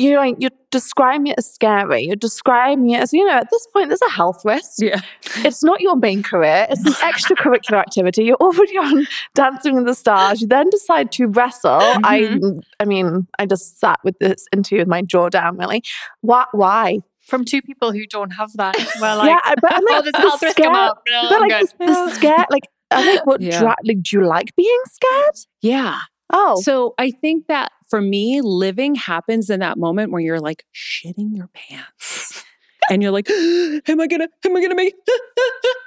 you 0.00 0.14
know, 0.14 0.34
you're 0.38 0.50
describing 0.70 1.26
it 1.26 1.34
as 1.36 1.52
scary. 1.52 2.04
You're 2.04 2.16
describing 2.16 2.88
it 2.90 3.02
as, 3.02 3.12
you 3.12 3.24
know, 3.24 3.34
at 3.34 3.48
this 3.50 3.66
point, 3.66 3.88
there's 3.88 4.00
a 4.00 4.10
health 4.10 4.42
risk. 4.46 4.78
Yeah. 4.78 5.00
It's 5.36 5.62
not 5.62 5.82
your 5.82 5.94
main 5.94 6.22
career. 6.22 6.66
It's 6.70 6.86
an 6.86 6.94
extracurricular 6.94 7.78
activity. 7.86 8.24
You're 8.24 8.36
already 8.36 8.78
on 8.78 9.06
Dancing 9.34 9.74
with 9.74 9.84
the 9.84 9.94
Stars. 9.94 10.40
You 10.40 10.48
then 10.48 10.70
decide 10.70 11.12
to 11.12 11.26
wrestle. 11.26 11.80
Mm-hmm. 11.80 12.04
I, 12.04 12.82
I 12.82 12.86
mean, 12.86 13.26
I 13.38 13.44
just 13.44 13.78
sat 13.78 13.98
with 14.02 14.18
this 14.20 14.46
interview 14.54 14.78
with 14.78 14.88
my 14.88 15.02
jaw 15.02 15.28
down, 15.28 15.58
really. 15.58 15.82
Why? 16.22 16.46
Why? 16.52 17.00
from 17.26 17.44
two 17.44 17.62
people 17.62 17.92
who 17.92 18.06
don't 18.06 18.30
have 18.30 18.50
that. 18.54 18.74
Well, 19.00 19.18
like, 19.18 19.28
yeah, 19.28 19.54
but 19.60 19.72
I'm 19.72 19.84
like, 19.84 19.94
oh, 19.94 20.02
this 20.02 20.16
health 20.16 20.42
risk 20.42 20.60
up. 20.60 21.02
No, 21.08 21.28
but 21.28 21.40
like 21.42 21.60
the, 21.78 21.86
the 21.86 22.10
scare, 22.14 22.46
like 22.50 22.64
I 22.90 23.04
think 23.04 23.24
what 23.24 23.40
yeah. 23.40 23.60
dra- 23.60 23.76
like, 23.84 24.02
do 24.02 24.16
you 24.16 24.26
like 24.26 24.56
being 24.56 24.82
scared? 24.86 25.36
Yeah. 25.62 26.00
Oh, 26.32 26.60
so 26.62 26.94
I 26.98 27.10
think 27.10 27.46
that 27.48 27.72
for 27.88 28.00
me, 28.00 28.40
living 28.40 28.94
happens 28.94 29.50
in 29.50 29.60
that 29.60 29.78
moment 29.78 30.12
where 30.12 30.20
you're 30.20 30.40
like 30.40 30.64
shitting 30.74 31.36
your 31.36 31.48
pants, 31.48 32.44
and 32.88 33.02
you're 33.02 33.12
like, 33.12 33.28
"Am 33.30 34.00
I 34.00 34.06
gonna? 34.06 34.28
Am 34.44 34.56
I 34.56 34.62
gonna 34.62 34.74
make?" 34.74 34.94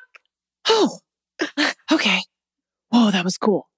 oh, 0.68 1.00
okay. 1.92 2.22
Whoa, 2.90 3.12
that 3.12 3.24
was 3.24 3.38
cool. 3.38 3.70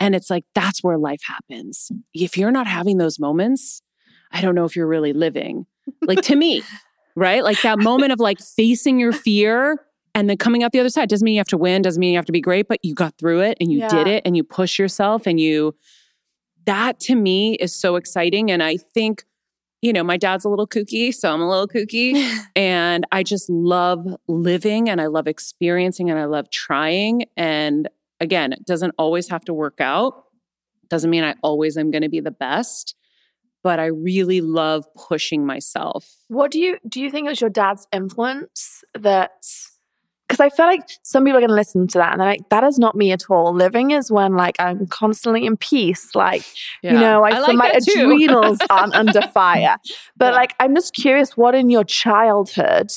And 0.00 0.14
it's 0.14 0.30
like 0.30 0.44
that's 0.54 0.82
where 0.82 0.98
life 0.98 1.20
happens. 1.26 1.90
If 2.14 2.36
you're 2.36 2.52
not 2.52 2.66
having 2.66 2.98
those 2.98 3.18
moments, 3.18 3.82
I 4.30 4.40
don't 4.40 4.54
know 4.54 4.64
if 4.64 4.76
you're 4.76 4.86
really 4.86 5.12
living. 5.12 5.66
Like 6.02 6.22
to 6.22 6.36
me, 6.36 6.62
right? 7.16 7.42
Like 7.42 7.60
that 7.62 7.78
moment 7.80 8.12
of 8.12 8.20
like 8.20 8.38
facing 8.38 9.00
your 9.00 9.12
fear 9.12 9.84
and 10.18 10.28
then 10.28 10.36
coming 10.36 10.64
out 10.64 10.72
the 10.72 10.80
other 10.80 10.88
side 10.88 11.08
doesn't 11.08 11.24
mean 11.24 11.34
you 11.34 11.40
have 11.40 11.46
to 11.48 11.56
win, 11.56 11.80
doesn't 11.80 12.00
mean 12.00 12.10
you 12.10 12.18
have 12.18 12.26
to 12.26 12.32
be 12.32 12.40
great, 12.40 12.66
but 12.66 12.84
you 12.84 12.92
got 12.92 13.16
through 13.18 13.40
it 13.40 13.56
and 13.60 13.70
you 13.70 13.78
yeah. 13.78 13.88
did 13.88 14.08
it 14.08 14.22
and 14.26 14.36
you 14.36 14.42
push 14.42 14.78
yourself 14.78 15.26
and 15.26 15.38
you 15.38 15.76
that 16.64 16.98
to 17.00 17.14
me 17.14 17.54
is 17.54 17.74
so 17.74 17.94
exciting 17.96 18.50
and 18.50 18.62
I 18.62 18.76
think 18.76 19.24
you 19.80 19.92
know, 19.92 20.02
my 20.02 20.16
dad's 20.16 20.44
a 20.44 20.48
little 20.48 20.66
kooky, 20.66 21.14
so 21.14 21.32
I'm 21.32 21.40
a 21.40 21.48
little 21.48 21.68
kooky. 21.68 22.36
and 22.56 23.06
I 23.12 23.22
just 23.22 23.48
love 23.48 24.04
living 24.26 24.90
and 24.90 25.00
I 25.00 25.06
love 25.06 25.28
experiencing 25.28 26.10
and 26.10 26.18
I 26.18 26.24
love 26.24 26.50
trying. 26.50 27.26
And 27.36 27.88
again, 28.18 28.52
it 28.52 28.64
doesn't 28.64 28.92
always 28.98 29.28
have 29.28 29.44
to 29.44 29.54
work 29.54 29.80
out. 29.80 30.24
Doesn't 30.88 31.10
mean 31.10 31.22
I 31.22 31.36
always 31.44 31.76
am 31.76 31.92
going 31.92 32.02
to 32.02 32.08
be 32.08 32.18
the 32.18 32.32
best 32.32 32.96
but 33.62 33.80
I 33.80 33.86
really 33.86 34.40
love 34.40 34.86
pushing 34.94 35.44
myself. 35.44 36.16
What 36.28 36.50
do 36.50 36.60
you 36.60 36.78
do 36.88 37.00
you 37.00 37.10
think 37.10 37.26
it 37.26 37.30
was 37.30 37.40
your 37.40 37.50
dad's 37.50 37.86
influence 37.92 38.82
that 38.94 39.44
because 40.28 40.40
I 40.40 40.50
feel 40.50 40.66
like 40.66 40.82
some 41.02 41.24
people 41.24 41.38
are 41.38 41.40
going 41.40 41.48
to 41.48 41.54
listen 41.54 41.86
to 41.88 41.98
that 41.98 42.12
and 42.12 42.20
they're 42.20 42.28
like, 42.28 42.48
that 42.50 42.62
is 42.62 42.78
not 42.78 42.94
me 42.94 43.12
at 43.12 43.30
all. 43.30 43.54
Living 43.54 43.92
is 43.92 44.10
when 44.12 44.34
like 44.34 44.56
I'm 44.58 44.86
constantly 44.86 45.46
in 45.46 45.56
peace. 45.56 46.14
Like, 46.14 46.44
yeah. 46.82 46.92
you 46.92 46.98
know, 46.98 47.24
I, 47.24 47.28
I 47.28 47.32
feel 47.32 47.42
like 47.42 47.56
my 47.56 47.70
adrenals 47.70 48.58
aren't 48.68 48.94
under 48.94 49.22
fire. 49.34 49.78
But 50.16 50.32
yeah. 50.32 50.38
like, 50.38 50.54
I'm 50.60 50.74
just 50.74 50.94
curious 50.94 51.36
what 51.36 51.54
in 51.54 51.70
your 51.70 51.84
childhood 51.84 52.90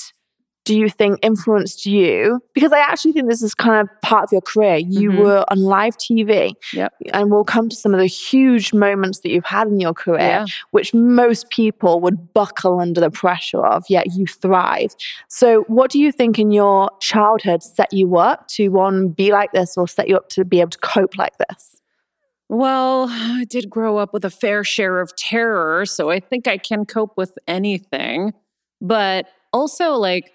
do 0.72 0.80
you 0.80 0.90
think 0.90 1.20
influenced 1.22 1.86
you? 1.86 2.42
Because 2.54 2.72
I 2.72 2.80
actually 2.80 3.12
think 3.12 3.30
this 3.30 3.42
is 3.42 3.54
kind 3.54 3.82
of 3.82 4.02
part 4.02 4.24
of 4.24 4.32
your 4.32 4.42
career. 4.42 4.78
You 4.78 5.10
mm-hmm. 5.10 5.22
were 5.22 5.46
on 5.50 5.60
live 5.60 5.98
TV. 5.98 6.54
Yep. 6.74 6.94
And 7.14 7.30
we'll 7.30 7.44
come 7.44 7.68
to 7.68 7.76
some 7.76 7.94
of 7.94 8.00
the 8.00 8.06
huge 8.06 8.74
moments 8.74 9.20
that 9.20 9.32
you've 9.32 9.46
had 9.46 9.68
in 9.68 9.80
your 9.80 9.94
career, 9.94 10.20
yeah. 10.20 10.46
which 10.72 10.94
most 10.94 11.50
people 11.50 12.00
would 12.00 12.34
buckle 12.34 12.80
under 12.80 13.02
the 13.02 13.12
pressure 13.12 13.66
of, 13.66 13.84
yet 13.90 14.08
you 14.16 14.26
thrive. 14.26 14.96
So, 15.28 15.64
what 15.68 15.92
do 15.92 16.00
you 16.00 16.12
think 16.12 16.40
in 16.40 16.52
your 16.52 16.90
childhood 17.02 17.64
set 17.64 17.92
you 17.92 18.18
up 18.18 18.48
to 18.50 18.70
one, 18.70 19.10
be 19.10 19.32
like 19.32 19.52
this 19.52 19.76
or 19.78 19.88
set 19.88 20.08
you 20.08 20.16
up 20.16 20.30
to 20.30 20.46
be 20.46 20.62
able 20.62 20.70
to 20.72 20.80
cope 20.80 21.18
like 21.18 21.38
this? 21.50 21.82
Well, 22.48 23.08
I 23.10 23.46
did 23.50 23.70
grow 23.70 23.98
up 23.98 24.14
with 24.14 24.24
a 24.24 24.30
fair 24.30 24.64
share 24.64 25.00
of 25.00 25.16
terror, 25.16 25.86
so 25.86 26.10
I 26.10 26.20
think 26.20 26.48
I 26.48 26.58
can 26.58 26.86
cope 26.86 27.18
with 27.18 27.38
anything. 27.48 28.34
But 28.82 29.28
also, 29.54 29.94
like, 29.94 30.32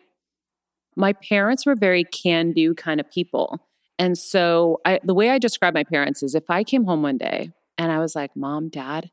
my 0.96 1.12
parents 1.12 1.66
were 1.66 1.74
very 1.74 2.04
can 2.04 2.52
do 2.52 2.74
kind 2.74 3.00
of 3.00 3.10
people. 3.10 3.60
And 3.98 4.16
so 4.16 4.80
I, 4.84 5.00
the 5.02 5.14
way 5.14 5.30
I 5.30 5.38
describe 5.38 5.74
my 5.74 5.84
parents 5.84 6.22
is 6.22 6.34
if 6.34 6.50
I 6.50 6.64
came 6.64 6.84
home 6.84 7.02
one 7.02 7.18
day 7.18 7.50
and 7.78 7.92
I 7.92 7.98
was 7.98 8.14
like, 8.14 8.34
Mom, 8.34 8.68
Dad, 8.68 9.10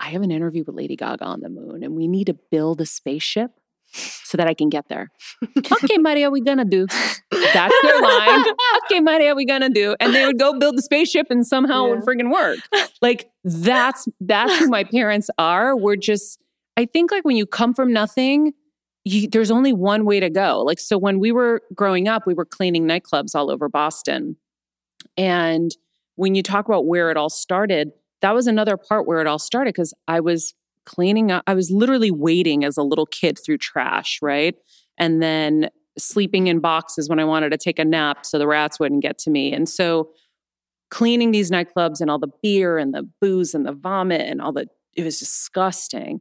I 0.00 0.08
have 0.10 0.22
an 0.22 0.30
interview 0.30 0.64
with 0.66 0.74
Lady 0.74 0.96
Gaga 0.96 1.24
on 1.24 1.40
the 1.40 1.48
moon 1.48 1.82
and 1.82 1.94
we 1.94 2.08
need 2.08 2.26
to 2.26 2.34
build 2.50 2.80
a 2.80 2.86
spaceship 2.86 3.52
so 3.90 4.36
that 4.36 4.46
I 4.46 4.54
can 4.54 4.68
get 4.68 4.88
there. 4.88 5.10
okay, 5.56 5.98
Maria, 5.98 6.30
we 6.30 6.40
gonna 6.42 6.64
do. 6.64 6.86
That's 7.30 7.74
their 7.82 8.00
line. 8.00 8.44
okay, 8.84 9.00
Maria, 9.00 9.34
we 9.34 9.46
gonna 9.46 9.70
do. 9.70 9.96
And 9.98 10.14
they 10.14 10.26
would 10.26 10.38
go 10.38 10.58
build 10.58 10.76
the 10.76 10.82
spaceship 10.82 11.28
and 11.30 11.46
somehow 11.46 11.86
yeah. 11.86 11.92
it 11.92 11.96
would 11.96 12.04
friggin' 12.04 12.32
work. 12.32 12.58
Like 13.00 13.30
that's 13.44 14.08
that's 14.20 14.56
who 14.58 14.68
my 14.68 14.84
parents 14.84 15.30
are. 15.38 15.76
We're 15.76 15.96
just, 15.96 16.38
I 16.76 16.84
think 16.84 17.10
like 17.10 17.24
when 17.24 17.36
you 17.36 17.46
come 17.46 17.72
from 17.74 17.92
nothing, 17.92 18.52
you, 19.08 19.28
there's 19.28 19.50
only 19.50 19.72
one 19.72 20.04
way 20.04 20.20
to 20.20 20.30
go. 20.30 20.62
Like, 20.62 20.78
so 20.78 20.98
when 20.98 21.18
we 21.18 21.32
were 21.32 21.62
growing 21.74 22.08
up, 22.08 22.26
we 22.26 22.34
were 22.34 22.44
cleaning 22.44 22.86
nightclubs 22.86 23.34
all 23.34 23.50
over 23.50 23.68
Boston. 23.68 24.36
And 25.16 25.70
when 26.16 26.34
you 26.34 26.42
talk 26.42 26.66
about 26.66 26.86
where 26.86 27.10
it 27.10 27.16
all 27.16 27.30
started, 27.30 27.90
that 28.20 28.34
was 28.34 28.46
another 28.46 28.76
part 28.76 29.06
where 29.06 29.20
it 29.20 29.26
all 29.26 29.38
started 29.38 29.74
because 29.74 29.94
I 30.06 30.20
was 30.20 30.54
cleaning 30.84 31.30
up. 31.30 31.44
I 31.46 31.54
was 31.54 31.70
literally 31.70 32.10
wading 32.10 32.64
as 32.64 32.76
a 32.76 32.82
little 32.82 33.06
kid 33.06 33.38
through 33.44 33.58
trash, 33.58 34.18
right? 34.22 34.54
And 34.98 35.22
then 35.22 35.68
sleeping 35.96 36.46
in 36.46 36.60
boxes 36.60 37.08
when 37.08 37.18
I 37.18 37.24
wanted 37.24 37.50
to 37.50 37.58
take 37.58 37.78
a 37.78 37.84
nap 37.84 38.24
so 38.24 38.38
the 38.38 38.46
rats 38.46 38.80
wouldn't 38.80 39.02
get 39.02 39.18
to 39.18 39.30
me. 39.30 39.52
And 39.52 39.68
so 39.68 40.10
cleaning 40.90 41.30
these 41.30 41.50
nightclubs 41.50 42.00
and 42.00 42.10
all 42.10 42.18
the 42.18 42.32
beer 42.42 42.78
and 42.78 42.94
the 42.94 43.08
booze 43.20 43.54
and 43.54 43.66
the 43.66 43.72
vomit 43.72 44.22
and 44.22 44.40
all 44.40 44.52
the, 44.52 44.66
it 44.96 45.04
was 45.04 45.18
disgusting. 45.18 46.20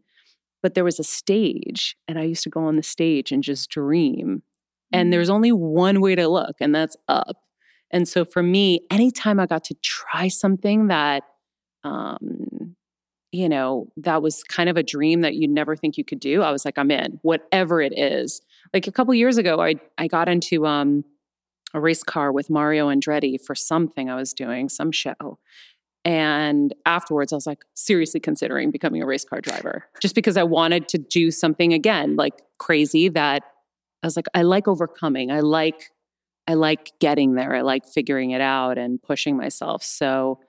But 0.68 0.74
there 0.74 0.84
was 0.84 1.00
a 1.00 1.04
stage, 1.06 1.96
and 2.10 2.20
I 2.20 2.24
used 2.24 2.44
to 2.44 2.50
go 2.50 2.60
on 2.66 2.76
the 2.76 2.84
stage 2.84 3.32
and 3.32 3.42
just 3.42 3.70
dream. 3.70 4.44
And 4.92 5.14
there's 5.14 5.30
only 5.30 5.54
one 5.54 6.02
way 6.02 6.14
to 6.14 6.28
look, 6.28 6.58
and 6.60 6.76
that's 6.76 6.98
up. 7.08 7.38
And 7.90 8.06
so 8.06 8.26
for 8.26 8.44
me, 8.44 8.82
anytime 8.92 9.40
I 9.40 9.46
got 9.46 9.64
to 9.64 9.76
try 9.82 10.28
something 10.28 10.88
that, 10.88 11.24
um, 11.86 12.76
you 13.32 13.48
know, 13.48 13.88
that 13.96 14.22
was 14.22 14.44
kind 14.44 14.68
of 14.68 14.76
a 14.76 14.84
dream 14.84 15.22
that 15.22 15.36
you'd 15.36 15.52
never 15.52 15.74
think 15.74 15.98
you 15.98 16.04
could 16.04 16.20
do, 16.20 16.42
I 16.42 16.52
was 16.52 16.66
like, 16.66 16.78
I'm 16.78 16.92
in, 16.92 17.18
whatever 17.22 17.82
it 17.82 17.98
is. 17.98 18.42
Like 18.74 18.88
a 18.88 18.92
couple 18.92 19.14
years 19.14 19.38
ago, 19.38 19.62
I 19.62 19.76
I 19.98 20.10
got 20.10 20.28
into 20.28 20.68
um, 20.68 21.06
a 21.74 21.80
race 21.80 22.04
car 22.04 22.34
with 22.34 22.50
Mario 22.50 22.90
Andretti 22.90 23.40
for 23.40 23.56
something 23.56 24.10
I 24.10 24.16
was 24.16 24.34
doing, 24.34 24.68
some 24.68 24.92
show. 24.92 25.40
And 26.08 26.74
afterwards, 26.86 27.34
I 27.34 27.36
was 27.36 27.46
like, 27.46 27.66
seriously 27.74 28.22
considering 28.22 28.72
becoming 28.72 29.04
a 29.04 29.06
race 29.06 29.26
car 29.26 29.42
driver 29.42 29.84
just 30.02 30.16
because 30.16 30.38
I 30.38 30.44
wanted 30.44 30.88
to 30.90 30.98
do 30.98 31.32
something 31.32 31.74
again, 31.74 32.16
like 32.16 32.42
crazy 32.58 33.10
that 33.10 33.44
I 34.02 34.08
was 34.08 34.16
like, 34.16 34.28
I 34.34 34.44
like 34.44 34.70
overcoming. 34.70 35.32
I 35.32 35.42
like, 35.42 35.92
I 36.48 36.54
like 36.54 36.94
getting 37.00 37.36
there. 37.36 37.54
I 37.54 37.60
like 37.60 37.86
figuring 37.86 38.32
it 38.32 38.40
out 38.40 38.78
and 38.78 39.04
pushing 39.04 39.36
myself. 39.36 39.84
So 39.84 40.40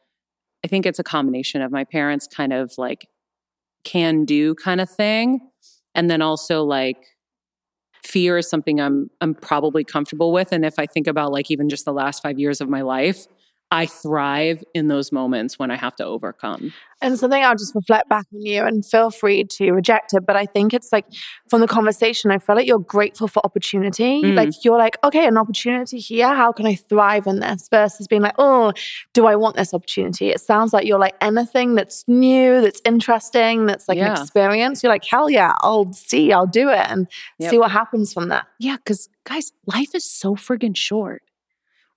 I 0.64 0.68
think 0.68 0.86
it's 0.86 1.00
a 1.00 1.04
combination 1.04 1.60
of 1.60 1.72
my 1.72 1.82
parents 1.82 2.28
kind 2.28 2.52
of 2.52 2.72
like 2.78 3.08
can 3.82 4.24
do 4.24 4.54
kind 4.54 4.80
of 4.80 4.88
thing. 4.88 5.40
And 5.92 6.08
then 6.08 6.22
also 6.22 6.62
like 6.62 7.04
fear 8.04 8.38
is 8.38 8.48
something 8.48 8.80
I'm 8.80 9.10
I'm 9.20 9.34
probably 9.34 9.82
comfortable 9.82 10.30
with. 10.30 10.52
And 10.52 10.64
if 10.64 10.78
I 10.78 10.86
think 10.86 11.08
about 11.08 11.32
like 11.32 11.50
even 11.50 11.68
just 11.68 11.84
the 11.84 11.92
last 11.92 12.22
five 12.22 12.38
years 12.38 12.60
of 12.60 12.68
my 12.68 12.82
life, 12.82 13.26
I 13.70 13.84
thrive 13.86 14.64
in 14.74 14.88
those 14.88 15.12
moments 15.12 15.58
when 15.58 15.70
I 15.70 15.76
have 15.76 15.94
to 15.96 16.04
overcome. 16.04 16.72
And 17.00 17.16
something 17.18 17.44
I'll 17.44 17.54
just 17.54 17.74
reflect 17.74 18.08
back 18.08 18.26
on 18.34 18.40
you 18.40 18.64
and 18.64 18.84
feel 18.84 19.10
free 19.10 19.44
to 19.44 19.70
reject 19.72 20.14
it. 20.14 20.26
But 20.26 20.36
I 20.36 20.46
think 20.46 20.72
it's 20.74 20.90
like 20.90 21.04
from 21.48 21.60
the 21.60 21.68
conversation, 21.68 22.30
I 22.30 22.38
feel 22.38 22.56
like 22.56 22.66
you're 22.66 22.78
grateful 22.80 23.28
for 23.28 23.44
opportunity. 23.44 24.22
Mm. 24.22 24.34
Like 24.34 24.64
you're 24.64 24.78
like, 24.78 24.96
okay, 25.04 25.26
an 25.26 25.36
opportunity 25.36 25.98
here. 25.98 26.34
How 26.34 26.50
can 26.50 26.66
I 26.66 26.74
thrive 26.74 27.26
in 27.26 27.40
this? 27.40 27.68
Versus 27.70 28.08
being 28.08 28.22
like, 28.22 28.34
oh, 28.38 28.72
do 29.12 29.26
I 29.26 29.36
want 29.36 29.54
this 29.56 29.72
opportunity? 29.74 30.30
It 30.30 30.40
sounds 30.40 30.72
like 30.72 30.86
you're 30.86 30.98
like 30.98 31.14
anything 31.20 31.74
that's 31.74 32.04
new, 32.08 32.60
that's 32.62 32.80
interesting, 32.86 33.66
that's 33.66 33.86
like 33.86 33.98
Yeah. 33.98 34.14
an 34.16 34.22
experience. 34.22 34.82
You're 34.82 34.92
like, 34.92 35.04
hell 35.04 35.28
yeah, 35.30 35.54
I'll 35.60 35.92
see, 35.92 36.32
I'll 36.32 36.46
do 36.46 36.70
it 36.70 36.86
and 36.88 37.06
Yep. 37.38 37.50
see 37.50 37.58
what 37.58 37.70
happens 37.70 38.12
from 38.12 38.28
that. 38.30 38.46
Yeah, 38.58 38.76
because 38.76 39.08
guys, 39.24 39.52
life 39.66 39.94
is 39.94 40.10
so 40.10 40.34
friggin' 40.34 40.76
short. 40.76 41.22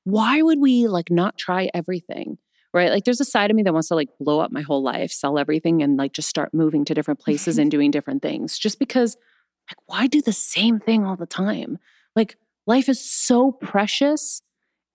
Why 0.03 0.41
would 0.41 0.59
we 0.59 0.87
like 0.87 1.11
not 1.11 1.37
try 1.37 1.69
everything? 1.73 2.37
Right? 2.73 2.89
Like 2.89 3.03
there's 3.03 3.19
a 3.19 3.25
side 3.25 3.51
of 3.51 3.57
me 3.57 3.63
that 3.63 3.73
wants 3.73 3.89
to 3.89 3.95
like 3.95 4.09
blow 4.19 4.39
up 4.39 4.51
my 4.51 4.61
whole 4.61 4.81
life, 4.81 5.11
sell 5.11 5.37
everything, 5.37 5.83
and 5.83 5.97
like 5.97 6.13
just 6.13 6.29
start 6.29 6.53
moving 6.53 6.85
to 6.85 6.93
different 6.93 7.19
places 7.19 7.57
and 7.57 7.69
doing 7.71 7.91
different 7.91 8.21
things. 8.21 8.57
Just 8.57 8.79
because 8.79 9.17
like 9.69 9.77
why 9.87 10.07
do 10.07 10.21
the 10.21 10.33
same 10.33 10.79
thing 10.79 11.05
all 11.05 11.15
the 11.15 11.25
time? 11.25 11.77
Like 12.15 12.37
life 12.65 12.89
is 12.89 12.99
so 13.03 13.51
precious 13.51 14.41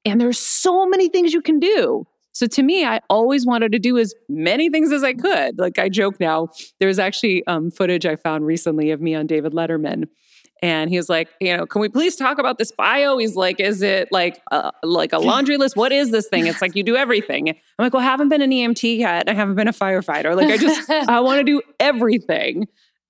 and 0.05 0.21
there's 0.21 0.39
so 0.39 0.87
many 0.87 1.09
things 1.09 1.33
you 1.33 1.43
can 1.43 1.59
do. 1.59 2.07
So 2.33 2.47
to 2.47 2.63
me, 2.63 2.85
I 2.85 3.01
always 3.09 3.47
wanted 3.47 3.73
to 3.73 3.79
do 3.79 3.97
as 3.97 4.15
many 4.29 4.69
things 4.69 4.93
as 4.93 5.03
I 5.03 5.15
could. 5.15 5.59
Like 5.59 5.79
I 5.79 5.89
joke 5.89 6.21
now, 6.21 6.49
there's 6.79 6.99
actually 6.99 7.47
um, 7.47 7.71
footage 7.71 8.05
I 8.05 8.17
found 8.17 8.45
recently 8.45 8.91
of 8.91 9.01
me 9.01 9.15
on 9.15 9.27
David 9.27 9.53
Letterman. 9.53 10.05
And 10.67 10.91
he 10.91 10.97
was 10.97 11.09
like, 11.09 11.29
you 11.41 11.57
know, 11.57 11.65
can 11.65 11.81
we 11.81 11.89
please 11.89 12.17
talk 12.17 12.41
about 12.41 12.59
this 12.59 12.73
bio? 12.73 13.19
He's 13.19 13.37
like, 13.37 13.61
is 13.61 13.83
it 13.83 14.09
like 14.11 14.43
a, 14.51 14.73
like 14.83 15.13
a 15.13 15.19
laundry 15.19 15.57
list? 15.59 15.77
What 15.77 15.93
is 15.93 16.11
this 16.11 16.27
thing? 16.27 16.49
It's 16.49 16.61
like 16.61 16.75
you 16.75 16.83
do 16.83 16.97
everything. 16.97 17.49
I'm 17.49 17.57
like, 17.79 17.95
well, 17.95 18.03
I 18.03 18.07
haven't 18.07 18.31
been 18.31 18.43
an 18.43 18.51
EMT 18.51 18.99
yet. 18.99 19.29
I 19.29 19.33
haven't 19.33 19.55
been 19.55 19.69
a 19.69 19.73
firefighter. 19.73 20.35
Like 20.35 20.49
I 20.49 20.57
just, 20.57 20.91
I 21.09 21.21
want 21.21 21.39
to 21.39 21.45
do 21.45 21.63
everything. 21.79 22.67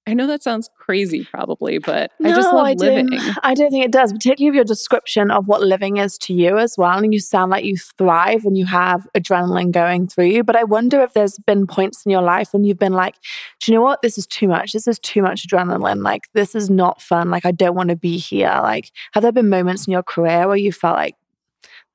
I 0.09 0.15
know 0.15 0.29
that 0.29 0.45
sounds 0.45 0.71
crazy, 0.77 1.25
probably, 1.25 1.79
but 1.79 2.13
I 2.25 2.29
just 2.29 2.53
love 2.53 2.65
I 2.65 2.75
living. 2.75 3.09
Don't, 3.09 3.39
I 3.43 3.55
don't 3.55 3.73
think 3.73 3.85
it 3.85 3.91
does, 3.91 4.13
particularly 4.13 4.51
of 4.51 4.55
your 4.55 4.65
description 4.65 5.33
of 5.33 5.49
what 5.49 5.63
living 5.63 5.97
is 5.97 6.17
to 6.19 6.33
you 6.33 6.59
as 6.59 6.77
well. 6.79 6.97
And 6.97 7.13
you 7.13 7.19
sound 7.19 7.51
like 7.51 7.65
you 7.65 7.77
thrive 7.77 8.45
when 8.45 8.55
you 8.55 8.67
have 8.67 9.09
adrenaline 9.17 9.73
going 9.73 10.07
through 10.07 10.27
you. 10.27 10.45
But 10.45 10.55
I 10.55 10.63
wonder 10.63 11.01
if 11.01 11.13
there's 11.13 11.39
been 11.39 11.67
points 11.67 12.07
in 12.07 12.13
your 12.13 12.23
life 12.23 12.53
when 12.53 12.63
you've 12.63 12.79
been 12.79 12.93
like, 12.93 13.17
do 13.61 13.73
you 13.73 13.77
know 13.77 13.83
what? 13.83 14.01
This 14.01 14.17
is 14.17 14.29
too 14.29 14.47
much. 14.47 14.73
This 14.73 14.87
is 14.87 15.01
too 15.01 15.23
much 15.23 15.49
adrenaline. 15.49 16.05
Like, 16.05 16.29
this 16.35 16.55
is 16.55 16.71
not 16.71 17.03
fun. 17.03 17.31
Like, 17.31 17.45
I 17.45 17.51
don't 17.51 17.75
want 17.75 17.89
to 17.89 17.97
be 17.97 18.17
here. 18.17 18.61
Like, 18.63 18.93
have 19.13 19.25
there 19.25 19.33
been 19.33 19.49
moments 19.49 19.89
in 19.89 19.93
your 19.93 20.05
career 20.05 20.47
where 20.47 20.57
you 20.57 20.71
felt 20.71 20.97
like 20.97 21.17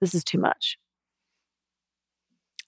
this 0.01 0.13
is 0.13 0.25
too 0.25 0.37
much? 0.37 0.77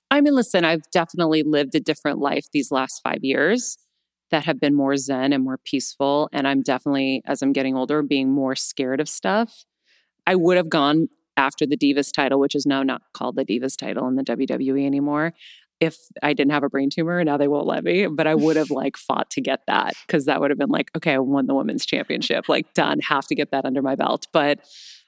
I 0.10 0.22
mean, 0.22 0.36
listen, 0.36 0.64
I've 0.64 0.90
definitely 0.92 1.44
lived 1.44 1.76
a 1.76 1.82
different 1.82 2.20
life 2.20 2.46
these 2.54 2.72
last 2.72 3.02
five 3.04 3.24
years 3.24 3.78
that 4.34 4.46
have 4.46 4.60
been 4.60 4.74
more 4.74 4.98
zen 4.98 5.32
and 5.32 5.44
more 5.44 5.60
peaceful. 5.64 6.28
And 6.34 6.48
I'm 6.48 6.64
definitely, 6.64 7.22
as 7.26 7.44
I'm 7.44 7.54
getting 7.54 7.78
older, 7.78 8.02
being 8.02 8.32
more 8.32 8.56
scared 8.56 9.00
of 9.00 9.08
stuff. 9.08 9.64
I 10.26 10.34
would 10.34 10.58
have 10.58 10.70
gone 10.70 11.10
after 11.38 11.68
the 11.68 11.78
Divas 11.78 12.12
title, 12.12 12.40
which 12.40 12.56
is 12.56 12.66
now 12.66 12.82
not 12.82 13.04
called 13.14 13.36
the 13.36 13.46
Divas 13.46 13.78
title 13.78 14.08
in 14.08 14.16
the 14.16 14.24
WWE 14.24 14.86
anymore. 14.88 15.34
If 15.80 15.98
I 16.24 16.34
didn't 16.34 16.52
have 16.52 16.64
a 16.64 16.70
brain 16.70 16.90
tumor, 16.90 17.24
now 17.24 17.38
they 17.38 17.48
won't 17.48 17.68
let 17.68 17.84
me, 17.84 18.08
but 18.08 18.26
I 18.26 18.34
would 18.34 18.56
have 18.56 18.72
like 18.82 18.98
fought 18.98 19.30
to 19.32 19.42
get 19.42 19.62
that 19.68 19.94
because 20.08 20.26
that 20.26 20.42
would 20.42 20.50
have 20.50 20.58
been 20.58 20.70
like, 20.70 20.90
okay, 20.98 21.14
I 21.14 21.20
won 21.20 21.46
the 21.46 21.54
women's 21.54 21.86
championship, 21.86 22.50
like 22.50 22.74
done, 22.74 23.02
have 23.02 23.28
to 23.28 23.36
get 23.36 23.52
that 23.52 23.66
under 23.66 23.84
my 23.84 23.96
belt. 23.96 24.28
But 24.34 24.62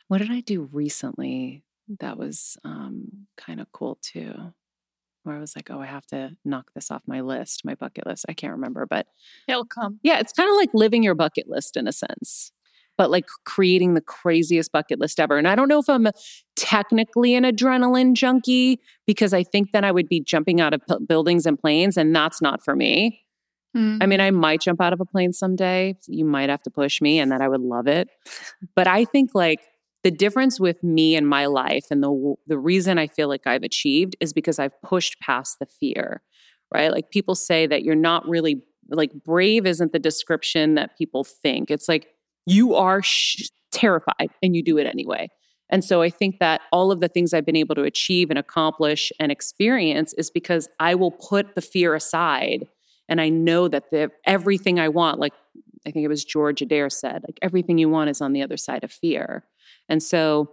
what 0.07 0.19
did 0.19 0.31
I 0.31 0.41
do 0.41 0.69
recently 0.71 1.63
that 1.99 2.17
was 2.17 2.57
um, 2.63 3.25
kind 3.37 3.59
of 3.59 3.71
cool 3.71 3.97
too? 4.03 4.53
Where 5.25 5.35
I 5.35 5.39
was 5.39 5.55
like, 5.55 5.69
oh, 5.71 5.81
I 5.81 5.85
have 5.85 6.05
to 6.07 6.35
knock 6.45 6.71
this 6.75 6.91
off 6.91 7.03
my 7.07 7.21
list, 7.21 7.63
my 7.65 7.75
bucket 7.75 8.05
list. 8.05 8.25
I 8.29 8.33
can't 8.33 8.53
remember, 8.53 8.85
but 8.85 9.07
It'll 9.47 9.65
come. 9.65 9.99
yeah, 10.03 10.19
it's 10.19 10.33
kind 10.33 10.49
of 10.49 10.55
like 10.55 10.69
living 10.73 11.03
your 11.03 11.15
bucket 11.15 11.47
list 11.49 11.75
in 11.77 11.87
a 11.87 11.91
sense, 11.91 12.51
but 12.97 13.09
like 13.11 13.25
creating 13.45 13.93
the 13.93 14.01
craziest 14.01 14.71
bucket 14.71 14.99
list 14.99 15.19
ever. 15.19 15.37
And 15.37 15.47
I 15.47 15.55
don't 15.55 15.67
know 15.67 15.79
if 15.79 15.89
I'm 15.89 16.07
technically 16.55 17.35
an 17.35 17.43
adrenaline 17.43 18.13
junkie 18.13 18.79
because 19.05 19.33
I 19.33 19.43
think 19.43 19.71
then 19.71 19.83
I 19.83 19.91
would 19.91 20.07
be 20.07 20.19
jumping 20.21 20.61
out 20.61 20.73
of 20.73 20.81
p- 20.87 21.03
buildings 21.05 21.45
and 21.45 21.59
planes, 21.59 21.97
and 21.97 22.15
that's 22.15 22.41
not 22.41 22.63
for 22.63 22.75
me. 22.75 23.21
Mm. 23.75 23.97
I 24.01 24.05
mean, 24.05 24.21
I 24.21 24.31
might 24.31 24.61
jump 24.61 24.79
out 24.81 24.93
of 24.93 25.01
a 25.01 25.05
plane 25.05 25.33
someday. 25.33 25.95
You 26.07 26.23
might 26.23 26.49
have 26.49 26.63
to 26.63 26.69
push 26.69 27.01
me, 27.01 27.19
and 27.19 27.29
then 27.31 27.41
I 27.41 27.49
would 27.49 27.59
love 27.61 27.87
it. 27.87 28.07
But 28.75 28.87
I 28.87 29.03
think 29.03 29.31
like 29.33 29.59
the 30.05 30.11
difference 30.11 30.59
with 30.59 30.83
me 30.83 31.15
and 31.15 31.27
my 31.27 31.47
life, 31.47 31.87
and 31.89 32.03
the 32.03 32.35
the 32.45 32.59
reason 32.59 32.99
I 32.99 33.07
feel 33.07 33.27
like 33.27 33.47
I've 33.47 33.63
achieved 33.63 34.15
is 34.19 34.33
because 34.33 34.59
I've 34.59 34.79
pushed 34.83 35.19
past 35.19 35.57
the 35.57 35.65
fear. 35.65 36.21
Right? 36.71 36.91
Like 36.91 37.09
people 37.09 37.33
say 37.33 37.65
that 37.65 37.81
you're 37.81 37.95
not 37.95 38.27
really 38.27 38.61
like 38.91 39.11
brave 39.23 39.65
isn't 39.65 39.93
the 39.93 39.99
description 39.99 40.75
that 40.75 40.95
people 40.95 41.23
think. 41.23 41.71
It's 41.71 41.89
like 41.89 42.09
you 42.45 42.75
are 42.75 43.01
sh- 43.01 43.49
terrified 43.71 44.29
and 44.43 44.55
you 44.55 44.61
do 44.61 44.77
it 44.77 44.85
anyway. 44.85 45.27
And 45.71 45.83
so 45.83 46.03
I 46.03 46.11
think 46.11 46.37
that 46.37 46.61
all 46.71 46.91
of 46.91 46.99
the 46.99 47.07
things 47.07 47.33
I've 47.33 47.45
been 47.45 47.55
able 47.55 47.73
to 47.73 47.81
achieve 47.81 48.29
and 48.29 48.37
accomplish 48.37 49.11
and 49.19 49.31
experience 49.31 50.13
is 50.13 50.29
because 50.29 50.69
I 50.79 50.93
will 50.93 51.09
put 51.09 51.55
the 51.55 51.61
fear 51.61 51.95
aside 51.95 52.67
and 53.09 53.19
I 53.19 53.29
know 53.29 53.67
that 53.67 53.89
the 53.89 54.11
everything 54.25 54.79
I 54.79 54.89
want, 54.89 55.19
like 55.19 55.33
I 55.85 55.91
think 55.91 56.03
it 56.03 56.09
was 56.09 56.25
George 56.25 56.61
Adair 56.61 56.89
said, 56.89 57.23
like 57.27 57.37
everything 57.41 57.77
you 57.77 57.89
want 57.89 58.09
is 58.09 58.21
on 58.21 58.33
the 58.33 58.41
other 58.41 58.57
side 58.57 58.83
of 58.83 58.91
fear. 58.91 59.45
And 59.87 60.01
so 60.01 60.51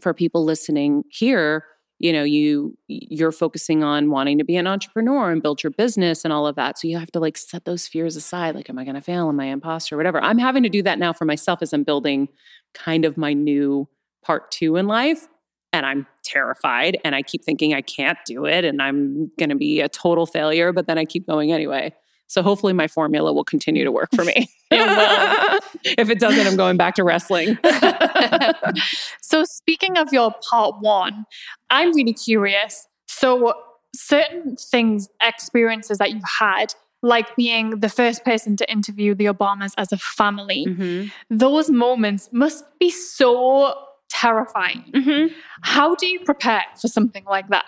for 0.00 0.14
people 0.14 0.44
listening 0.44 1.04
here, 1.10 1.64
you 1.98 2.12
know, 2.12 2.24
you 2.24 2.76
you're 2.88 3.30
focusing 3.30 3.84
on 3.84 4.10
wanting 4.10 4.36
to 4.38 4.44
be 4.44 4.56
an 4.56 4.66
entrepreneur 4.66 5.30
and 5.30 5.40
build 5.40 5.62
your 5.62 5.70
business 5.70 6.24
and 6.24 6.32
all 6.32 6.48
of 6.48 6.56
that. 6.56 6.78
So 6.78 6.88
you 6.88 6.98
have 6.98 7.12
to 7.12 7.20
like 7.20 7.38
set 7.38 7.64
those 7.64 7.86
fears 7.86 8.16
aside. 8.16 8.56
Like, 8.56 8.68
am 8.68 8.78
I 8.78 8.84
going 8.84 8.96
to 8.96 9.00
fail? 9.00 9.28
Am 9.28 9.38
I 9.38 9.46
imposter? 9.46 9.96
Whatever. 9.96 10.20
I'm 10.20 10.38
having 10.38 10.64
to 10.64 10.68
do 10.68 10.82
that 10.82 10.98
now 10.98 11.12
for 11.12 11.24
myself 11.24 11.62
as 11.62 11.72
I'm 11.72 11.84
building 11.84 12.28
kind 12.74 13.04
of 13.04 13.16
my 13.16 13.32
new 13.32 13.88
part 14.24 14.50
two 14.50 14.76
in 14.76 14.86
life. 14.88 15.28
And 15.72 15.86
I'm 15.86 16.06
terrified 16.22 16.98
and 17.04 17.14
I 17.14 17.22
keep 17.22 17.44
thinking 17.44 17.72
I 17.72 17.80
can't 17.80 18.18
do 18.26 18.44
it 18.44 18.64
and 18.64 18.82
I'm 18.82 19.30
going 19.38 19.48
to 19.48 19.56
be 19.56 19.80
a 19.80 19.88
total 19.88 20.26
failure, 20.26 20.72
but 20.72 20.86
then 20.86 20.98
I 20.98 21.04
keep 21.04 21.26
going 21.26 21.50
anyway. 21.52 21.94
So 22.32 22.42
hopefully 22.42 22.72
my 22.72 22.88
formula 22.88 23.30
will 23.30 23.44
continue 23.44 23.84
to 23.84 23.92
work 23.92 24.08
for 24.14 24.24
me. 24.24 24.48
if 24.72 26.08
it 26.08 26.18
doesn't, 26.18 26.46
I'm 26.46 26.56
going 26.56 26.78
back 26.78 26.94
to 26.94 27.04
wrestling. 27.04 27.58
so, 29.20 29.44
speaking 29.44 29.98
of 29.98 30.14
your 30.14 30.34
part 30.48 30.76
one, 30.80 31.26
I'm 31.68 31.92
really 31.92 32.14
curious. 32.14 32.86
So, 33.06 33.52
certain 33.94 34.56
things, 34.56 35.10
experiences 35.22 35.98
that 35.98 36.12
you've 36.12 36.22
had, 36.40 36.74
like 37.02 37.36
being 37.36 37.80
the 37.80 37.90
first 37.90 38.24
person 38.24 38.56
to 38.56 38.72
interview 38.72 39.14
the 39.14 39.26
Obamas 39.26 39.74
as 39.76 39.92
a 39.92 39.98
family, 39.98 40.64
mm-hmm. 40.66 41.08
those 41.28 41.68
moments 41.68 42.30
must 42.32 42.64
be 42.80 42.90
so 42.90 43.74
terrifying. 44.08 44.84
Mm-hmm. 44.94 45.34
How 45.60 45.96
do 45.96 46.06
you 46.06 46.20
prepare 46.20 46.64
for 46.80 46.88
something 46.88 47.26
like 47.26 47.48
that? 47.48 47.66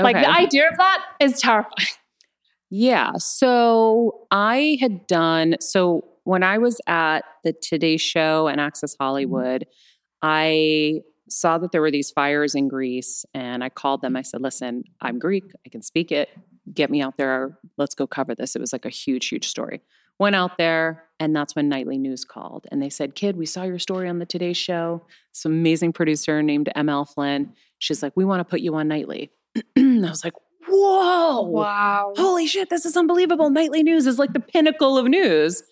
Like 0.00 0.16
the 0.16 0.30
idea 0.30 0.68
of 0.70 0.78
that 0.78 1.04
is 1.20 1.40
terrifying. 1.40 1.88
Yeah. 2.70 3.12
So 3.18 4.26
I 4.30 4.76
had 4.80 5.06
done, 5.06 5.56
so 5.60 6.04
when 6.24 6.42
I 6.42 6.58
was 6.58 6.80
at 6.86 7.24
the 7.44 7.52
Today 7.52 7.96
Show 7.96 8.48
and 8.48 8.60
Access 8.60 8.94
mm-hmm. 8.94 9.04
Hollywood, 9.04 9.66
I 10.22 11.00
saw 11.28 11.58
that 11.58 11.72
there 11.72 11.80
were 11.80 11.90
these 11.90 12.10
fires 12.10 12.54
in 12.54 12.68
Greece 12.68 13.24
and 13.34 13.62
I 13.62 13.68
called 13.68 14.02
them. 14.02 14.16
I 14.16 14.22
said, 14.22 14.42
listen, 14.42 14.84
I'm 15.00 15.18
Greek. 15.18 15.44
I 15.64 15.68
can 15.68 15.82
speak 15.82 16.12
it. 16.12 16.30
Get 16.72 16.90
me 16.90 17.00
out 17.00 17.16
there. 17.16 17.58
Let's 17.76 17.94
go 17.94 18.06
cover 18.06 18.34
this. 18.34 18.54
It 18.54 18.60
was 18.60 18.72
like 18.72 18.84
a 18.84 18.90
huge, 18.90 19.28
huge 19.28 19.48
story. 19.48 19.80
Went 20.18 20.34
out 20.34 20.58
there, 20.58 21.04
and 21.20 21.34
that's 21.34 21.54
when 21.54 21.68
Nightly 21.68 21.96
News 21.96 22.24
called. 22.24 22.66
And 22.72 22.82
they 22.82 22.90
said, 22.90 23.14
Kid, 23.14 23.36
we 23.36 23.46
saw 23.46 23.62
your 23.62 23.78
story 23.78 24.08
on 24.08 24.18
the 24.18 24.26
Today 24.26 24.52
Show. 24.52 25.06
Some 25.30 25.52
amazing 25.52 25.92
producer 25.92 26.42
named 26.42 26.68
ML 26.76 27.08
Flynn. 27.08 27.52
She's 27.78 28.02
like, 28.02 28.14
We 28.16 28.24
want 28.24 28.40
to 28.40 28.44
put 28.44 28.60
you 28.60 28.74
on 28.74 28.88
Nightly. 28.88 29.30
I 29.78 29.94
was 30.00 30.24
like, 30.24 30.32
Whoa. 30.68 31.42
Wow. 31.42 32.12
Holy 32.16 32.46
shit, 32.46 32.70
this 32.70 32.84
is 32.84 32.96
unbelievable. 32.96 33.50
Nightly 33.50 33.82
News 33.82 34.06
is 34.06 34.18
like 34.18 34.32
the 34.32 34.40
pinnacle 34.40 34.98
of 34.98 35.06
news. 35.06 35.62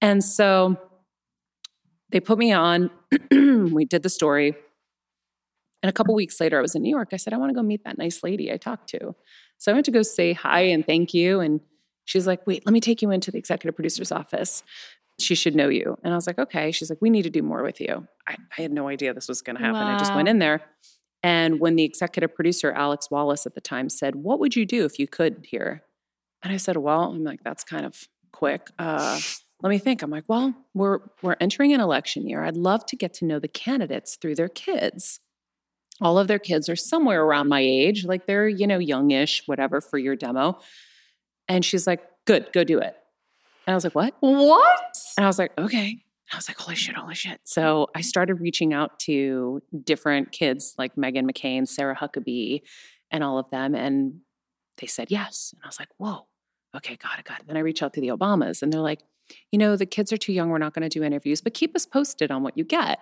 And 0.00 0.22
so 0.22 0.76
they 2.10 2.20
put 2.20 2.38
me 2.38 2.52
on. 2.52 2.90
we 3.30 3.84
did 3.84 4.02
the 4.02 4.08
story. 4.08 4.54
And 5.82 5.90
a 5.90 5.92
couple 5.92 6.14
weeks 6.14 6.40
later, 6.40 6.58
I 6.58 6.62
was 6.62 6.74
in 6.74 6.82
New 6.82 6.90
York. 6.90 7.10
I 7.12 7.16
said, 7.16 7.32
I 7.32 7.36
want 7.36 7.50
to 7.50 7.54
go 7.54 7.62
meet 7.62 7.84
that 7.84 7.98
nice 7.98 8.22
lady 8.22 8.52
I 8.52 8.56
talked 8.56 8.88
to. 8.90 9.14
So 9.58 9.72
I 9.72 9.74
went 9.74 9.84
to 9.86 9.90
go 9.92 10.02
say 10.02 10.32
hi 10.32 10.60
and 10.60 10.84
thank 10.84 11.14
you. 11.14 11.40
And 11.40 11.60
she's 12.04 12.26
like, 12.26 12.46
wait, 12.46 12.66
let 12.66 12.72
me 12.72 12.80
take 12.80 13.02
you 13.02 13.10
into 13.10 13.30
the 13.30 13.38
executive 13.38 13.76
producer's 13.76 14.10
office. 14.10 14.62
She 15.20 15.34
should 15.34 15.54
know 15.54 15.68
you. 15.68 15.96
And 16.02 16.12
I 16.12 16.16
was 16.16 16.26
like, 16.26 16.38
okay. 16.38 16.72
She's 16.72 16.90
like, 16.90 17.00
we 17.00 17.10
need 17.10 17.22
to 17.22 17.30
do 17.30 17.42
more 17.42 17.62
with 17.62 17.80
you. 17.80 18.06
I, 18.26 18.36
I 18.56 18.62
had 18.62 18.72
no 18.72 18.88
idea 18.88 19.14
this 19.14 19.28
was 19.28 19.42
going 19.42 19.56
to 19.56 19.62
happen. 19.62 19.80
I 19.80 19.98
just 19.98 20.14
went 20.14 20.28
in 20.28 20.38
there. 20.38 20.62
And 21.22 21.58
when 21.58 21.76
the 21.76 21.84
executive 21.84 22.34
producer, 22.34 22.72
Alex 22.72 23.10
Wallace 23.10 23.46
at 23.46 23.54
the 23.54 23.60
time, 23.60 23.88
said, 23.88 24.16
What 24.16 24.38
would 24.40 24.54
you 24.56 24.64
do 24.64 24.84
if 24.84 24.98
you 24.98 25.08
could 25.08 25.46
here? 25.48 25.82
And 26.42 26.52
I 26.52 26.56
said, 26.56 26.76
Well, 26.76 27.04
I'm 27.12 27.24
like, 27.24 27.42
that's 27.42 27.64
kind 27.64 27.84
of 27.84 28.08
quick. 28.32 28.68
Uh, 28.78 29.20
let 29.62 29.70
me 29.70 29.78
think. 29.78 30.02
I'm 30.02 30.10
like, 30.10 30.24
well, 30.28 30.54
we're 30.74 31.00
we're 31.22 31.36
entering 31.40 31.72
an 31.72 31.80
election 31.80 32.28
year. 32.28 32.44
I'd 32.44 32.56
love 32.56 32.86
to 32.86 32.96
get 32.96 33.12
to 33.14 33.24
know 33.24 33.38
the 33.38 33.48
candidates 33.48 34.16
through 34.16 34.36
their 34.36 34.48
kids. 34.48 35.20
All 36.00 36.16
of 36.16 36.28
their 36.28 36.38
kids 36.38 36.68
are 36.68 36.76
somewhere 36.76 37.24
around 37.24 37.48
my 37.48 37.60
age, 37.60 38.04
like 38.04 38.26
they're, 38.26 38.46
you 38.46 38.68
know, 38.68 38.78
youngish, 38.78 39.42
whatever, 39.46 39.80
for 39.80 39.98
your 39.98 40.14
demo. 40.14 40.60
And 41.48 41.64
she's 41.64 41.86
like, 41.86 42.02
Good, 42.24 42.52
go 42.52 42.62
do 42.62 42.78
it. 42.78 42.94
And 43.66 43.72
I 43.72 43.74
was 43.74 43.82
like, 43.84 43.96
What? 43.96 44.14
What? 44.20 44.96
And 45.16 45.24
I 45.24 45.28
was 45.28 45.38
like, 45.38 45.52
okay. 45.58 46.04
I 46.32 46.36
was 46.36 46.48
like, 46.48 46.58
holy 46.58 46.76
shit, 46.76 46.94
holy 46.94 47.14
shit. 47.14 47.40
So 47.44 47.88
I 47.94 48.02
started 48.02 48.34
reaching 48.34 48.74
out 48.74 48.98
to 49.00 49.62
different 49.84 50.32
kids 50.32 50.74
like 50.76 50.94
Meghan 50.96 51.30
McCain, 51.30 51.66
Sarah 51.66 51.96
Huckabee, 51.96 52.62
and 53.10 53.24
all 53.24 53.38
of 53.38 53.48
them. 53.50 53.74
And 53.74 54.20
they 54.76 54.86
said 54.86 55.10
yes. 55.10 55.52
And 55.54 55.62
I 55.64 55.68
was 55.68 55.78
like, 55.78 55.88
whoa, 55.96 56.26
okay, 56.76 56.96
got 56.96 57.18
it, 57.18 57.24
got 57.24 57.40
it. 57.40 57.46
Then 57.46 57.56
I 57.56 57.60
reached 57.60 57.82
out 57.82 57.94
to 57.94 58.00
the 58.00 58.08
Obamas 58.08 58.62
and 58.62 58.72
they're 58.72 58.80
like, 58.80 59.00
you 59.52 59.58
know, 59.58 59.76
the 59.76 59.86
kids 59.86 60.12
are 60.12 60.16
too 60.16 60.32
young. 60.32 60.50
We're 60.50 60.58
not 60.58 60.74
going 60.74 60.88
to 60.88 60.88
do 60.88 61.02
interviews, 61.02 61.40
but 61.40 61.54
keep 61.54 61.74
us 61.74 61.86
posted 61.86 62.30
on 62.30 62.42
what 62.42 62.56
you 62.56 62.64
get. 62.64 62.98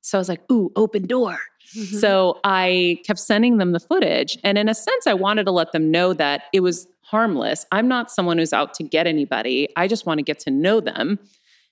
So 0.00 0.18
I 0.18 0.20
was 0.20 0.28
like, 0.28 0.40
ooh, 0.50 0.72
open 0.76 1.06
door. 1.06 1.38
Mm-hmm. 1.76 1.98
So 1.98 2.40
I 2.42 2.98
kept 3.04 3.18
sending 3.18 3.58
them 3.58 3.72
the 3.72 3.80
footage. 3.80 4.38
And 4.42 4.56
in 4.56 4.68
a 4.68 4.74
sense, 4.74 5.06
I 5.06 5.14
wanted 5.14 5.44
to 5.44 5.52
let 5.52 5.72
them 5.72 5.90
know 5.90 6.14
that 6.14 6.44
it 6.52 6.60
was 6.60 6.88
harmless. 7.02 7.66
I'm 7.70 7.88
not 7.88 8.10
someone 8.10 8.38
who's 8.38 8.52
out 8.52 8.74
to 8.74 8.82
get 8.82 9.06
anybody. 9.06 9.68
I 9.76 9.88
just 9.88 10.06
want 10.06 10.18
to 10.18 10.22
get 10.22 10.38
to 10.40 10.50
know 10.50 10.80
them. 10.80 11.18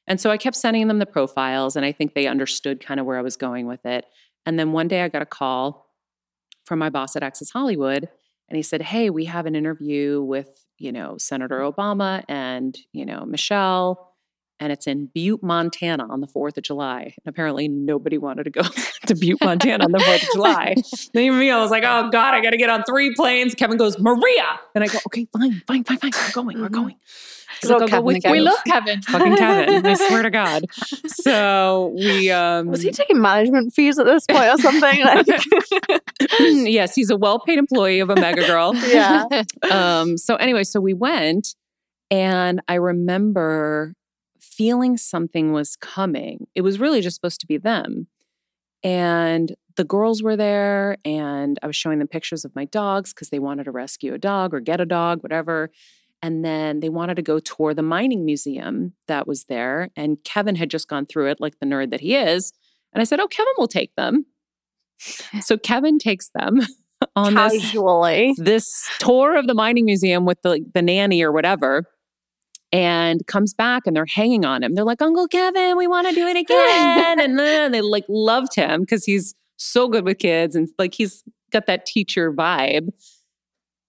And 0.09 0.21
so 0.21 0.31
I 0.31 0.39
kept 0.39 0.57
sending 0.57 0.89
them 0.89 0.99
the 0.99 1.07
profiles, 1.07 1.77
and 1.77 1.85
I 1.85 1.93
think 1.93 2.15
they 2.15 2.27
understood 2.27 2.85
kind 2.85 2.99
of 2.99 3.07
where 3.07 3.19
I 3.19 3.23
was 3.23 3.37
going 3.37 3.67
with 3.67 3.85
it. 3.85 4.07
And 4.47 4.59
then 4.59 4.73
one 4.73 4.89
day 4.89 5.03
I 5.03 5.09
got 5.09 5.23
a 5.23 5.27
call 5.27 5.87
from 6.65 6.79
my 6.79 6.89
boss 6.89 7.15
at 7.15 7.23
Access 7.23 7.51
Hollywood, 7.51 8.09
and 8.49 8.57
he 8.57 8.63
said, 8.63 8.83
Hey, 8.83 9.11
we 9.11 9.27
have 9.27 9.45
an 9.45 9.55
interview 9.55 10.23
with, 10.23 10.65
you 10.79 10.91
know, 10.91 11.19
Senator 11.19 11.59
Obama 11.59 12.25
and, 12.27 12.77
you 12.93 13.05
know, 13.05 13.27
Michelle, 13.27 14.15
and 14.61 14.73
it's 14.73 14.87
in 14.87 15.07
Butte, 15.07 15.43
Montana 15.43 16.07
on 16.09 16.21
the 16.21 16.27
4th 16.27 16.57
of 16.57 16.65
July. 16.65 17.03
And 17.03 17.27
apparently 17.27 17.69
nobody 17.69 18.19
wanted 18.19 18.45
to 18.45 18.51
go 18.51 18.63
to 19.07 19.15
Butte, 19.15 19.43
Montana 19.45 19.85
on 19.85 19.93
the 19.93 19.99
4th 19.99 20.23
of 20.23 20.29
July. 20.33 20.75
Then 21.15 21.39
me, 21.39 21.51
I 21.51 21.61
was 21.61 21.71
like, 21.71 21.85
Oh 21.87 22.09
God, 22.11 22.35
I 22.35 22.41
got 22.41 22.51
to 22.51 22.57
get 22.57 22.71
on 22.71 22.83
three 22.85 23.15
planes. 23.15 23.55
Kevin 23.55 23.77
goes, 23.77 23.99
Maria. 23.99 24.61
And 24.75 24.83
I 24.83 24.87
go, 24.87 24.99
Okay, 25.07 25.27
fine, 25.37 25.63
fine, 25.67 25.85
fine, 25.85 25.99
fine. 25.99 26.11
We're 26.15 26.33
going, 26.33 26.59
we're 26.59 26.69
mm-hmm. 26.69 26.75
going. 26.75 26.97
He's 27.61 27.71
Good 27.71 27.81
like, 27.81 27.81
go 27.81 27.87
Kevin 27.89 28.05
with. 28.05 28.25
We 28.31 28.41
love 28.41 28.59
Kevin. 28.67 29.03
fucking 29.03 29.37
Kevin. 29.37 29.87
I 29.87 29.95
swear 30.09 30.23
to 30.23 30.31
God. 30.31 30.65
So 31.07 31.93
we 31.97 32.31
um 32.31 32.69
Was 32.69 32.83
he 32.83 32.91
taking 32.91 33.21
management 33.21 33.73
fees 33.73 33.99
at 33.99 34.07
this 34.07 34.25
point 34.31 34.49
or 34.49 34.59
something? 34.59 35.01
Like, 35.05 35.27
yes, 36.41 36.95
he's 36.95 37.11
a 37.11 37.17
well-paid 37.17 37.59
employee 37.59 38.01
of 38.01 38.11
Omega 38.11 38.47
Girl. 38.47 38.75
yeah. 38.75 39.25
Um 39.71 40.17
so 40.17 40.37
anyway, 40.37 40.65
so 40.65 40.81
we 40.81 40.95
went 40.95 41.55
and 42.11 42.61
I 42.69 42.75
remember 42.75 43.95
feeling 44.41 44.97
something 44.97 45.53
was 45.53 45.77
coming. 45.77 46.47
It 46.55 46.63
was 46.63 46.79
really 46.79 47.01
just 47.01 47.17
supposed 47.17 47.41
to 47.41 47.47
be 47.47 47.59
them. 47.59 48.07
And 48.85 49.55
the 49.77 49.85
girls 49.85 50.23
were 50.23 50.37
there 50.37 50.97
and 51.05 51.59
I 51.63 51.67
was 51.67 51.77
showing 51.77 51.99
them 51.99 52.09
pictures 52.09 52.45
of 52.45 52.55
my 52.55 52.65
dogs 52.65 53.13
because 53.13 53.29
they 53.31 53.39
wanted 53.39 53.65
to 53.65 53.71
rescue 53.73 54.15
a 54.15 54.19
dog 54.19 54.55
or 54.55 54.61
get 54.61 54.81
a 54.81 54.87
dog, 54.87 55.23
whatever. 55.23 55.71
And 56.23 56.45
then 56.45 56.81
they 56.81 56.89
wanted 56.89 57.15
to 57.17 57.23
go 57.23 57.39
tour 57.39 57.75
the 57.75 57.83
mining 57.83 58.25
museum 58.25 58.95
that 59.07 59.27
was 59.27 59.45
there. 59.45 59.91
And 59.97 60.19
Kevin 60.25 60.57
had 60.57 60.71
just 60.71 60.89
gone 60.89 61.07
through 61.07 61.31
it 61.31 61.41
like 61.41 61.59
the 61.61 61.67
nerd 61.67 61.91
that 61.91 62.01
he 62.01 62.17
is. 62.17 62.53
And 62.93 63.01
I 63.01 63.05
said, 63.05 63.21
Oh, 63.21 63.29
Kevin 63.29 63.53
will 63.57 63.69
take 63.69 63.95
them. 63.97 64.27
So 65.43 65.57
Kevin 65.57 66.01
takes 66.01 66.31
them 66.35 66.59
on 67.17 67.35
this, 67.35 67.63
Casually. 67.63 68.35
this 68.37 68.69
tour 68.99 69.37
of 69.37 69.47
the 69.47 69.55
mining 69.55 69.85
museum 69.85 70.25
with 70.25 70.43
the, 70.43 70.65
the 70.75 70.83
nanny 70.83 71.23
or 71.23 71.31
whatever 71.31 71.85
and 72.73 73.25
comes 73.27 73.55
back 73.55 73.85
and 73.87 73.95
they're 73.95 74.07
hanging 74.07 74.45
on 74.45 74.63
him. 74.63 74.75
They're 74.75 74.85
like, 74.85 75.01
Uncle 75.01 75.29
Kevin, 75.29 75.77
we 75.77 75.87
want 75.87 76.09
to 76.09 76.15
do 76.15 76.27
it 76.27 76.37
again. 76.37 77.21
and 77.21 77.39
then 77.39 77.73
they 77.73 77.81
like 77.81 78.05
loved 78.09 78.55
him 78.55 78.81
because 78.81 79.05
he's 79.05 79.35
so 79.57 79.89
good 79.89 80.05
with 80.05 80.19
kids 80.19 80.55
and 80.55 80.69
like 80.79 80.95
he's 80.95 81.23
got 81.53 81.67
that 81.67 81.87
teacher 81.87 82.33
vibe. 82.33 82.89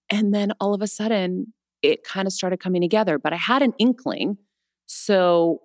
And 0.10 0.34
then 0.34 0.54
all 0.60 0.74
of 0.74 0.82
a 0.82 0.88
sudden, 0.88 1.54
it 1.82 2.04
kind 2.04 2.28
of 2.28 2.34
started 2.34 2.60
coming 2.60 2.82
together. 2.82 3.18
But 3.18 3.34
I 3.34 3.38
had 3.38 3.62
an 3.62 3.74
inkling. 3.78 4.38
So 4.86 5.62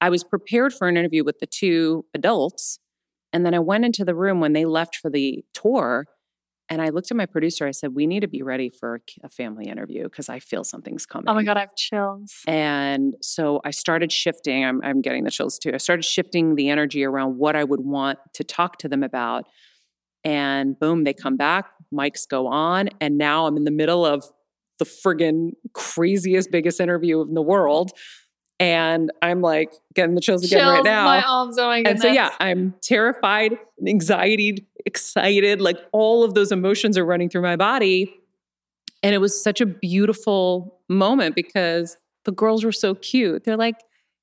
I 0.00 0.10
was 0.10 0.24
prepared 0.24 0.72
for 0.72 0.88
an 0.88 0.96
interview 0.96 1.24
with 1.24 1.38
the 1.38 1.46
two 1.46 2.04
adults. 2.14 2.78
And 3.32 3.44
then 3.44 3.54
I 3.54 3.58
went 3.58 3.84
into 3.84 4.04
the 4.04 4.14
room 4.14 4.40
when 4.40 4.52
they 4.52 4.64
left 4.64 4.96
for 4.96 5.10
the 5.10 5.44
tour. 5.52 6.06
And 6.68 6.80
I 6.80 6.88
looked 6.88 7.10
at 7.10 7.16
my 7.16 7.26
producer. 7.26 7.66
I 7.66 7.72
said, 7.72 7.94
We 7.94 8.06
need 8.06 8.20
to 8.20 8.28
be 8.28 8.42
ready 8.42 8.70
for 8.70 9.00
a 9.22 9.28
family 9.28 9.66
interview 9.66 10.04
because 10.04 10.28
I 10.28 10.38
feel 10.38 10.64
something's 10.64 11.04
coming. 11.04 11.28
Oh 11.28 11.34
my 11.34 11.42
God, 11.42 11.58
I 11.58 11.60
have 11.60 11.76
chills. 11.76 12.42
And 12.46 13.14
so 13.20 13.60
I 13.64 13.70
started 13.70 14.10
shifting. 14.10 14.64
I'm, 14.64 14.80
I'm 14.82 15.02
getting 15.02 15.24
the 15.24 15.30
chills 15.30 15.58
too. 15.58 15.72
I 15.74 15.76
started 15.76 16.04
shifting 16.04 16.54
the 16.54 16.70
energy 16.70 17.04
around 17.04 17.36
what 17.36 17.54
I 17.54 17.64
would 17.64 17.80
want 17.80 18.18
to 18.34 18.44
talk 18.44 18.78
to 18.78 18.88
them 18.88 19.02
about. 19.02 19.44
And 20.24 20.78
boom, 20.78 21.04
they 21.04 21.12
come 21.12 21.36
back, 21.36 21.66
mics 21.92 22.26
go 22.26 22.46
on. 22.46 22.88
And 22.98 23.18
now 23.18 23.46
I'm 23.46 23.58
in 23.58 23.64
the 23.64 23.70
middle 23.70 24.06
of 24.06 24.24
the 24.78 24.84
friggin' 24.84 25.52
craziest, 25.72 26.50
biggest 26.50 26.80
interview 26.80 27.22
in 27.22 27.34
the 27.34 27.42
world. 27.42 27.92
And 28.60 29.10
I'm 29.20 29.40
like 29.40 29.72
getting 29.94 30.14
the 30.14 30.20
chills 30.20 30.44
again 30.44 30.66
right 30.66 30.84
now. 30.84 31.04
My 31.04 31.22
arms. 31.22 31.58
Oh 31.58 31.66
my 31.66 31.78
And 31.78 32.00
so, 32.00 32.08
yeah, 32.08 32.30
I'm 32.38 32.74
terrified, 32.82 33.58
anxiety, 33.86 34.66
excited, 34.86 35.60
like 35.60 35.78
all 35.92 36.22
of 36.22 36.34
those 36.34 36.52
emotions 36.52 36.96
are 36.96 37.04
running 37.04 37.28
through 37.28 37.42
my 37.42 37.56
body. 37.56 38.14
And 39.02 39.14
it 39.14 39.18
was 39.18 39.42
such 39.42 39.60
a 39.60 39.66
beautiful 39.66 40.80
moment 40.88 41.34
because 41.34 41.96
the 42.24 42.32
girls 42.32 42.64
were 42.64 42.72
so 42.72 42.94
cute. 42.94 43.44
They're 43.44 43.56
like, 43.56 43.76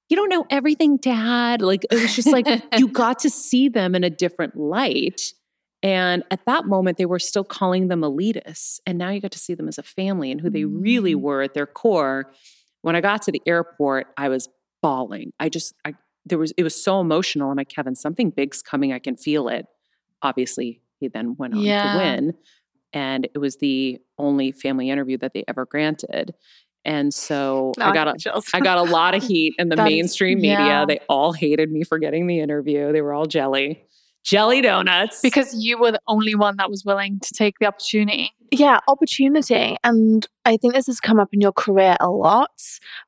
you 0.10 0.18
don't 0.18 0.30
know 0.30 0.46
everything, 0.50 0.98
dad. 0.98 1.62
Like, 1.62 1.86
it 1.90 2.02
was 2.02 2.16
just 2.16 2.28
like 2.30 2.46
you 2.78 2.88
got 2.88 3.20
to 3.20 3.30
see 3.30 3.70
them 3.70 3.96
in 3.96 4.04
a 4.04 4.10
different 4.10 4.56
light. 4.56 5.34
And 5.84 6.24
at 6.30 6.46
that 6.46 6.66
moment, 6.66 6.98
they 6.98 7.06
were 7.08 7.20
still 7.20 7.44
calling 7.44 7.88
them 7.88 8.02
elitists. 8.02 8.80
And 8.86 8.98
now 8.98 9.10
you 9.10 9.20
got 9.20 9.32
to 9.32 9.40
see 9.40 9.56
them 9.56 9.68
as 9.68 9.78
a 9.80 9.84
family 9.84 10.32
and 10.32 10.40
who 10.40 10.50
they 10.50 10.66
really 10.66 11.16
Mm. 11.16 11.22
were 11.22 11.42
at 11.42 11.54
their 11.56 11.66
core. 11.66 12.32
When 12.82 12.96
I 12.96 13.02
got 13.02 13.22
to 13.24 13.32
the 13.32 13.42
airport, 13.48 14.08
I 14.18 14.30
was 14.30 14.48
bawling. 14.82 15.34
I 15.40 15.50
just, 15.50 15.74
I, 15.86 15.96
there 16.26 16.38
was, 16.38 16.52
it 16.58 16.64
was 16.64 16.76
so 16.82 17.00
emotional. 17.00 17.50
I'm 17.50 17.58
like, 17.58 17.70
Kevin, 17.70 17.96
something 17.96 18.30
big's 18.30 18.62
coming. 18.62 18.94
I 18.94 19.00
can 19.00 19.16
feel 19.18 19.48
it. 19.48 19.66
Obviously, 20.22 20.82
he 21.00 21.08
then 21.08 21.36
went 21.38 21.54
on 21.56 21.62
Yeah. 21.62 21.94
to 21.94 21.98
win. 21.98 22.34
And 22.94 23.26
it 23.34 23.38
was 23.40 23.58
the 23.58 24.00
only 24.20 24.52
family 24.52 24.90
interview 24.90 25.18
that 25.20 25.34
they 25.34 25.44
ever 25.48 25.66
granted. 25.66 26.36
And 26.84 27.14
so 27.14 27.72
Now 27.78 27.90
I 27.92 27.94
got 27.94 28.08
a. 28.08 28.42
I 28.54 28.60
got 28.60 28.78
a 28.80 28.84
lot 28.92 29.14
of 29.16 29.24
heat 29.24 29.54
in 29.60 29.70
the 29.70 29.76
mainstream 29.84 30.42
media. 30.42 30.58
yeah. 30.60 30.86
They 30.86 31.00
all 31.08 31.32
hated 31.32 31.72
me 31.72 31.84
for 31.84 32.00
getting 32.00 32.26
the 32.28 32.40
interview. 32.40 32.92
They 32.92 33.02
were 33.02 33.14
all 33.14 33.28
jelly, 33.28 33.84
jelly 34.24 34.62
donuts. 34.62 35.22
because 35.22 35.54
you 35.56 35.78
were 35.80 35.92
the 35.92 36.02
only 36.08 36.36
one 36.36 36.56
that 36.58 36.70
was 36.70 36.84
willing 36.86 37.20
to 37.22 37.34
take 37.34 37.60
the 37.60 37.66
opportunity. 37.66 38.32
yeah, 38.52 38.80
opportunity. 38.88 39.78
And 39.84 40.28
I 40.46 40.58
think 40.58 40.74
this 40.74 40.88
has 40.88 41.00
come 41.00 41.20
up 41.20 41.30
in 41.34 41.40
your 41.42 41.54
career 41.54 41.96
a 42.00 42.10
lot 42.10 42.50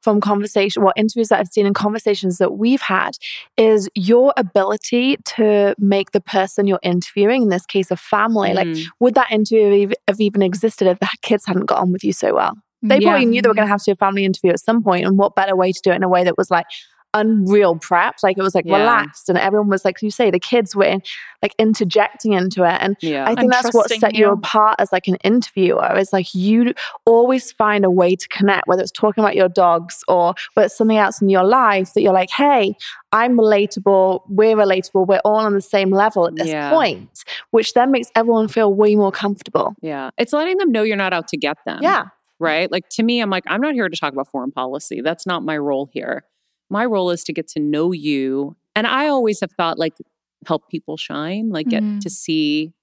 from 0.01 0.21
conversation, 0.21 0.83
what 0.83 0.93
interviews 0.97 1.27
that 1.29 1.39
I've 1.39 1.47
seen 1.49 1.65
and 1.65 1.75
conversations 1.75 2.37
that 2.37 2.53
we've 2.53 2.81
had 2.81 3.11
is 3.57 3.89
your 3.95 4.33
ability 4.37 5.17
to 5.35 5.75
make 5.77 6.11
the 6.11 6.21
person 6.21 6.65
you're 6.67 6.79
interviewing, 6.81 7.43
in 7.43 7.49
this 7.49 7.65
case, 7.65 7.91
a 7.91 7.97
family. 7.97 8.53
Like, 8.53 8.67
Mm. 8.67 8.85
would 8.99 9.15
that 9.15 9.31
interview 9.31 9.81
have 9.87 9.93
have 10.07 10.21
even 10.21 10.41
existed 10.41 10.87
if 10.87 10.99
the 10.99 11.09
kids 11.21 11.45
hadn't 11.45 11.65
got 11.65 11.79
on 11.79 11.91
with 11.91 12.03
you 12.03 12.13
so 12.13 12.33
well? 12.33 12.53
They 12.81 12.99
Yeah. 12.99 13.09
probably 13.11 13.25
knew 13.27 13.41
they 13.41 13.47
were 13.47 13.53
going 13.53 13.67
to 13.67 13.71
have 13.71 13.79
to 13.83 13.91
do 13.91 13.91
a 13.93 13.95
family 13.95 14.25
interview 14.25 14.51
at 14.51 14.59
some 14.59 14.83
point, 14.83 15.05
and 15.05 15.17
what 15.17 15.35
better 15.35 15.55
way 15.55 15.71
to 15.71 15.81
do 15.83 15.91
it 15.91 15.95
in 15.95 16.03
a 16.03 16.09
way 16.09 16.23
that 16.23 16.37
was 16.37 16.49
like 16.51 16.65
unreal 17.13 17.75
prep, 17.75 18.15
like 18.23 18.37
it 18.37 18.41
was 18.41 18.55
like 18.55 18.65
Yeah. 18.65 18.77
relaxed, 18.79 19.29
and 19.29 19.37
everyone 19.37 19.69
was 19.69 19.85
like 19.85 20.01
you 20.01 20.09
say, 20.11 20.31
the 20.31 20.39
kids 20.39 20.75
were 20.75 20.85
in, 20.85 21.01
like 21.41 21.53
interjecting 21.59 22.33
into 22.33 22.63
it, 22.63 22.77
and 22.81 22.95
Yeah. 23.01 23.23
I 23.23 23.27
think 23.35 23.39
And 23.41 23.51
that's 23.51 23.73
what 23.73 23.89
set 23.89 24.15
you 24.15 24.25
you. 24.27 24.31
apart 24.31 24.75
as 24.79 24.91
like 24.91 25.07
an 25.07 25.15
interviewer. 25.23 25.97
Is 25.97 26.11
like 26.13 26.33
you 26.33 26.73
always 27.05 27.51
find 27.51 27.85
a 27.85 27.91
way 27.91 28.15
to 28.15 28.27
connect, 28.29 28.67
whether 28.67 28.81
it's 28.81 28.91
talking 28.91 29.23
about 29.23 29.35
your 29.35 29.49
dogs 29.49 30.03
or 30.07 30.33
whether 30.53 30.65
it's 30.65 30.77
something 30.77 30.97
else 30.97 31.21
in 31.21 31.29
your 31.29 31.43
life 31.43 31.93
that 31.93 32.01
you're 32.01 32.13
like, 32.13 32.29
hey, 32.31 32.75
I'm 33.11 33.37
relatable, 33.37 34.21
we're 34.29 34.55
relatable, 34.55 35.07
we're 35.07 35.21
all 35.23 35.35
on 35.35 35.53
the 35.53 35.61
same 35.61 35.91
level 35.91 36.25
at 36.27 36.35
this 36.35 36.47
Yeah. 36.47 36.71
point, 36.71 37.23
which 37.51 37.73
then 37.73 37.91
makes 37.91 38.09
everyone 38.15 38.47
feel 38.47 38.73
way 38.73 38.95
more 38.95 39.11
comfortable. 39.11 39.75
yeah. 39.81 40.09
It's 40.17 40.33
letting 40.33 40.57
them 40.57 40.71
know 40.71 40.83
you're 40.83 40.97
not 40.97 41.13
out 41.13 41.27
to 41.29 41.37
get 41.37 41.57
them. 41.65 41.79
Yeah. 41.81 42.05
right? 42.39 42.69
Like 42.71 42.89
to 42.89 43.03
me, 43.03 43.21
I'm 43.21 43.29
like, 43.29 43.43
I'm 43.47 43.61
not 43.61 43.73
here 43.73 43.87
to 43.87 43.95
talk 43.95 44.11
about 44.11 44.27
foreign 44.27 44.51
policy. 44.51 44.99
That's 45.01 45.25
not 45.25 45.43
my 45.43 45.57
role 45.57 45.89
here. 45.93 46.25
My 46.69 46.85
role 46.85 47.11
is 47.11 47.23
to 47.25 47.33
get 47.33 47.47
to 47.49 47.59
know 47.59 47.91
you. 47.91 48.55
And 48.75 48.87
I 48.87 49.07
always 49.07 49.39
have 49.41 49.51
thought 49.53 49.77
like 49.77 49.93
help 50.47 50.69
people 50.69 50.97
shine, 50.97 51.49
like 51.49 51.69
get 51.69 51.83
Mhm. 51.83 51.99
to 52.01 52.09
see 52.09 52.73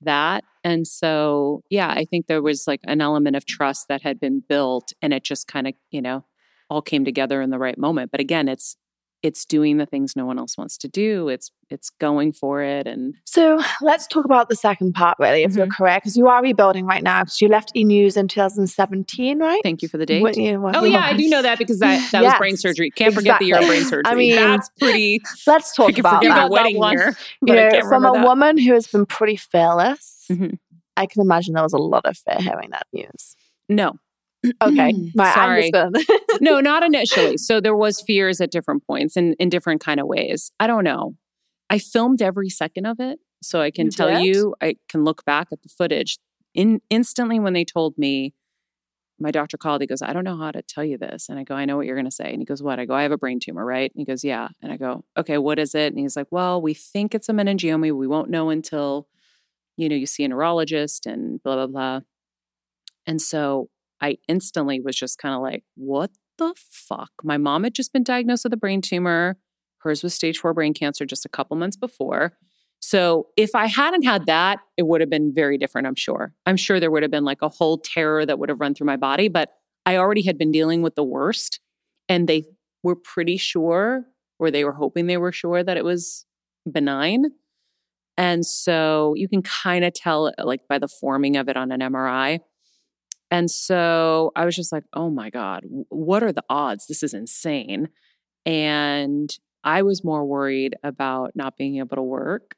that. 0.00 0.44
And 0.64 0.86
so, 0.86 1.62
yeah, 1.70 1.88
I 1.90 2.04
think 2.04 2.26
there 2.26 2.42
was 2.42 2.66
like 2.66 2.80
an 2.84 3.00
element 3.00 3.36
of 3.36 3.46
trust 3.46 3.88
that 3.88 4.02
had 4.02 4.20
been 4.20 4.40
built 4.48 4.92
and 5.02 5.12
it 5.14 5.24
just 5.24 5.46
kind 5.48 5.66
of, 5.68 5.74
you 5.90 6.02
know, 6.02 6.24
all 6.70 6.82
came 6.82 7.04
together 7.04 7.42
in 7.42 7.50
the 7.50 7.58
right 7.58 7.78
moment. 7.78 8.10
But 8.10 8.20
again, 8.20 8.48
it's 8.48 8.76
it's 9.24 9.44
doing 9.46 9.78
the 9.78 9.86
things 9.86 10.14
no 10.14 10.26
one 10.26 10.38
else 10.38 10.56
wants 10.58 10.76
to 10.78 10.86
do. 10.86 11.28
It's 11.30 11.50
it's 11.70 11.88
going 11.98 12.32
for 12.34 12.62
it 12.62 12.86
and 12.86 13.14
So 13.24 13.58
let's 13.80 14.06
talk 14.06 14.26
about 14.26 14.50
the 14.50 14.54
second 14.54 14.92
part, 14.92 15.16
really, 15.18 15.42
if 15.44 15.56
you're 15.56 15.66
correct, 15.66 16.04
because 16.04 16.14
you 16.16 16.28
are 16.28 16.42
rebuilding 16.42 16.84
right 16.84 17.02
now, 17.02 17.22
because 17.22 17.40
you 17.40 17.48
left 17.48 17.72
E 17.74 17.84
News 17.84 18.16
in 18.18 18.28
2017, 18.28 19.38
right? 19.40 19.60
thank 19.62 19.80
you 19.82 19.88
for 19.88 19.96
the 19.96 20.04
date. 20.06 20.20
What- 20.22 20.36
you 20.36 20.52
know, 20.52 20.60
what- 20.60 20.76
Oh 20.76 20.84
yeah, 20.84 21.00
I 21.06 21.14
do 21.14 21.26
know 21.28 21.40
that 21.42 21.58
because 21.58 21.78
that 21.78 22.06
that 22.12 22.22
was 22.22 22.34
brain 22.38 22.56
surgery. 22.58 22.90
Can't 22.90 23.14
forget 23.14 23.38
the 23.38 23.46
year 23.46 23.58
of 23.58 23.66
brain 23.66 23.84
surgery. 23.84 24.02
I 24.04 24.14
mean, 24.14 24.36
that's 24.36 24.68
pretty. 24.78 25.22
Let's 25.46 25.74
talk 25.74 25.96
about 25.98 26.22
that. 26.22 26.50
wedding 26.50 26.76
one. 26.78 26.92
year, 26.92 27.16
you 27.46 27.54
know, 27.54 27.70
from 27.88 28.04
a 28.04 28.12
that. 28.12 28.24
woman 28.26 28.58
who 28.58 28.74
has 28.74 28.86
been 28.86 29.06
pretty 29.06 29.36
fearless, 29.36 30.26
Mhm. 30.30 30.58
I 30.98 31.06
can 31.06 31.22
imagine 31.22 31.54
there 31.54 31.62
was 31.62 31.72
a 31.72 31.78
lot 31.78 32.04
of 32.04 32.16
fear 32.18 32.36
hearing 32.40 32.70
that 32.70 32.86
news. 32.92 33.36
No, 33.70 33.94
Okay, 34.62 34.92
mm, 34.92 35.10
My, 35.14 35.32
Sorry. 35.34 35.70
No, 36.40 36.60
not 36.60 36.82
initially. 36.82 37.36
So 37.38 37.60
there 37.60 37.76
was 37.76 38.00
fears 38.00 38.40
at 38.40 38.50
different 38.50 38.86
points 38.86 39.16
and 39.16 39.34
in 39.38 39.48
different 39.48 39.80
kind 39.80 40.00
of 40.00 40.06
ways. 40.06 40.52
I 40.60 40.66
don't 40.66 40.84
know. 40.84 41.16
I 41.70 41.78
filmed 41.78 42.20
every 42.20 42.50
second 42.50 42.86
of 42.86 43.00
it, 43.00 43.18
so 43.42 43.60
I 43.60 43.70
can 43.70 43.86
You 43.86 43.90
tell 43.92 44.08
did? 44.08 44.22
you. 44.24 44.54
I 44.60 44.76
can 44.88 45.04
look 45.04 45.24
back 45.24 45.48
at 45.52 45.62
the 45.62 45.68
footage. 45.68 46.18
In 46.54 46.80
instantly 46.90 47.38
when 47.40 47.52
they 47.52 47.64
told 47.64 47.96
me, 47.98 48.34
my 49.20 49.30
doctor 49.30 49.56
called. 49.56 49.80
He 49.80 49.86
goes, 49.86 50.02
"I 50.02 50.12
don't 50.12 50.24
know 50.24 50.36
how 50.36 50.50
to 50.50 50.60
tell 50.62 50.84
you 50.84 50.98
this," 50.98 51.28
and 51.28 51.38
I 51.38 51.44
go, 51.44 51.54
"I 51.54 51.64
know 51.64 51.76
what 51.76 51.86
you're 51.86 51.94
going 51.96 52.04
to 52.04 52.10
say." 52.10 52.30
And 52.32 52.40
he 52.40 52.44
goes, 52.44 52.62
"What?" 52.62 52.78
I 52.80 52.84
go, 52.84 52.94
"I 52.94 53.02
have 53.04 53.12
a 53.12 53.16
brain 53.16 53.38
tumor, 53.40 53.64
right?" 53.64 53.90
And 53.94 54.00
he 54.00 54.04
goes, 54.04 54.24
"Yeah." 54.24 54.48
And 54.60 54.72
I 54.72 54.76
go, 54.76 55.04
"Okay, 55.16 55.38
what 55.38 55.58
is 55.58 55.74
it?" 55.74 55.92
And 55.92 55.98
he's 56.00 56.16
like, 56.16 56.26
"Well, 56.30 56.60
we 56.60 56.74
think 56.74 57.14
it's 57.14 57.28
a 57.28 57.32
meningioma. 57.32 57.96
We 57.96 58.06
won't 58.08 58.28
know 58.28 58.50
until, 58.50 59.06
you 59.76 59.88
know, 59.88 59.94
you 59.96 60.06
see 60.06 60.24
a 60.24 60.28
neurologist 60.28 61.06
and 61.06 61.40
blah 61.42 61.54
blah 61.54 61.66
blah." 61.68 62.00
And 63.06 63.22
so 63.22 63.68
I 64.04 64.18
instantly 64.28 64.80
was 64.80 64.96
just 64.96 65.18
kind 65.18 65.34
of 65.34 65.40
like, 65.40 65.64
what 65.76 66.10
the 66.36 66.54
fuck? 66.58 67.10
My 67.22 67.38
mom 67.38 67.64
had 67.64 67.74
just 67.74 67.90
been 67.90 68.04
diagnosed 68.04 68.44
with 68.44 68.52
a 68.52 68.58
brain 68.58 68.82
tumor. 68.82 69.38
Hers 69.78 70.02
was 70.02 70.12
stage 70.12 70.38
four 70.38 70.52
brain 70.52 70.74
cancer 70.74 71.06
just 71.06 71.24
a 71.24 71.30
couple 71.30 71.56
months 71.56 71.76
before. 71.76 72.36
So 72.80 73.28
if 73.38 73.54
I 73.54 73.64
hadn't 73.64 74.02
had 74.02 74.26
that, 74.26 74.58
it 74.76 74.86
would 74.86 75.00
have 75.00 75.08
been 75.08 75.32
very 75.34 75.56
different, 75.56 75.86
I'm 75.86 75.94
sure. 75.94 76.34
I'm 76.44 76.58
sure 76.58 76.78
there 76.78 76.90
would 76.90 77.02
have 77.02 77.10
been 77.10 77.24
like 77.24 77.40
a 77.40 77.48
whole 77.48 77.78
terror 77.78 78.26
that 78.26 78.38
would 78.38 78.50
have 78.50 78.60
run 78.60 78.74
through 78.74 78.88
my 78.88 78.98
body, 78.98 79.28
but 79.28 79.54
I 79.86 79.96
already 79.96 80.22
had 80.22 80.36
been 80.36 80.52
dealing 80.52 80.82
with 80.82 80.96
the 80.96 81.04
worst. 81.04 81.60
And 82.06 82.28
they 82.28 82.44
were 82.82 82.96
pretty 82.96 83.38
sure, 83.38 84.04
or 84.38 84.50
they 84.50 84.64
were 84.64 84.72
hoping 84.72 85.06
they 85.06 85.16
were 85.16 85.32
sure 85.32 85.62
that 85.64 85.78
it 85.78 85.84
was 85.84 86.26
benign. 86.70 87.30
And 88.18 88.44
so 88.44 89.14
you 89.16 89.30
can 89.30 89.40
kind 89.40 89.82
of 89.82 89.94
tell, 89.94 90.30
like, 90.38 90.68
by 90.68 90.78
the 90.78 90.88
forming 90.88 91.38
of 91.38 91.48
it 91.48 91.56
on 91.56 91.72
an 91.72 91.80
MRI. 91.80 92.40
And 93.30 93.50
so 93.50 94.32
I 94.36 94.44
was 94.44 94.54
just 94.54 94.72
like, 94.72 94.84
oh 94.92 95.10
my 95.10 95.30
God, 95.30 95.64
what 95.88 96.22
are 96.22 96.32
the 96.32 96.44
odds? 96.48 96.86
This 96.86 97.02
is 97.02 97.14
insane. 97.14 97.88
And 98.46 99.36
I 99.64 99.82
was 99.82 100.04
more 100.04 100.24
worried 100.24 100.76
about 100.82 101.32
not 101.34 101.56
being 101.56 101.78
able 101.78 101.96
to 101.96 102.02
work 102.02 102.54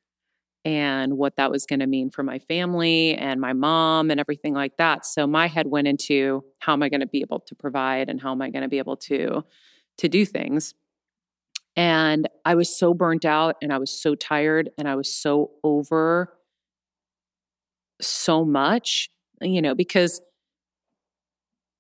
and 0.65 1.17
what 1.17 1.37
that 1.37 1.53
was 1.53 1.65
going 1.65 1.79
to 1.79 1.87
mean 1.87 2.11
for 2.11 2.25
my 2.25 2.41
family 2.41 3.15
and 3.15 3.41
my 3.41 3.53
mom 3.53 4.11
and 4.11 4.19
everything 4.19 4.53
like 4.53 4.77
that. 4.79 5.07
So 5.07 5.25
my 5.25 5.47
head 5.47 5.69
went 5.69 5.87
into 5.87 6.45
how 6.59 6.73
am 6.73 6.83
I 6.83 6.89
going 6.89 7.01
to 7.01 7.07
be 7.07 7.21
able 7.21 7.39
to 7.41 7.55
provide 7.55 8.09
and 8.09 8.21
how 8.21 8.33
am 8.33 8.43
I 8.43 8.51
going 8.51 8.63
to 8.63 8.69
be 8.69 8.79
able 8.79 8.97
to 8.97 9.45
to 9.99 10.09
do 10.09 10.27
things. 10.27 10.75
And 11.77 12.29
I 12.45 12.55
was 12.55 12.77
so 12.77 12.95
burnt 12.95 13.25
out 13.25 13.57
and 13.63 13.73
I 13.73 13.79
was 13.79 13.91
so 13.91 14.15
tired 14.15 14.71
and 14.77 14.89
I 14.89 14.97
was 14.97 15.15
so 15.15 15.53
over 15.63 16.37
so 18.01 18.45
much, 18.45 19.09
you 19.41 19.63
know, 19.63 19.75
because 19.75 20.21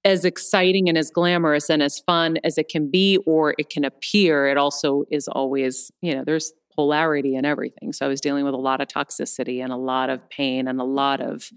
as 0.07 0.25
exciting 0.25 0.89
and 0.89 0.97
as 0.97 1.11
glamorous 1.11 1.69
and 1.69 1.83
as 1.83 1.99
fun 1.99 2.39
as 2.45 2.57
it 2.59 2.69
can 2.69 2.89
be 2.89 3.19
or 3.27 3.57
it 3.59 3.69
can 3.69 3.85
appear, 3.85 4.47
it 4.47 4.57
also 4.57 5.03
is 5.11 5.27
always, 5.27 5.91
you 6.01 6.15
know, 6.15 6.23
there's 6.25 6.53
polarity 6.77 7.35
in 7.35 7.45
everything. 7.45 7.93
So 7.93 8.07
I 8.07 8.09
was 8.09 8.21
dealing 8.21 8.45
with 8.45 8.55
a 8.55 8.59
lot 8.59 8.81
of 8.81 8.87
toxicity 8.87 9.63
and 9.65 9.73
a 9.73 9.77
lot 9.77 10.09
of 10.09 10.31
pain 10.31 10.69
and 10.69 10.81
a 10.81 10.85
lot 10.85 11.21
of, 11.21 11.51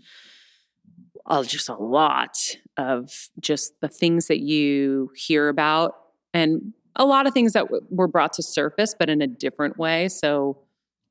just 1.45 1.70
a 1.70 1.76
lot 1.76 2.39
of 2.76 3.12
just 3.39 3.80
the 3.82 3.88
things 3.88 4.26
that 4.28 4.39
you 4.39 5.12
hear 5.16 5.47
about 5.47 5.93
and 6.34 6.74
a 6.95 7.06
lot 7.06 7.28
of 7.28 7.34
things 7.36 7.54
that 7.54 7.66
w- 7.66 7.86
were 7.91 8.08
brought 8.08 8.34
to 8.34 8.41
surface, 8.41 8.95
but 8.97 9.12
in 9.12 9.22
a 9.22 9.28
different 9.28 9.78
way. 9.78 10.10
So, 10.10 10.58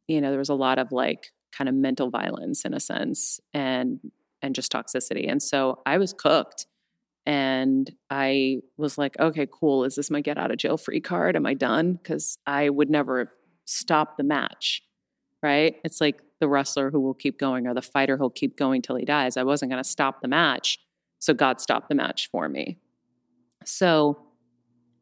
you 0.09 0.21
know, 0.21 0.31
there 0.31 0.41
was 0.41 0.49
a 0.49 0.55
lot 0.55 0.81
of 0.81 0.91
like 0.91 1.31
kind 1.53 1.69
of 1.69 1.77
mental 1.77 2.11
violence 2.11 2.65
in 2.65 2.75
a 2.75 2.81
sense 2.81 3.39
and 3.55 4.01
and 4.43 4.57
just 4.57 4.73
toxicity. 4.73 5.31
And 5.31 5.41
so 5.41 5.83
I 5.87 5.99
was 5.99 6.13
cooked. 6.13 6.67
And 7.29 7.91
I 8.09 8.63
was 8.79 8.97
like, 8.97 9.21
okay, 9.21 9.47
cool. 9.53 9.85
Is 9.85 9.97
this 9.97 10.11
my 10.11 10.23
get 10.23 10.39
out 10.39 10.51
of 10.51 10.57
jail 10.57 10.79
free 10.79 11.03
card? 11.03 11.37
Am 11.37 11.45
I 11.45 11.53
done? 11.53 11.93
Because 11.93 12.39
I 12.47 12.71
would 12.71 12.89
never 12.89 13.31
stop 13.67 14.17
the 14.17 14.25
match, 14.25 14.83
right? 15.43 15.77
It's 15.85 16.01
like 16.01 16.23
the 16.41 16.49
wrestler 16.49 16.91
who 16.91 17.03
will 17.03 17.13
keep 17.13 17.39
going 17.39 17.67
or 17.67 17.75
the 17.75 17.83
fighter 17.83 18.17
who'll 18.17 18.31
keep 18.31 18.57
going 18.57 18.81
till 18.81 18.97
he 18.97 19.05
dies. 19.05 19.37
I 19.37 19.43
wasn't 19.43 19.71
going 19.71 19.83
to 19.83 19.89
stop 19.89 20.23
the 20.23 20.29
match. 20.29 20.79
So 21.19 21.35
God 21.35 21.61
stopped 21.61 21.91
the 21.91 21.95
match 21.95 22.31
for 22.33 22.49
me. 22.49 22.79
So 23.63 24.19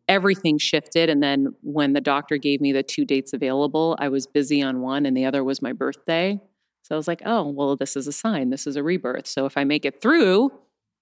everything 0.09 0.59
shifted. 0.59 1.09
And 1.09 1.23
then 1.23 1.55
when 1.63 1.93
the 1.93 2.01
doctor 2.01 2.39
gave 2.39 2.61
me 2.61 2.73
the 2.73 2.83
two 2.83 3.05
dates 3.05 3.35
available, 3.35 3.97
I 4.01 4.09
was 4.09 4.27
busy 4.27 4.61
on 4.63 4.81
one 4.81 5.07
and 5.07 5.17
the 5.17 5.27
other 5.27 5.45
was 5.45 5.63
my 5.63 5.73
birthday. 5.73 6.41
So 6.83 6.97
I 6.97 6.99
was 6.99 7.07
like, 7.07 7.23
oh, 7.25 7.49
well, 7.51 7.77
this 7.77 7.95
is 7.95 8.09
a 8.09 8.13
sign. 8.13 8.51
This 8.51 8.67
is 8.67 8.75
a 8.75 8.83
rebirth. 8.83 9.29
So 9.29 9.47
if 9.47 9.57
I 9.57 9.63
make 9.63 9.85
it 9.85 10.03
through, 10.03 10.51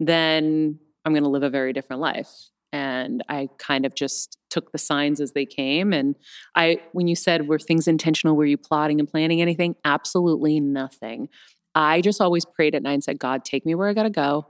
then 0.00 0.80
I'm 1.04 1.12
going 1.12 1.24
to 1.24 1.28
live 1.28 1.42
a 1.42 1.50
very 1.50 1.72
different 1.72 2.00
life. 2.00 2.30
And 2.72 3.22
I 3.28 3.48
kind 3.58 3.86
of 3.86 3.94
just 3.94 4.38
took 4.50 4.72
the 4.72 4.78
signs 4.78 5.20
as 5.20 5.32
they 5.32 5.46
came. 5.46 5.92
And 5.92 6.16
I, 6.56 6.80
when 6.92 7.06
you 7.06 7.14
said, 7.14 7.46
were 7.46 7.58
things 7.58 7.86
intentional? 7.86 8.34
Were 8.34 8.46
you 8.46 8.56
plotting 8.56 8.98
and 8.98 9.08
planning 9.08 9.40
anything? 9.40 9.76
Absolutely 9.84 10.58
nothing. 10.58 11.28
I 11.74 12.00
just 12.00 12.20
always 12.20 12.44
prayed 12.44 12.74
at 12.74 12.82
night 12.82 12.94
and 12.94 13.04
said, 13.04 13.18
God, 13.18 13.44
take 13.44 13.64
me 13.64 13.74
where 13.74 13.88
I 13.88 13.92
got 13.92 14.04
to 14.04 14.10
go. 14.10 14.46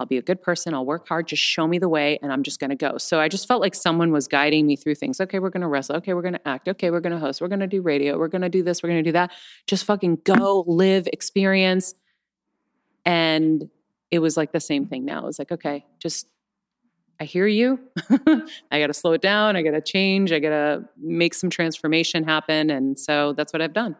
I'll 0.00 0.06
be 0.06 0.16
a 0.16 0.22
good 0.22 0.42
person. 0.42 0.74
I'll 0.74 0.86
work 0.86 1.08
hard. 1.08 1.26
Just 1.26 1.42
show 1.42 1.66
me 1.66 1.78
the 1.78 1.88
way, 1.88 2.20
and 2.22 2.32
I'm 2.32 2.44
just 2.44 2.60
going 2.60 2.70
to 2.70 2.76
go. 2.76 2.98
So 2.98 3.18
I 3.18 3.28
just 3.28 3.48
felt 3.48 3.60
like 3.60 3.74
someone 3.74 4.12
was 4.12 4.28
guiding 4.28 4.64
me 4.64 4.76
through 4.76 4.94
things. 4.94 5.20
Okay, 5.20 5.40
we're 5.40 5.50
going 5.50 5.62
to 5.62 5.68
wrestle. 5.68 5.96
Okay, 5.96 6.14
we're 6.14 6.22
going 6.22 6.34
to 6.34 6.48
act. 6.48 6.68
Okay, 6.68 6.92
we're 6.92 7.00
going 7.00 7.14
to 7.14 7.18
host. 7.18 7.40
We're 7.40 7.48
going 7.48 7.60
to 7.60 7.66
do 7.66 7.82
radio. 7.82 8.16
We're 8.16 8.28
going 8.28 8.42
to 8.42 8.48
do 8.48 8.62
this. 8.62 8.80
We're 8.80 8.90
going 8.90 9.02
to 9.02 9.08
do 9.08 9.12
that. 9.12 9.32
Just 9.66 9.84
fucking 9.84 10.20
go, 10.22 10.64
live, 10.68 11.08
experience. 11.12 11.94
And 13.04 13.68
it 14.10 14.20
was 14.20 14.36
like 14.36 14.52
the 14.52 14.60
same 14.60 14.86
thing 14.86 15.04
now. 15.04 15.20
It 15.20 15.24
was 15.24 15.38
like, 15.38 15.52
okay, 15.52 15.84
just, 15.98 16.26
I 17.20 17.24
hear 17.24 17.46
you. 17.46 17.80
I 18.70 18.80
got 18.80 18.86
to 18.86 18.94
slow 18.94 19.12
it 19.12 19.22
down. 19.22 19.56
I 19.56 19.62
got 19.62 19.72
to 19.72 19.80
change. 19.80 20.32
I 20.32 20.38
got 20.38 20.50
to 20.50 20.84
make 20.96 21.34
some 21.34 21.50
transformation 21.50 22.24
happen. 22.24 22.70
And 22.70 22.98
so 22.98 23.32
that's 23.32 23.52
what 23.52 23.60
I've 23.60 23.72
done. 23.72 23.96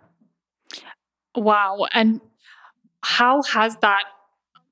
Wow. 1.35 1.87
And 1.93 2.21
how 3.03 3.43
has 3.43 3.77
that 3.83 4.05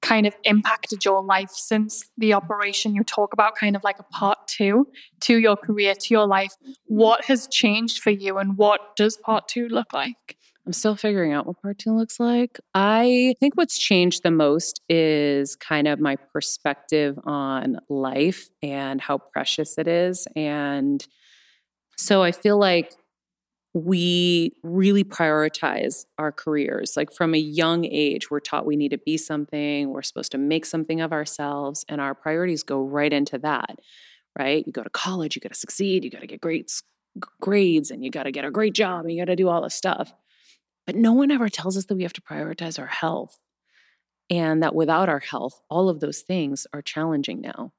kind 0.00 0.26
of 0.26 0.36
impacted 0.44 1.04
your 1.04 1.22
life 1.22 1.50
since 1.50 2.10
the 2.16 2.32
operation? 2.32 2.94
You 2.94 3.04
talk 3.04 3.32
about 3.32 3.56
kind 3.56 3.76
of 3.76 3.84
like 3.84 3.98
a 3.98 4.04
part 4.04 4.38
two 4.46 4.88
to 5.20 5.38
your 5.38 5.56
career, 5.56 5.94
to 5.94 6.14
your 6.14 6.26
life. 6.26 6.54
What 6.86 7.24
has 7.26 7.48
changed 7.48 8.02
for 8.02 8.10
you 8.10 8.38
and 8.38 8.56
what 8.56 8.96
does 8.96 9.16
part 9.16 9.48
two 9.48 9.68
look 9.68 9.92
like? 9.92 10.36
I'm 10.66 10.72
still 10.72 10.96
figuring 10.96 11.32
out 11.32 11.46
what 11.46 11.62
part 11.62 11.78
two 11.78 11.96
looks 11.96 12.18
like. 12.18 12.58
I 12.74 13.36
think 13.38 13.56
what's 13.56 13.78
changed 13.78 14.24
the 14.24 14.32
most 14.32 14.80
is 14.88 15.54
kind 15.54 15.86
of 15.86 16.00
my 16.00 16.16
perspective 16.16 17.16
on 17.24 17.78
life 17.88 18.48
and 18.62 19.00
how 19.00 19.18
precious 19.18 19.78
it 19.78 19.86
is. 19.86 20.26
And 20.34 21.06
so 21.96 22.24
I 22.24 22.32
feel 22.32 22.58
like 22.58 22.92
we 23.74 24.56
really 24.64 25.04
prioritize 25.04 26.06
our 26.18 26.32
careers. 26.32 26.94
Like 26.96 27.12
from 27.12 27.34
a 27.34 27.38
young 27.38 27.84
age, 27.84 28.30
we're 28.30 28.40
taught 28.40 28.66
we 28.66 28.74
need 28.74 28.88
to 28.88 28.98
be 28.98 29.16
something, 29.16 29.90
we're 29.90 30.02
supposed 30.02 30.32
to 30.32 30.38
make 30.38 30.64
something 30.64 31.00
of 31.00 31.12
ourselves, 31.12 31.84
and 31.88 32.00
our 32.00 32.14
priorities 32.14 32.62
go 32.62 32.80
right 32.80 33.12
into 33.12 33.38
that, 33.38 33.78
right? 34.36 34.66
You 34.66 34.72
go 34.72 34.82
to 34.82 34.90
college, 34.90 35.36
you 35.36 35.40
got 35.40 35.52
to 35.52 35.58
succeed, 35.58 36.04
you 36.04 36.10
got 36.10 36.22
to 36.22 36.26
get 36.26 36.40
great 36.40 36.72
grades, 37.40 37.90
and 37.90 38.02
you 38.02 38.10
got 38.10 38.22
to 38.22 38.32
get 38.32 38.46
a 38.46 38.50
great 38.50 38.72
job, 38.72 39.04
and 39.04 39.12
you 39.12 39.20
got 39.20 39.26
to 39.26 39.36
do 39.36 39.48
all 39.48 39.62
this 39.62 39.74
stuff. 39.74 40.12
But 40.86 40.96
no 40.96 41.12
one 41.12 41.30
ever 41.30 41.48
tells 41.48 41.76
us 41.76 41.86
that 41.86 41.96
we 41.96 42.02
have 42.04 42.12
to 42.14 42.20
prioritize 42.20 42.78
our 42.78 42.86
health 42.86 43.38
and 44.30 44.62
that 44.62 44.74
without 44.74 45.08
our 45.08 45.20
health, 45.20 45.60
all 45.68 45.88
of 45.88 46.00
those 46.00 46.20
things 46.20 46.66
are 46.72 46.82
challenging 46.82 47.40
now. 47.40 47.72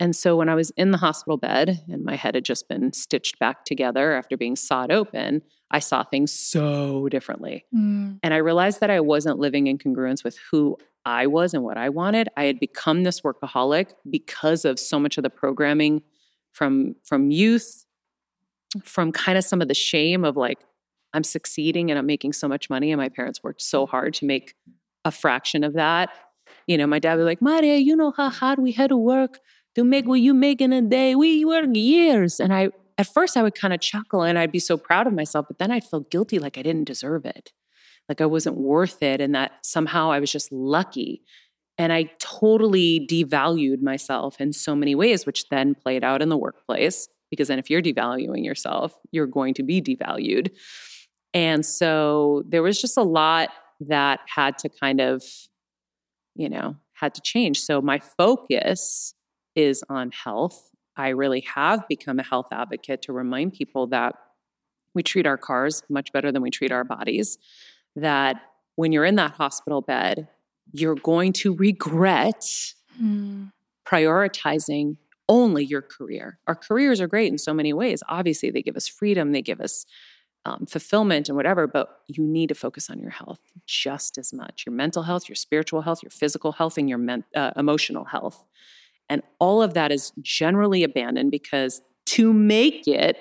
And 0.00 0.14
so 0.16 0.36
when 0.36 0.48
I 0.48 0.54
was 0.54 0.70
in 0.70 0.90
the 0.90 0.98
hospital 0.98 1.36
bed 1.36 1.84
and 1.88 2.04
my 2.04 2.16
head 2.16 2.34
had 2.34 2.44
just 2.44 2.68
been 2.68 2.92
stitched 2.92 3.38
back 3.38 3.64
together 3.64 4.12
after 4.12 4.36
being 4.36 4.56
sawed 4.56 4.90
open, 4.90 5.42
I 5.70 5.78
saw 5.78 6.02
things 6.02 6.32
so 6.32 7.08
differently. 7.08 7.64
Mm. 7.74 8.18
And 8.22 8.34
I 8.34 8.38
realized 8.38 8.80
that 8.80 8.90
I 8.90 9.00
wasn't 9.00 9.38
living 9.38 9.66
in 9.68 9.78
congruence 9.78 10.24
with 10.24 10.38
who 10.50 10.78
I 11.04 11.26
was 11.26 11.54
and 11.54 11.62
what 11.62 11.76
I 11.76 11.90
wanted. 11.90 12.28
I 12.36 12.44
had 12.44 12.58
become 12.58 13.04
this 13.04 13.20
workaholic 13.20 13.92
because 14.08 14.64
of 14.64 14.78
so 14.78 14.98
much 14.98 15.16
of 15.16 15.22
the 15.22 15.30
programming 15.30 16.02
from 16.52 16.96
from 17.04 17.30
youth, 17.30 17.84
from 18.82 19.12
kind 19.12 19.36
of 19.36 19.44
some 19.44 19.60
of 19.60 19.68
the 19.68 19.74
shame 19.74 20.24
of 20.24 20.36
like 20.36 20.60
I'm 21.14 21.24
succeeding 21.24 21.90
and 21.90 21.98
I'm 21.98 22.06
making 22.06 22.34
so 22.34 22.48
much 22.48 22.68
money 22.68 22.92
and 22.92 23.00
my 23.00 23.08
parents 23.08 23.42
worked 23.42 23.62
so 23.62 23.86
hard 23.86 24.12
to 24.14 24.26
make 24.26 24.54
a 25.04 25.10
fraction 25.10 25.64
of 25.64 25.74
that. 25.74 26.10
You 26.66 26.76
know, 26.76 26.86
my 26.86 26.98
dad 26.98 27.16
was 27.16 27.24
like, 27.24 27.40
Maria, 27.40 27.76
you 27.76 27.96
know 27.96 28.12
how 28.16 28.28
hard 28.28 28.58
we 28.58 28.72
had 28.72 28.90
to 28.90 28.96
work 28.96 29.38
to 29.74 29.84
make 29.84 30.06
what 30.06 30.20
you 30.20 30.34
make 30.34 30.60
in 30.60 30.72
a 30.72 30.82
day. 30.82 31.14
We 31.14 31.44
work 31.44 31.66
years. 31.74 32.40
And 32.40 32.52
I, 32.52 32.70
at 32.98 33.06
first, 33.06 33.36
I 33.36 33.42
would 33.42 33.54
kind 33.54 33.72
of 33.72 33.80
chuckle 33.80 34.22
and 34.22 34.38
I'd 34.38 34.52
be 34.52 34.58
so 34.58 34.76
proud 34.76 35.06
of 35.06 35.12
myself, 35.12 35.46
but 35.48 35.58
then 35.58 35.70
I'd 35.70 35.84
feel 35.84 36.00
guilty 36.00 36.38
like 36.38 36.58
I 36.58 36.62
didn't 36.62 36.84
deserve 36.84 37.24
it, 37.24 37.52
like 38.08 38.20
I 38.20 38.26
wasn't 38.26 38.56
worth 38.56 39.02
it, 39.02 39.20
and 39.20 39.34
that 39.34 39.52
somehow 39.62 40.10
I 40.10 40.20
was 40.20 40.32
just 40.32 40.50
lucky. 40.52 41.22
And 41.76 41.92
I 41.92 42.10
totally 42.18 43.06
devalued 43.10 43.82
myself 43.82 44.40
in 44.40 44.52
so 44.52 44.76
many 44.76 44.94
ways, 44.94 45.26
which 45.26 45.48
then 45.48 45.74
played 45.74 46.04
out 46.04 46.22
in 46.22 46.28
the 46.28 46.36
workplace. 46.36 47.08
Because 47.30 47.48
then, 47.48 47.58
if 47.58 47.68
you're 47.68 47.82
devaluing 47.82 48.44
yourself, 48.44 48.94
you're 49.10 49.26
going 49.26 49.54
to 49.54 49.64
be 49.64 49.82
devalued. 49.82 50.50
And 51.34 51.66
so 51.66 52.44
there 52.48 52.62
was 52.62 52.80
just 52.80 52.96
a 52.96 53.02
lot 53.02 53.50
that 53.80 54.20
had 54.26 54.56
to 54.58 54.68
kind 54.68 55.00
of, 55.00 55.22
you 56.36 56.48
know, 56.48 56.76
had 56.92 57.12
to 57.14 57.20
change. 57.20 57.60
So 57.60 57.82
my 57.82 57.98
focus 57.98 59.14
is 59.56 59.84
on 59.90 60.12
health. 60.12 60.70
I 60.96 61.08
really 61.08 61.40
have 61.40 61.86
become 61.88 62.20
a 62.20 62.22
health 62.22 62.46
advocate 62.52 63.02
to 63.02 63.12
remind 63.12 63.52
people 63.52 63.88
that 63.88 64.14
we 64.94 65.02
treat 65.02 65.26
our 65.26 65.36
cars 65.36 65.82
much 65.88 66.12
better 66.12 66.30
than 66.30 66.40
we 66.40 66.50
treat 66.50 66.70
our 66.70 66.84
bodies. 66.84 67.36
That 67.96 68.36
when 68.76 68.92
you're 68.92 69.04
in 69.04 69.16
that 69.16 69.32
hospital 69.32 69.80
bed, 69.80 70.28
you're 70.72 70.94
going 70.94 71.32
to 71.32 71.54
regret 71.54 72.46
mm. 73.00 73.50
prioritizing 73.86 74.96
only 75.28 75.64
your 75.64 75.82
career. 75.82 76.38
Our 76.46 76.54
careers 76.54 77.00
are 77.00 77.06
great 77.08 77.32
in 77.32 77.38
so 77.38 77.54
many 77.54 77.72
ways. 77.72 78.02
Obviously, 78.08 78.50
they 78.50 78.62
give 78.62 78.76
us 78.76 78.88
freedom, 78.88 79.32
they 79.32 79.42
give 79.42 79.60
us 79.60 79.86
um, 80.46 80.66
fulfillment 80.66 81.28
and 81.28 81.36
whatever, 81.36 81.66
but 81.66 82.00
you 82.06 82.22
need 82.22 82.48
to 82.48 82.54
focus 82.54 82.90
on 82.90 82.98
your 82.98 83.10
health 83.10 83.40
just 83.66 84.18
as 84.18 84.32
much 84.32 84.64
your 84.66 84.74
mental 84.74 85.04
health, 85.04 85.28
your 85.28 85.36
spiritual 85.36 85.82
health, 85.82 86.02
your 86.02 86.10
physical 86.10 86.52
health, 86.52 86.76
and 86.76 86.88
your 86.88 86.98
men- 86.98 87.24
uh, 87.34 87.52
emotional 87.56 88.04
health. 88.04 88.44
And 89.08 89.22
all 89.38 89.62
of 89.62 89.74
that 89.74 89.92
is 89.92 90.12
generally 90.20 90.82
abandoned 90.82 91.30
because 91.30 91.82
to 92.06 92.32
make 92.32 92.86
it, 92.86 93.18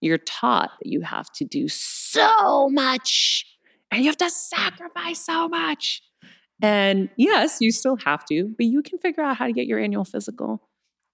you're 0.00 0.18
taught 0.18 0.70
that 0.80 0.88
you 0.88 1.00
have 1.00 1.30
to 1.32 1.44
do 1.44 1.68
so 1.68 2.68
much 2.68 3.46
and 3.90 4.02
you 4.02 4.08
have 4.08 4.16
to 4.18 4.30
sacrifice 4.30 5.24
so 5.24 5.48
much. 5.48 6.02
And 6.62 7.08
yes, 7.16 7.58
you 7.60 7.72
still 7.72 7.96
have 8.04 8.24
to, 8.26 8.54
but 8.56 8.66
you 8.66 8.82
can 8.82 8.98
figure 8.98 9.22
out 9.22 9.36
how 9.36 9.46
to 9.46 9.52
get 9.52 9.66
your 9.66 9.78
annual 9.78 10.04
physical 10.04 10.62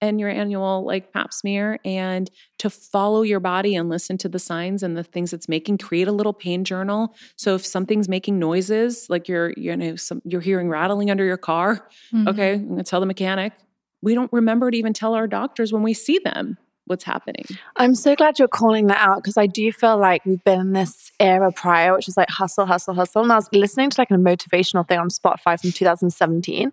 and 0.01 0.19
your 0.19 0.29
annual 0.29 0.83
like 0.85 1.13
pap 1.13 1.33
smear 1.33 1.79
and 1.85 2.29
to 2.57 2.69
follow 2.69 3.21
your 3.21 3.39
body 3.39 3.75
and 3.75 3.89
listen 3.89 4.17
to 4.17 4.27
the 4.27 4.39
signs 4.39 4.83
and 4.83 4.97
the 4.97 5.03
things 5.03 5.31
it's 5.31 5.47
making 5.47 5.77
create 5.77 6.07
a 6.07 6.11
little 6.11 6.33
pain 6.33 6.63
journal 6.63 7.15
so 7.35 7.55
if 7.55 7.65
something's 7.65 8.09
making 8.09 8.39
noises 8.39 9.09
like 9.09 9.27
you're 9.27 9.53
you 9.55 9.75
know 9.75 9.95
some, 9.95 10.21
you're 10.25 10.41
hearing 10.41 10.69
rattling 10.69 11.11
under 11.11 11.23
your 11.23 11.37
car 11.37 11.87
mm-hmm. 12.13 12.27
okay 12.27 12.53
i'm 12.53 12.65
going 12.65 12.77
to 12.77 12.83
tell 12.83 12.99
the 12.99 13.05
mechanic 13.05 13.53
we 14.01 14.15
don't 14.15 14.31
remember 14.33 14.71
to 14.71 14.77
even 14.77 14.93
tell 14.93 15.13
our 15.13 15.27
doctors 15.27 15.71
when 15.71 15.83
we 15.83 15.93
see 15.93 16.19
them 16.19 16.57
what's 16.91 17.03
happening. 17.03 17.45
I'm 17.77 17.95
so 17.95 18.15
glad 18.15 18.37
you're 18.37 18.47
calling 18.47 18.87
that 18.87 18.99
out 18.99 19.17
because 19.17 19.37
I 19.37 19.47
do 19.47 19.71
feel 19.71 19.97
like 19.97 20.25
we've 20.25 20.43
been 20.43 20.59
in 20.59 20.73
this 20.73 21.11
era 21.19 21.51
prior, 21.51 21.93
which 21.95 22.07
is 22.07 22.17
like 22.17 22.29
hustle, 22.29 22.65
hustle, 22.65 22.93
hustle. 22.93 23.23
And 23.23 23.31
I 23.31 23.35
was 23.35 23.49
listening 23.53 23.89
to 23.91 24.01
like 24.01 24.11
a 24.11 24.15
motivational 24.15 24.87
thing 24.87 24.99
on 24.99 25.09
Spotify 25.09 25.59
from 25.59 25.71
2017. 25.71 26.71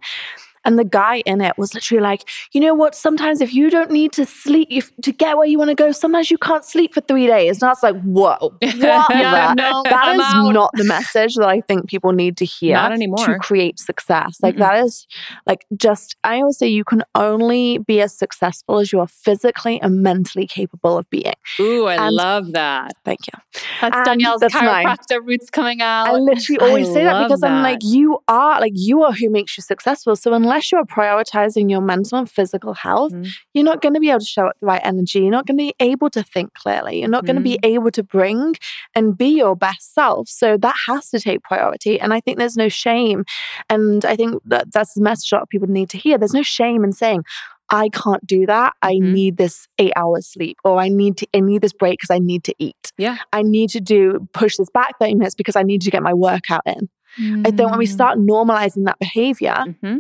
And 0.69 0.79
the 0.79 0.85
guy 0.85 1.23
in 1.25 1.41
it 1.41 1.57
was 1.57 1.73
literally 1.73 2.03
like, 2.03 2.29
you 2.53 2.61
know 2.61 2.75
what? 2.75 2.95
Sometimes 2.95 3.41
if 3.41 3.55
you 3.55 3.71
don't 3.71 3.91
need 3.91 4.13
to 4.13 4.27
sleep 4.27 4.69
if, 4.71 4.95
to 4.97 5.13
get 5.13 5.39
where 5.39 5.47
you 5.47 5.57
want 5.57 5.71
to 5.71 5.75
go, 5.75 5.93
sometimes 5.93 6.31
you 6.31 6.37
can't 6.37 6.63
sleep 6.63 6.93
for 6.93 7.01
three 7.01 7.27
days. 7.27 7.63
And 7.63 7.69
I 7.69 7.69
was 7.69 7.83
like, 7.83 7.99
whoa, 8.03 8.55
yeah, 8.61 9.55
no, 9.57 9.83
that 9.85 10.15
is 10.15 10.21
out. 10.23 10.53
not 10.53 10.71
the 10.75 10.85
message 10.85 11.37
that 11.37 11.49
I 11.49 11.63
think 11.63 11.89
people 11.89 12.13
need 12.13 12.37
to 12.37 12.45
hear 12.45 12.75
not 12.75 12.93
anymore. 12.93 13.25
to 13.25 13.39
create 13.39 13.79
success. 13.79 14.41
Like 14.43 14.59
that 14.59 14.85
is 14.85 15.07
like 15.47 15.65
just, 15.75 16.17
I 16.23 16.37
always 16.37 16.59
say 16.59 16.69
you 16.69 16.85
can 16.85 17.03
only 17.15 17.79
be 17.79 18.03
as 18.03 18.13
successful 18.15 18.79
as 18.79 18.93
you 18.93 19.01
are 19.01 19.07
physically 19.07 19.81
and 19.81 20.03
mentally 20.03 20.47
capable 20.47 20.99
of 20.99 21.09
being. 21.09 21.33
Ooh, 21.61 21.87
I 21.87 21.95
and 21.95 22.15
love 22.15 22.53
that. 22.53 22.93
Thank 23.07 23.21
you. 23.27 23.63
That's 23.81 23.97
and 23.97 24.05
Danielle's 24.05 24.43
that's 24.43 24.55
chiropractor 24.55 25.25
roots 25.25 25.49
coming 25.49 25.81
out. 25.81 26.09
I 26.09 26.13
literally 26.13 26.59
always 26.61 26.91
I 26.91 26.93
say 26.93 27.05
that 27.05 27.23
because 27.23 27.41
that. 27.41 27.53
I'm 27.53 27.63
like, 27.63 27.79
you 27.83 28.19
are 28.29 28.61
like, 28.61 28.75
you 28.75 29.03
are 29.03 29.13
who 29.13 29.31
makes 29.31 29.57
you 29.57 29.63
successful. 29.63 30.15
So 30.15 30.35
unless 30.35 30.58
unless 30.59 30.73
you're 30.73 30.85
prioritizing 30.85 31.71
your 31.71 31.81
mental 31.81 32.19
and 32.19 32.29
physical 32.29 32.75
health, 32.75 33.13
mm. 33.13 33.29
you're 33.55 33.65
not 33.65 33.81
going 33.81 33.95
to 33.95 34.01
be 34.01 34.11
able 34.11 34.19
to 34.19 34.27
show 34.27 34.47
up 34.47 34.57
the 34.61 34.67
right 34.67 34.81
energy. 34.83 35.21
You're 35.21 35.31
not 35.31 35.47
going 35.47 35.57
to 35.57 35.63
be 35.63 35.75
able 35.79 36.11
to 36.11 36.23
think 36.23 36.53
clearly. 36.55 36.99
You're 36.99 37.09
not 37.09 37.23
mm. 37.23 37.27
going 37.29 37.37
to 37.37 37.43
be 37.43 37.59
able 37.63 37.93
to 37.93 38.03
bring 38.03 38.57
and 38.95 39.17
be 39.17 39.29
your 39.29 39.55
best 39.55 39.95
self. 39.95 40.29
So 40.29 40.57
that 40.57 40.75
has 40.89 41.11
to 41.11 41.21
take 41.21 41.43
priority. 41.43 42.01
And 42.01 42.13
I 42.13 42.21
think 42.21 42.39
there's 42.39 42.57
no 42.57 42.69
shame. 42.69 43.25
And 43.71 44.05
I 44.05 44.17
think 44.17 44.43
that 44.47 44.73
that's 44.73 44.95
the 44.95 45.03
message 45.03 45.31
a 45.31 45.37
lot 45.37 45.43
of 45.43 45.49
people 45.49 45.69
need 45.69 45.91
to 45.91 45.99
hear. 45.99 46.19
There's 46.19 46.35
no 46.35 46.43
shame 46.43 46.83
in 46.83 46.93
saying, 46.93 47.23
I 47.71 47.91
can't 47.91 48.27
do 48.27 48.47
that. 48.47 48.73
I 48.83 48.95
mm-hmm. 48.95 49.13
need 49.13 49.37
this 49.37 49.69
eight 49.79 49.93
hours 49.95 50.27
sleep, 50.27 50.57
or 50.65 50.79
I 50.79 50.89
need 50.89 51.19
to 51.19 51.29
I 51.35 51.41
need 51.41 51.61
this 51.61 51.75
break 51.75 51.99
because 51.99 52.11
I 52.11 52.19
need 52.19 52.43
to 52.45 52.55
eat. 52.59 52.93
Yeah. 52.97 53.19
I 53.33 53.43
need 53.43 53.69
to 53.71 53.81
do 53.81 54.27
push 54.33 54.57
this 54.57 54.71
back 54.71 54.99
30 54.99 55.17
minutes 55.17 55.35
because 55.35 55.55
I 55.55 55.63
need 55.63 55.83
to 55.83 55.91
get 55.91 56.03
my 56.03 56.15
workout 56.15 56.63
in. 56.65 56.89
Mm. 57.21 57.47
I 57.47 57.51
think 57.51 57.69
when 57.69 57.79
we 57.79 57.87
mm. 57.87 57.93
start 57.93 58.19
normalizing 58.19 58.87
that 58.87 58.99
behavior, 58.99 59.55
mm-hmm 59.67 59.99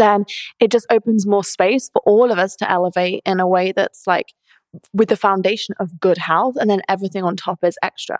then 0.00 0.24
it 0.58 0.70
just 0.70 0.86
opens 0.90 1.26
more 1.26 1.44
space 1.44 1.88
for 1.92 2.02
all 2.06 2.32
of 2.32 2.38
us 2.38 2.56
to 2.56 2.70
elevate 2.70 3.22
in 3.24 3.40
a 3.40 3.46
way 3.46 3.72
that's 3.72 4.06
like 4.06 4.32
with 4.92 5.08
the 5.08 5.16
foundation 5.16 5.74
of 5.78 6.00
good 6.00 6.18
health 6.18 6.56
and 6.56 6.70
then 6.70 6.82
everything 6.88 7.22
on 7.24 7.36
top 7.36 7.62
is 7.62 7.76
extra. 7.82 8.18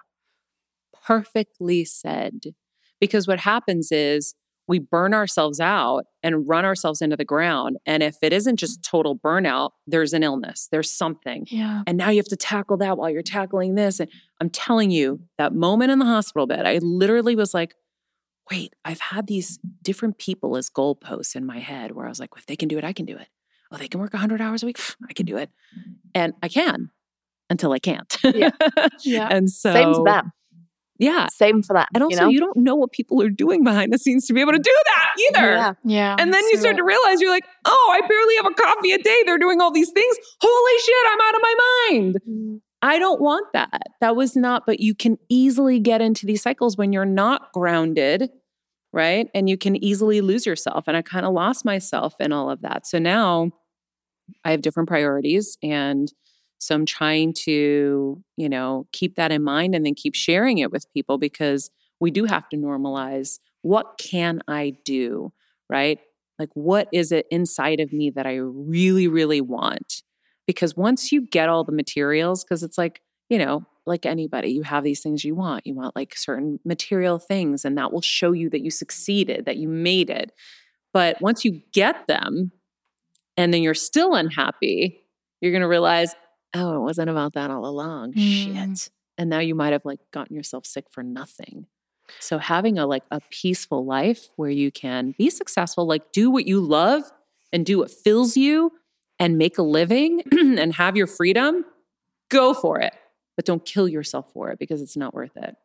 Perfectly 1.04 1.84
said. 1.84 2.54
Because 3.00 3.26
what 3.26 3.40
happens 3.40 3.90
is 3.90 4.34
we 4.70 4.78
burn 4.78 5.14
ourselves 5.14 5.58
out 5.58 6.04
and 6.22 6.46
run 6.46 6.64
ourselves 6.64 7.02
into 7.02 7.16
the 7.16 7.24
ground. 7.24 7.76
And 7.86 8.04
if 8.04 8.18
it 8.22 8.32
isn't 8.32 8.56
just 8.56 8.84
total 8.84 9.18
burnout, 9.18 9.70
there's 9.86 10.12
an 10.12 10.22
illness, 10.22 10.68
there's 10.70 10.90
something. 10.90 11.44
Yeah. 11.50 11.82
And 11.88 11.98
now 11.98 12.10
you 12.10 12.18
have 12.18 12.26
to 12.26 12.36
tackle 12.36 12.76
that 12.76 12.96
while 12.96 13.10
you're 13.10 13.22
tackling 13.22 13.74
this. 13.74 13.98
And 13.98 14.08
I'm 14.40 14.48
telling 14.48 14.92
you, 14.92 15.22
that 15.38 15.54
moment 15.54 15.90
in 15.90 15.98
the 15.98 16.04
hospital 16.04 16.46
bed, 16.46 16.66
I 16.66 16.78
literally 16.78 17.34
was 17.34 17.52
like, 17.52 17.74
wait, 18.50 18.74
I've 18.84 19.00
had 19.00 19.26
these 19.26 19.58
different 19.82 20.18
people 20.18 20.56
as 20.56 20.68
goalposts 20.68 21.36
in 21.36 21.46
my 21.46 21.58
head 21.58 21.92
where 21.92 22.06
I 22.06 22.08
was 22.08 22.20
like, 22.20 22.30
if 22.36 22.46
they 22.46 22.56
can 22.56 22.68
do 22.68 22.78
it, 22.78 22.84
I 22.84 22.92
can 22.92 23.06
do 23.06 23.16
it. 23.16 23.28
Oh, 23.72 23.76
they 23.76 23.88
can 23.88 24.00
work 24.00 24.12
100 24.12 24.40
hours 24.40 24.62
a 24.62 24.66
week. 24.66 24.80
I 25.08 25.12
can 25.12 25.26
do 25.26 25.36
it. 25.36 25.50
And 26.14 26.32
I 26.42 26.48
can 26.48 26.90
until 27.48 27.72
I 27.72 27.78
can't. 27.78 28.16
Yeah. 28.24 28.50
yeah. 29.04 29.28
and 29.30 29.48
so, 29.48 29.72
same 29.72 29.94
to 29.94 30.02
them. 30.04 30.32
Yeah. 30.98 31.28
Same 31.28 31.62
for 31.62 31.72
that. 31.74 31.88
And 31.94 32.02
also, 32.02 32.16
you, 32.16 32.20
know? 32.24 32.28
you, 32.28 32.40
don't 32.40 32.56
know 32.58 32.74
what 32.74 32.92
people 32.92 33.22
are 33.22 33.30
doing 33.30 33.64
behind 33.64 33.92
the 33.92 33.98
scenes 33.98 34.26
to 34.26 34.34
be 34.34 34.40
able 34.40 34.52
to 34.52 34.58
do 34.58 34.76
that 34.86 35.08
either. 35.18 35.52
Yeah. 35.52 35.72
yeah 35.84 36.16
and 36.18 36.34
then 36.34 36.42
you 36.50 36.58
start 36.58 36.76
to 36.76 36.84
realize 36.84 37.20
you're 37.20 37.30
like, 37.30 37.46
oh, 37.64 37.90
I 37.94 38.06
barely 38.06 38.36
have 38.36 38.46
a 38.46 38.54
coffee 38.54 38.92
a 38.92 38.98
day. 38.98 39.22
They're 39.24 39.38
doing 39.38 39.60
all 39.60 39.70
these 39.70 39.90
things. 39.90 40.16
Holy 40.40 40.80
shit, 40.80 40.94
I'm 41.10 41.20
out 41.22 41.34
of 41.34 41.40
my 41.42 41.54
mind. 41.90 42.14
Mm-hmm. 42.28 42.56
I 42.82 42.98
don't 42.98 43.20
want 43.20 43.46
that. 43.52 43.82
That 44.00 44.16
was 44.16 44.36
not, 44.36 44.64
but 44.66 44.80
you 44.80 44.94
can 44.94 45.18
easily 45.28 45.80
get 45.80 46.00
into 46.00 46.26
these 46.26 46.42
cycles 46.42 46.76
when 46.76 46.92
you're 46.92 47.04
not 47.04 47.52
grounded 47.52 48.30
right? 48.92 49.28
And 49.34 49.48
you 49.48 49.56
can 49.56 49.82
easily 49.82 50.20
lose 50.20 50.46
yourself. 50.46 50.84
And 50.86 50.96
I 50.96 51.02
kind 51.02 51.24
of 51.24 51.32
lost 51.32 51.64
myself 51.64 52.14
in 52.20 52.32
all 52.32 52.50
of 52.50 52.62
that. 52.62 52.86
So 52.86 52.98
now 52.98 53.50
I 54.44 54.50
have 54.50 54.62
different 54.62 54.88
priorities. 54.88 55.56
And 55.62 56.12
so 56.58 56.74
I'm 56.74 56.86
trying 56.86 57.32
to, 57.44 58.22
you 58.36 58.48
know, 58.48 58.86
keep 58.92 59.16
that 59.16 59.32
in 59.32 59.42
mind 59.42 59.74
and 59.74 59.84
then 59.86 59.94
keep 59.94 60.14
sharing 60.14 60.58
it 60.58 60.70
with 60.70 60.92
people 60.92 61.18
because 61.18 61.70
we 62.00 62.10
do 62.10 62.24
have 62.24 62.48
to 62.50 62.56
normalize 62.56 63.38
what 63.62 63.98
can 63.98 64.40
I 64.48 64.74
do, 64.84 65.32
right? 65.68 65.98
Like, 66.38 66.50
what 66.54 66.88
is 66.92 67.12
it 67.12 67.26
inside 67.30 67.80
of 67.80 67.92
me 67.92 68.10
that 68.10 68.26
I 68.26 68.36
really, 68.36 69.08
really 69.08 69.40
want? 69.40 70.02
Because 70.46 70.76
once 70.76 71.12
you 71.12 71.26
get 71.26 71.48
all 71.48 71.64
the 71.64 71.72
materials, 71.72 72.42
because 72.42 72.62
it's 72.62 72.78
like, 72.78 73.02
you 73.28 73.38
know, 73.38 73.64
like 73.86 74.06
anybody, 74.06 74.50
you 74.50 74.62
have 74.62 74.84
these 74.84 75.00
things 75.00 75.24
you 75.24 75.34
want. 75.34 75.66
You 75.66 75.74
want 75.74 75.96
like 75.96 76.16
certain 76.16 76.60
material 76.64 77.18
things, 77.18 77.64
and 77.64 77.76
that 77.78 77.92
will 77.92 78.00
show 78.00 78.32
you 78.32 78.50
that 78.50 78.62
you 78.62 78.70
succeeded, 78.70 79.46
that 79.46 79.56
you 79.56 79.68
made 79.68 80.10
it. 80.10 80.32
But 80.92 81.20
once 81.20 81.44
you 81.44 81.62
get 81.72 82.06
them 82.06 82.52
and 83.36 83.54
then 83.54 83.62
you're 83.62 83.74
still 83.74 84.14
unhappy, 84.14 85.00
you're 85.40 85.52
going 85.52 85.62
to 85.62 85.68
realize, 85.68 86.14
oh, 86.54 86.76
it 86.76 86.80
wasn't 86.80 87.10
about 87.10 87.34
that 87.34 87.50
all 87.50 87.64
along. 87.64 88.14
Mm. 88.14 88.76
Shit. 88.78 88.90
And 89.16 89.30
now 89.30 89.38
you 89.38 89.54
might 89.54 89.72
have 89.72 89.84
like 89.84 90.00
gotten 90.12 90.34
yourself 90.34 90.66
sick 90.66 90.86
for 90.90 91.02
nothing. 91.02 91.66
So 92.18 92.38
having 92.38 92.78
a 92.78 92.86
like 92.86 93.04
a 93.10 93.20
peaceful 93.30 93.84
life 93.84 94.28
where 94.36 94.50
you 94.50 94.72
can 94.72 95.14
be 95.16 95.30
successful, 95.30 95.86
like 95.86 96.12
do 96.12 96.30
what 96.30 96.46
you 96.46 96.60
love 96.60 97.04
and 97.52 97.64
do 97.64 97.78
what 97.78 97.90
fills 97.90 98.36
you 98.36 98.72
and 99.18 99.38
make 99.38 99.58
a 99.58 99.62
living 99.62 100.22
and 100.32 100.74
have 100.74 100.96
your 100.96 101.06
freedom, 101.06 101.64
go 102.30 102.54
for 102.54 102.80
it. 102.80 102.94
But 103.36 103.44
don't 103.46 103.64
kill 103.64 103.88
yourself 103.88 104.32
for 104.32 104.50
it 104.50 104.58
because 104.58 104.82
it's 104.82 104.96
not 104.96 105.14
worth 105.14 105.36
it. 105.36 105.56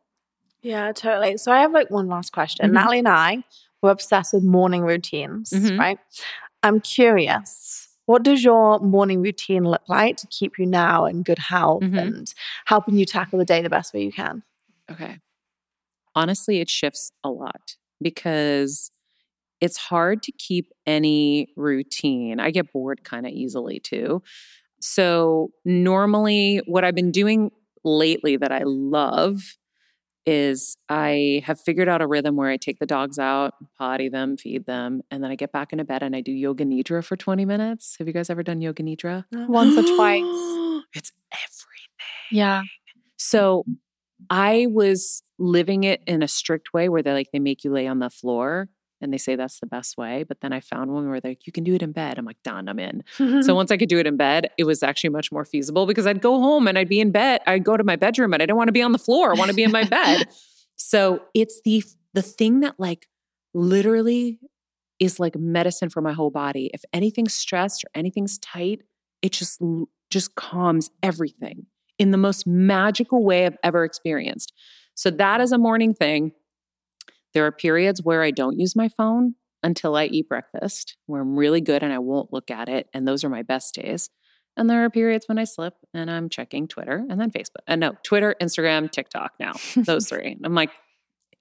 Yeah, 0.62 0.92
totally. 0.92 1.36
So 1.36 1.52
I 1.52 1.60
have 1.60 1.72
like 1.72 1.90
one 1.90 2.08
last 2.08 2.32
question. 2.32 2.68
Mhm. 2.70 2.72
Natalie 2.72 2.98
and 3.00 3.08
I 3.08 3.44
were 3.82 3.90
obsessed 3.90 4.32
with 4.32 4.42
morning 4.44 4.82
routines, 4.82 5.50
Mhm. 5.50 5.78
right? 5.78 5.98
I'm 6.62 6.80
curious. 6.80 7.88
What 8.06 8.22
does 8.22 8.42
your 8.42 8.78
morning 8.80 9.20
routine 9.20 9.64
look 9.64 9.82
like 9.88 10.16
to 10.18 10.26
keep 10.28 10.58
you 10.58 10.66
now 10.66 11.04
in 11.06 11.22
good 11.22 11.38
health 11.38 11.82
Mhm. 11.82 11.98
and 12.00 12.34
helping 12.66 12.96
you 12.96 13.04
tackle 13.04 13.38
the 13.38 13.44
day 13.44 13.62
the 13.62 13.68
best 13.70 13.92
way 13.92 14.02
you 14.04 14.12
can? 14.12 14.42
Okay. 14.90 15.18
Honestly, 16.14 16.60
it 16.60 16.70
shifts 16.70 17.12
a 17.22 17.30
lot 17.30 17.76
because 18.00 18.90
it's 19.60 19.76
hard 19.76 20.22
to 20.22 20.32
keep 20.32 20.72
any 20.86 21.52
routine. 21.56 22.40
I 22.40 22.50
get 22.50 22.72
bored 22.72 23.04
kind 23.04 23.26
of 23.26 23.32
easily 23.32 23.80
too. 23.80 24.22
So, 24.88 25.50
normally, 25.64 26.60
what 26.66 26.84
I've 26.84 26.94
been 26.94 27.10
doing 27.10 27.50
lately 27.82 28.36
that 28.36 28.52
I 28.52 28.62
love 28.64 29.56
is 30.24 30.76
I 30.88 31.42
have 31.44 31.60
figured 31.60 31.88
out 31.88 32.02
a 32.02 32.06
rhythm 32.06 32.36
where 32.36 32.50
I 32.50 32.56
take 32.56 32.78
the 32.78 32.86
dogs 32.86 33.18
out, 33.18 33.54
potty 33.76 34.08
them, 34.08 34.36
feed 34.36 34.64
them, 34.64 35.02
and 35.10 35.24
then 35.24 35.32
I 35.32 35.34
get 35.34 35.50
back 35.50 35.72
into 35.72 35.84
bed 35.84 36.04
and 36.04 36.14
I 36.14 36.20
do 36.20 36.30
yoga 36.30 36.64
nidra 36.64 37.04
for 37.04 37.16
20 37.16 37.44
minutes. 37.44 37.96
Have 37.98 38.06
you 38.06 38.12
guys 38.12 38.30
ever 38.30 38.44
done 38.44 38.60
yoga 38.60 38.84
nidra? 38.84 39.24
Once 39.32 39.76
or 39.76 39.82
twice. 39.96 40.22
It's 40.94 41.12
everything. 41.32 42.30
Yeah. 42.30 42.62
So 43.16 43.64
I 44.30 44.68
was 44.70 45.22
living 45.38 45.84
it 45.84 46.00
in 46.06 46.22
a 46.22 46.28
strict 46.28 46.72
way 46.72 46.88
where 46.88 47.02
they 47.02 47.12
like 47.12 47.32
they 47.32 47.38
make 47.40 47.64
you 47.64 47.72
lay 47.72 47.86
on 47.86 47.98
the 47.98 48.08
floor 48.08 48.68
and 49.00 49.12
they 49.12 49.18
say 49.18 49.36
that's 49.36 49.60
the 49.60 49.66
best 49.66 49.96
way. 49.96 50.22
But 50.22 50.40
then 50.40 50.52
I 50.52 50.60
found 50.60 50.90
one 50.90 51.08
where 51.08 51.20
they're 51.20 51.32
like, 51.32 51.46
you 51.46 51.52
can 51.52 51.64
do 51.64 51.74
it 51.74 51.82
in 51.82 51.92
bed. 51.92 52.18
I'm 52.18 52.24
like, 52.24 52.42
done, 52.42 52.68
I'm 52.68 52.78
in. 52.78 53.04
So 53.42 53.54
once 53.54 53.70
I 53.70 53.76
could 53.76 53.88
do 53.88 53.98
it 53.98 54.06
in 54.06 54.16
bed, 54.16 54.50
it 54.58 54.64
was 54.64 54.82
actually 54.82 55.10
much 55.10 55.30
more 55.30 55.44
feasible 55.44 55.86
because 55.86 56.06
I'd 56.06 56.22
go 56.22 56.40
home 56.40 56.66
and 56.66 56.78
I'd 56.78 56.88
be 56.88 57.00
in 57.00 57.10
bed. 57.10 57.40
I'd 57.46 57.64
go 57.64 57.76
to 57.76 57.84
my 57.84 57.96
bedroom 57.96 58.32
and 58.32 58.42
I 58.42 58.46
didn't 58.46 58.56
want 58.56 58.68
to 58.68 58.72
be 58.72 58.82
on 58.82 58.92
the 58.92 58.98
floor. 58.98 59.30
I 59.30 59.34
want 59.34 59.50
to 59.50 59.56
be 59.56 59.64
in 59.64 59.72
my 59.72 59.84
bed. 59.84 60.28
So 60.76 61.22
it's 61.32 61.62
the 61.64 61.82
the 62.12 62.20
thing 62.20 62.60
that 62.60 62.74
like 62.78 63.08
literally 63.54 64.38
is 64.98 65.18
like 65.18 65.34
medicine 65.36 65.88
for 65.88 66.00
my 66.00 66.12
whole 66.12 66.30
body. 66.30 66.70
If 66.72 66.82
anything's 66.92 67.34
stressed 67.34 67.84
or 67.84 67.88
anything's 67.94 68.38
tight, 68.38 68.82
it 69.22 69.32
just 69.32 69.60
just 70.10 70.34
calms 70.34 70.90
everything 71.02 71.66
in 71.98 72.10
the 72.10 72.18
most 72.18 72.46
magical 72.46 73.24
way 73.24 73.46
I've 73.46 73.56
ever 73.62 73.84
experienced. 73.84 74.52
So 74.94 75.10
that 75.10 75.40
is 75.40 75.52
a 75.52 75.58
morning 75.58 75.94
thing. 75.94 76.32
There 77.36 77.44
are 77.44 77.52
periods 77.52 78.02
where 78.02 78.22
I 78.22 78.30
don't 78.30 78.58
use 78.58 78.74
my 78.74 78.88
phone 78.88 79.34
until 79.62 79.94
I 79.94 80.06
eat 80.06 80.26
breakfast, 80.26 80.96
where 81.04 81.20
I'm 81.20 81.36
really 81.36 81.60
good 81.60 81.82
and 81.82 81.92
I 81.92 81.98
won't 81.98 82.32
look 82.32 82.50
at 82.50 82.70
it. 82.70 82.88
And 82.94 83.06
those 83.06 83.24
are 83.24 83.28
my 83.28 83.42
best 83.42 83.74
days. 83.74 84.08
And 84.56 84.70
there 84.70 84.82
are 84.82 84.88
periods 84.88 85.28
when 85.28 85.38
I 85.38 85.44
slip 85.44 85.74
and 85.92 86.10
I'm 86.10 86.30
checking 86.30 86.66
Twitter 86.66 87.04
and 87.10 87.20
then 87.20 87.30
Facebook. 87.30 87.60
And 87.66 87.82
no, 87.82 87.92
Twitter, 88.02 88.34
Instagram, 88.40 88.90
TikTok 88.90 89.32
now, 89.38 89.52
those 89.76 90.08
three. 90.08 90.38
I'm 90.42 90.54
like, 90.54 90.70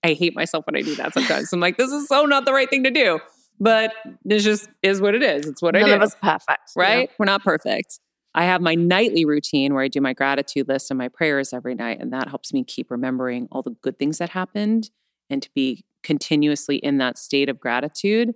I 0.03 0.15
hate 0.15 0.35
myself 0.35 0.67
when 0.67 0.75
I 0.75 0.81
do 0.81 0.95
that 0.95 1.13
sometimes. 1.13 1.53
I'm 1.53 1.61
like, 1.61 1.77
this 1.77 1.93
is 1.93 2.09
so 2.09 2.25
not 2.25 2.43
the 2.43 2.51
right 2.51 2.69
thing 2.69 2.83
to 2.83 2.91
do. 2.91 3.21
But 3.57 3.93
this 4.25 4.43
just 4.43 4.67
is 4.83 4.99
what 4.99 5.15
it 5.15 5.23
is. 5.23 5.47
It's 5.47 5.61
what 5.61 5.77
I 5.77 5.79
do. 5.79 5.85
None 5.85 5.95
of 5.95 6.01
us 6.01 6.15
perfect. 6.21 6.71
right? 6.75 7.09
We're 7.17 7.25
not 7.25 7.41
perfect. 7.41 8.01
I 8.33 8.43
have 8.43 8.59
my 8.59 8.75
nightly 8.75 9.23
routine 9.23 9.73
where 9.73 9.81
I 9.81 9.87
do 9.87 10.01
my 10.01 10.11
gratitude 10.11 10.67
list 10.67 10.91
and 10.91 10.97
my 10.97 11.07
prayers 11.07 11.53
every 11.53 11.73
night. 11.73 12.01
And 12.01 12.11
that 12.11 12.27
helps 12.27 12.51
me 12.51 12.65
keep 12.65 12.91
remembering 12.91 13.47
all 13.49 13.61
the 13.61 13.77
good 13.81 13.97
things 13.97 14.17
that 14.17 14.31
happened 14.31 14.89
and 15.29 15.41
to 15.41 15.49
be 15.55 15.85
continuously 16.03 16.77
in 16.77 16.97
that 16.99 17.17
state 17.17 17.49
of 17.49 17.59
gratitude. 17.59 18.33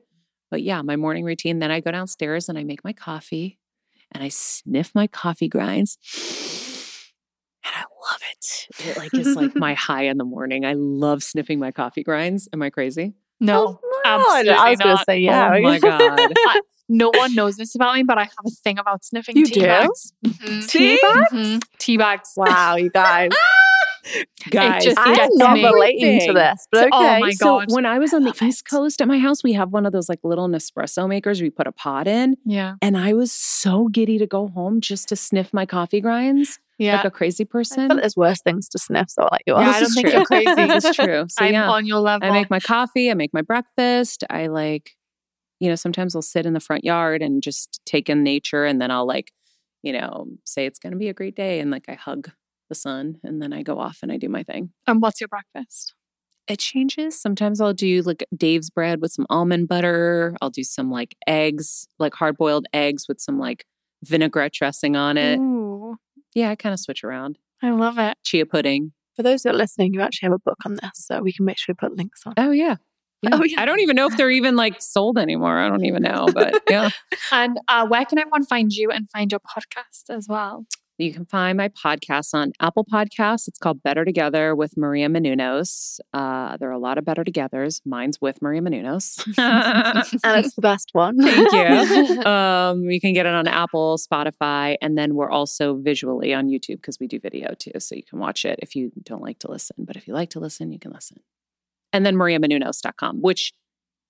But 0.51 0.63
yeah, 0.63 0.81
my 0.81 0.95
morning 0.95 1.23
routine, 1.25 1.59
then 1.59 1.71
I 1.71 1.79
go 1.79 1.91
downstairs 1.91 2.49
and 2.49 2.57
I 2.57 2.63
make 2.63 2.83
my 2.83 2.93
coffee 2.93 3.59
and 4.11 4.23
I 4.23 4.29
sniff 4.29 4.91
my 4.95 5.05
coffee 5.07 5.47
grinds. 5.47 5.97
And 7.63 7.75
I 7.75 7.81
love 7.81 8.19
it. 8.31 8.67
It 8.87 8.97
like 8.97 9.13
is 9.17 9.35
like 9.35 9.55
my 9.55 9.73
high 9.75 10.03
in 10.03 10.17
the 10.17 10.23
morning. 10.23 10.65
I 10.65 10.73
love 10.73 11.21
sniffing 11.23 11.59
my 11.59 11.71
coffee 11.71 12.03
grinds. 12.03 12.47
Am 12.53 12.61
I 12.61 12.69
crazy? 12.71 13.13
No, 13.39 13.79
Oh, 13.83 13.99
absolutely 14.05 14.51
I 14.53 14.69
was 14.71 14.79
going 14.79 14.97
to 14.97 15.03
say, 15.03 15.19
yeah. 15.19 15.51
Oh 15.55 15.61
my 15.61 15.79
God. 15.79 16.33
no 16.89 17.09
one 17.11 17.35
knows 17.35 17.57
this 17.57 17.75
about 17.75 17.95
me, 17.95 18.03
but 18.03 18.17
I 18.17 18.23
have 18.23 18.45
a 18.45 18.49
thing 18.49 18.79
about 18.79 19.03
sniffing 19.05 19.37
You 19.37 19.45
tea 19.45 19.59
do? 19.59 19.67
bags. 19.67 20.13
Mhm. 20.25 20.63
See? 20.63 20.99
Mhm. 21.31 21.61
Tea 21.77 21.97
bags. 21.97 22.31
Wow, 22.35 22.75
you 22.77 22.89
guys. 22.89 23.31
Guys, 24.49 24.83
just 24.83 24.97
I'm 24.99 25.15
gets 25.15 25.35
not 25.37 25.53
me. 25.53 25.63
relating 25.65 26.19
to 26.27 26.33
this, 26.33 26.67
but 26.71 26.83
So- 26.83 26.89
oh 26.93 27.05
okay. 27.05 27.19
my 27.19 27.31
So 27.31 27.63
when 27.69 27.85
I 27.85 27.99
was 27.99 28.13
on 28.13 28.23
the 28.23 28.33
East 28.43 28.61
it. 28.65 28.69
Coast 28.69 29.01
at 29.01 29.07
my 29.07 29.19
house, 29.19 29.43
we 29.43 29.53
have 29.53 29.71
one 29.71 29.85
of 29.85 29.91
those 29.91 30.09
like 30.09 30.19
little 30.23 30.47
Nespresso 30.47 31.07
makers 31.07 31.41
we 31.41 31.49
put 31.49 31.67
a 31.67 31.71
pot 31.71 32.07
in. 32.07 32.35
Yeah. 32.45 32.75
And 32.81 32.97
I 32.97 33.13
was 33.13 33.31
so 33.31 33.87
giddy 33.87 34.17
to 34.17 34.27
go 34.27 34.47
home 34.47 34.81
just 34.81 35.09
to 35.09 35.15
sniff 35.15 35.53
my 35.53 35.65
coffee 35.65 36.01
grinds 36.01 36.59
Yeah. 36.77 36.97
like 36.97 37.05
a 37.05 37.11
crazy 37.11 37.45
person. 37.45 37.87
feel 37.89 37.97
there's 37.97 38.15
worse 38.17 38.41
things 38.41 38.69
to 38.69 38.79
sniff, 38.79 39.09
so 39.09 39.27
like 39.31 39.43
yours. 39.45 39.59
Yeah, 39.61 39.69
I 39.69 39.79
This 39.79 39.79
don't 39.79 39.87
is 39.87 39.93
think 39.95 40.13
you're 40.13 40.25
crazy. 40.25 40.71
It's 40.87 40.95
true. 40.95 41.25
So 41.29 41.45
I'm 41.45 41.53
yeah, 41.53 41.69
on 41.69 41.85
your 41.85 41.99
level. 41.99 42.27
I 42.27 42.31
make 42.31 42.49
my 42.49 42.59
coffee, 42.59 43.11
I 43.11 43.13
make 43.13 43.33
my 43.33 43.41
breakfast. 43.41 44.23
I 44.29 44.47
like, 44.47 44.91
you 45.59 45.67
know, 45.69 45.75
sometimes 45.75 46.15
I'll 46.15 46.21
sit 46.21 46.45
in 46.45 46.53
the 46.53 46.59
front 46.61 46.83
yard 46.85 47.21
and 47.21 47.43
just 47.43 47.81
take 47.85 48.09
in 48.09 48.23
nature 48.23 48.63
and 48.65 48.81
then 48.81 48.91
I'll 48.91 49.05
like, 49.05 49.31
you 49.83 49.91
know, 49.93 50.27
say 50.45 50.65
it's 50.65 50.79
going 50.79 50.91
to 50.93 50.97
be 50.97 51.09
a 51.09 51.13
great 51.13 51.35
day 51.35 51.59
and 51.59 51.69
like 51.71 51.85
I 51.89 51.93
hug 51.95 52.31
the 52.69 52.75
sun 52.75 53.17
and 53.23 53.41
then 53.41 53.51
I 53.53 53.63
go 53.63 53.79
off 53.79 53.99
and 54.01 54.11
I 54.11 54.17
do 54.17 54.29
my 54.29 54.43
thing. 54.43 54.71
and 54.87 55.01
what's 55.01 55.19
your 55.19 55.27
breakfast? 55.27 55.93
it 56.47 56.57
changes. 56.57 57.19
Sometimes 57.21 57.61
I'll 57.61 57.73
do 57.73 58.01
like 58.01 58.25
Dave's 58.35 58.71
bread 58.71 59.01
with 59.01 59.11
some 59.11 59.27
almond 59.29 59.67
butter. 59.67 60.35
I'll 60.41 60.49
do 60.49 60.63
some 60.63 60.89
like 60.89 61.15
eggs, 61.27 61.87
like 61.99 62.15
hard 62.15 62.37
boiled 62.37 62.65
eggs 62.73 63.07
with 63.07 63.19
some 63.21 63.37
like 63.37 63.65
vinaigrette 64.03 64.53
dressing 64.53 64.95
on 64.95 65.15
it. 65.15 65.37
Ooh, 65.37 65.97
Yeah, 66.33 66.49
I 66.49 66.55
kind 66.55 66.73
of 66.73 66.79
switch 66.79 67.03
around. 67.03 67.37
I 67.61 67.69
love 67.69 67.99
it. 67.99 68.17
Chia 68.23 68.47
pudding. 68.47 68.93
For 69.15 69.21
those 69.21 69.43
who 69.43 69.49
are 69.49 69.53
listening, 69.53 69.93
you 69.93 70.01
actually 70.01 70.25
have 70.27 70.33
a 70.33 70.39
book 70.39 70.57
on 70.65 70.73
this, 70.75 70.89
so 70.95 71.21
we 71.21 71.31
can 71.33 71.45
make 71.45 71.59
sure 71.59 71.75
we 71.79 71.87
put 71.87 71.95
links 71.95 72.21
on. 72.25 72.33
Oh, 72.37 72.49
yeah. 72.51 72.77
Yeah. 73.21 73.31
Oh, 73.33 73.43
yeah. 73.43 73.61
I 73.61 73.65
don't 73.65 73.81
even 73.81 73.97
know 73.97 74.07
if 74.07 74.15
they're 74.15 74.31
even 74.31 74.55
like 74.55 74.81
sold 74.81 75.17
anymore. 75.17 75.59
I 75.59 75.67
don't 75.67 75.83
even 75.83 76.01
know, 76.03 76.27
but 76.33 76.63
yeah. 76.69 76.89
And 77.33 77.59
uh, 77.67 77.85
where 77.85 78.05
can 78.05 78.17
everyone 78.17 78.45
find 78.45 78.71
you 78.71 78.91
and 78.91 79.07
find 79.11 79.29
your 79.29 79.41
podcast 79.41 80.09
as 80.09 80.27
well? 80.29 80.65
You 80.99 81.13
can 81.13 81.25
find 81.25 81.57
my 81.57 81.69
podcast 81.69 82.33
on 82.33 82.51
Apple 82.59 82.83
Podcasts. 82.83 83.47
It's 83.47 83.57
called 83.57 83.81
Better 83.81 84.03
Together 84.03 84.53
with 84.53 84.75
Maria 84.75 85.07
Menounos. 85.07 86.01
Uh, 86.13 86.57
there 86.57 86.67
are 86.67 86.73
a 86.73 86.77
lot 86.77 86.97
of 86.97 87.05
Better 87.05 87.23
Togethers. 87.23 87.79
Mine's 87.85 88.19
with 88.19 88.41
Maria 88.41 88.61
Menounos. 88.61 89.25
And 89.37 90.45
it's 90.45 90.55
the 90.55 90.61
best 90.61 90.89
one. 90.91 91.15
Thank 91.21 91.53
you. 91.53 92.21
um, 92.29 92.81
you 92.89 92.99
can 92.99 93.13
get 93.13 93.25
it 93.25 93.33
on 93.33 93.47
Apple, 93.47 93.97
Spotify, 93.97 94.75
and 94.81 94.97
then 94.97 95.15
we're 95.15 95.31
also 95.31 95.77
visually 95.77 96.33
on 96.33 96.49
YouTube 96.49 96.81
because 96.81 96.99
we 96.99 97.07
do 97.07 97.17
video 97.17 97.53
too. 97.57 97.79
So 97.79 97.95
you 97.95 98.03
can 98.03 98.19
watch 98.19 98.43
it 98.43 98.59
if 98.61 98.75
you 98.75 98.91
don't 99.03 99.21
like 99.21 99.39
to 99.39 99.49
listen. 99.49 99.77
But 99.79 99.95
if 99.95 100.05
you 100.05 100.13
like 100.13 100.31
to 100.31 100.41
listen, 100.41 100.73
you 100.73 100.79
can 100.79 100.91
listen. 100.91 101.21
And 101.93 102.05
then 102.05 102.15
mariamenounos.com, 102.15 103.21
which 103.21 103.53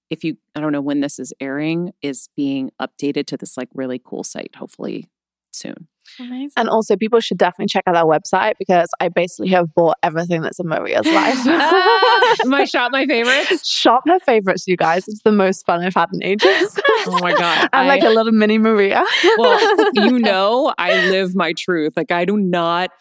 if 0.09 0.23
you 0.23 0.37
I 0.55 0.59
don't 0.59 0.71
know 0.71 0.81
when 0.81 1.01
this 1.01 1.19
is 1.19 1.33
airing, 1.39 1.93
is 2.01 2.29
being 2.35 2.71
updated 2.81 3.27
to 3.27 3.37
this 3.37 3.57
like 3.57 3.69
really 3.75 4.01
cool 4.03 4.23
site, 4.23 4.55
hopefully 4.55 5.07
soon. 5.51 5.87
Amazing. 6.19 6.51
And 6.57 6.69
also, 6.69 6.95
people 6.95 7.19
should 7.19 7.37
definitely 7.37 7.67
check 7.67 7.83
out 7.87 7.95
our 7.95 8.05
website 8.05 8.53
because 8.57 8.89
I 8.99 9.09
basically 9.09 9.49
have 9.49 9.73
bought 9.73 9.97
everything 10.03 10.41
that's 10.41 10.59
in 10.59 10.67
Maria's 10.67 11.05
life. 11.05 11.45
my 12.45 12.65
shop, 12.65 12.91
my 12.91 13.05
favorites. 13.05 13.67
Shop 13.67 14.03
her 14.07 14.19
favorites, 14.19 14.65
you 14.67 14.77
guys. 14.77 15.07
It's 15.07 15.21
the 15.23 15.31
most 15.31 15.65
fun 15.65 15.83
I've 15.83 15.95
had 15.95 16.09
in 16.13 16.23
ages. 16.23 16.79
Oh 17.05 17.19
my 17.21 17.33
god. 17.33 17.69
I'm 17.73 17.87
like 17.87 18.03
a 18.03 18.09
little 18.09 18.31
mini 18.31 18.57
Maria. 18.57 19.03
well, 19.37 19.93
you 19.93 20.19
know, 20.19 20.73
I 20.77 21.09
live 21.09 21.35
my 21.35 21.53
truth. 21.53 21.93
Like 21.95 22.11
I 22.11 22.25
do 22.25 22.37
not 22.37 22.91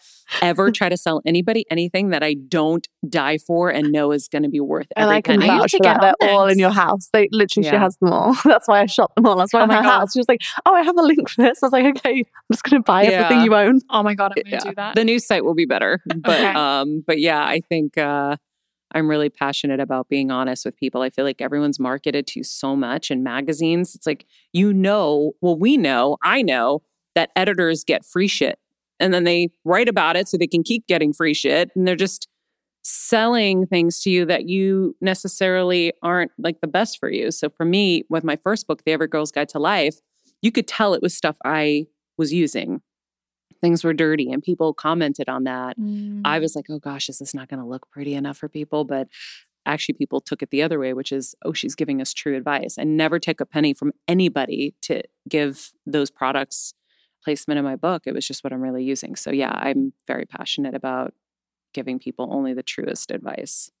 ever 0.41 0.71
try 0.71 0.89
to 0.89 0.97
sell 0.97 1.21
anybody 1.25 1.65
anything 1.69 2.09
that 2.09 2.23
I 2.23 2.33
don't 2.35 2.87
die 3.07 3.37
for 3.37 3.69
and 3.69 3.91
know 3.91 4.11
is 4.11 4.27
going 4.27 4.43
to 4.43 4.49
be 4.49 4.59
worth 4.59 4.87
and 4.95 5.09
I 5.09 5.21
can 5.21 5.39
penny. 5.39 5.47
Vouch 5.47 5.71
for 5.71 5.83
that. 5.83 6.01
get 6.01 6.15
They're 6.19 6.29
all 6.29 6.47
in 6.47 6.59
your 6.59 6.71
house. 6.71 7.09
They 7.13 7.27
literally, 7.31 7.67
she 7.69 7.75
has 7.75 7.97
them 7.97 8.11
all. 8.13 8.33
That's 8.43 8.67
why 8.67 8.81
I 8.81 8.85
shop 8.85 9.13
them 9.15 9.25
all. 9.25 9.35
That's 9.37 9.53
why 9.53 9.61
Oh 9.61 9.63
in 9.63 9.69
my 9.69 9.75
her 9.77 9.83
house. 9.83 10.13
She 10.13 10.19
was 10.19 10.27
like, 10.27 10.41
"Oh, 10.65 10.73
I 10.73 10.81
have 10.83 10.97
a 10.97 11.01
link 11.01 11.29
for 11.29 11.41
this." 11.43 11.61
I 11.63 11.65
was 11.67 11.73
like, 11.73 11.85
"Okay, 11.97 12.19
I'm 12.19 12.25
just 12.53 12.63
going 12.63 12.81
to 12.81 12.83
buy 12.85 13.05
everything 13.05 13.41
you 13.43 13.55
own." 13.55 13.81
oh 13.89 14.03
my 14.03 14.13
god, 14.15 14.33
I'm 14.35 14.43
gonna 14.43 14.55
Yeah. 14.55 14.69
do 14.69 14.75
that. 14.75 14.95
The 14.95 15.03
new 15.05 15.19
site 15.19 15.43
will 15.45 15.55
be 15.55 15.65
better, 15.65 16.01
but 16.05 16.39
Okay. 16.39 16.53
um, 16.53 17.03
but 17.05 17.19
yeah, 17.19 17.41
I 17.43 17.61
think 17.69 17.97
uh, 17.97 18.35
I'm 18.93 19.07
really 19.09 19.29
passionate 19.29 19.79
about 19.79 20.09
being 20.09 20.31
honest 20.31 20.65
with 20.65 20.75
people. 20.77 21.01
I 21.01 21.09
feel 21.09 21.25
like 21.25 21.41
everyone's 21.41 21.79
marketed 21.79 22.27
to 22.27 22.43
so 22.43 22.75
much 22.75 23.11
in 23.11 23.23
magazines. 23.23 23.95
It's 23.95 24.05
like 24.07 24.25
you 24.53 24.73
know, 24.73 25.33
well, 25.41 25.57
we 25.57 25.77
know, 25.77 26.17
I 26.23 26.41
know 26.41 26.81
that 27.15 27.29
editors 27.35 27.83
get 27.83 28.05
free 28.05 28.27
shit 28.27 28.57
and 28.99 29.13
then 29.13 29.23
they 29.23 29.49
write 29.63 29.89
about 29.89 30.15
it 30.15 30.27
so 30.27 30.37
they 30.37 30.47
can 30.47 30.63
keep 30.63 30.87
getting 30.87 31.13
free 31.13 31.33
shit. 31.33 31.71
And 31.75 31.87
they're 31.87 31.95
just 31.95 32.27
selling 32.81 33.67
things 33.67 34.01
to 34.01 34.09
you 34.09 34.25
that 34.25 34.47
you 34.47 34.95
necessarily 35.01 35.93
aren't 36.01 36.31
like 36.37 36.61
the 36.61 36.67
best 36.67 36.99
for 36.99 37.09
you. 37.09 37.31
So 37.31 37.49
for 37.49 37.65
me, 37.65 38.03
with 38.09 38.23
my 38.23 38.37
first 38.37 38.67
book, 38.67 38.83
The 38.85 38.91
Every 38.91 39.07
Girl's 39.07 39.31
Guide 39.31 39.49
to 39.49 39.59
Life, 39.59 39.97
you 40.41 40.51
could 40.51 40.67
tell 40.67 40.93
it 40.93 41.01
was 41.01 41.15
stuff 41.15 41.37
I 41.43 41.87
was 42.17 42.33
using. 42.33 42.81
Things 43.61 43.83
were 43.83 43.93
dirty 43.93 44.31
and 44.31 44.41
people 44.41 44.73
commented 44.73 45.27
on 45.27 45.43
that. 45.43 45.77
Mm. 45.77 46.21
I 46.23 46.39
was 46.39 46.55
like, 46.55 46.65
oh 46.69 46.79
gosh, 46.79 47.09
is 47.09 47.19
this 47.19 47.33
not 47.33 47.49
going 47.49 47.59
to 47.59 47.65
look 47.65 47.89
pretty 47.91 48.15
enough 48.15 48.37
for 48.37 48.47
people? 48.47 48.85
But 48.85 49.09
actually, 49.65 49.95
people 49.95 50.21
took 50.21 50.41
it 50.41 50.49
the 50.49 50.63
other 50.63 50.79
way, 50.79 50.93
which 50.93 51.11
is, 51.11 51.35
oh, 51.43 51.51
she's 51.51 51.75
giving 51.75 52.01
us 52.01 52.13
true 52.13 52.37
advice. 52.37 52.77
And 52.77 52.95
never 52.95 53.19
take 53.19 53.41
a 53.41 53.45
penny 53.45 53.73
from 53.73 53.91
anybody 54.07 54.75
to 54.83 55.03
give 55.27 55.71
those 55.85 56.09
products 56.09 56.73
placement 57.23 57.57
in 57.57 57.65
my 57.65 57.75
book. 57.75 58.03
It 58.05 58.13
was 58.13 58.25
just 58.27 58.43
what 58.43 58.53
I'm 58.53 58.61
really 58.61 58.83
using. 58.83 59.15
So, 59.15 59.31
yeah, 59.31 59.51
I'm 59.53 59.93
very 60.07 60.25
passionate 60.25 60.75
about 60.75 61.13
giving 61.73 61.99
people 61.99 62.29
only 62.31 62.53
the 62.53 62.63
truest 62.63 63.11
advice. 63.11 63.71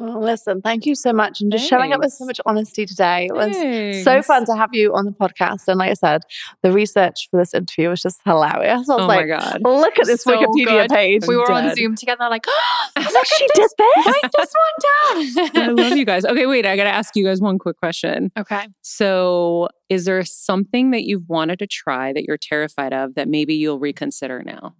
Well, 0.00 0.22
listen, 0.22 0.62
thank 0.62 0.86
you 0.86 0.94
so 0.94 1.12
much. 1.12 1.40
And 1.40 1.50
just 1.50 1.68
showing 1.68 1.92
up 1.92 1.98
with 2.00 2.12
so 2.12 2.24
much 2.24 2.40
honesty 2.46 2.86
today. 2.86 3.26
It 3.26 3.34
was 3.34 4.04
so 4.04 4.22
fun 4.22 4.44
to 4.44 4.54
have 4.54 4.70
you 4.72 4.94
on 4.94 5.04
the 5.06 5.10
podcast. 5.10 5.66
And 5.66 5.76
like 5.76 5.90
I 5.90 5.94
said, 5.94 6.22
the 6.62 6.70
research 6.70 7.26
for 7.32 7.36
this 7.40 7.52
interview 7.52 7.88
was 7.88 8.00
just 8.02 8.20
hilarious. 8.24 8.88
I 8.88 8.94
was 8.94 9.02
Oh 9.02 9.06
like, 9.06 9.26
my 9.28 9.36
God. 9.36 9.60
look 9.64 9.98
at 9.98 10.06
this 10.06 10.22
So 10.22 10.36
Wikipedia 10.36 10.82
good. 10.82 10.90
page. 10.90 11.22
we 11.26 11.36
were 11.36 11.50
on. 11.50 11.74
Zoom 11.74 11.96
together, 11.96 12.28
like, 12.30 12.46
Look, 12.96 13.26
she 13.26 13.46
did 13.54 13.56
this. 13.56 13.74
write 14.06 14.30
this 14.36 14.52
one 14.54 15.36
I 15.36 15.50
down. 15.52 15.74
love 15.76 15.96
you 15.96 16.04
guys. 16.06 16.24
Okay, 16.24 16.46
wait, 16.46 16.64
I 16.64 16.76
got 16.76 16.84
to 16.84 16.90
ask 16.94 17.16
you 17.16 17.24
guys 17.24 17.40
one 17.40 17.58
quick 17.58 17.76
question. 17.76 18.30
okay. 18.38 18.68
So, 18.82 19.66
is 19.88 20.04
there 20.04 20.24
something 20.24 20.92
that 20.92 21.02
you've 21.06 21.28
wanted 21.28 21.58
to 21.58 21.66
try 21.66 22.12
that 22.12 22.22
you're 22.22 22.38
terrified 22.38 22.92
of 22.92 23.16
that 23.16 23.26
maybe 23.28 23.54
you'll 23.54 23.80
reconsider 23.80 24.44
now? 24.44 24.76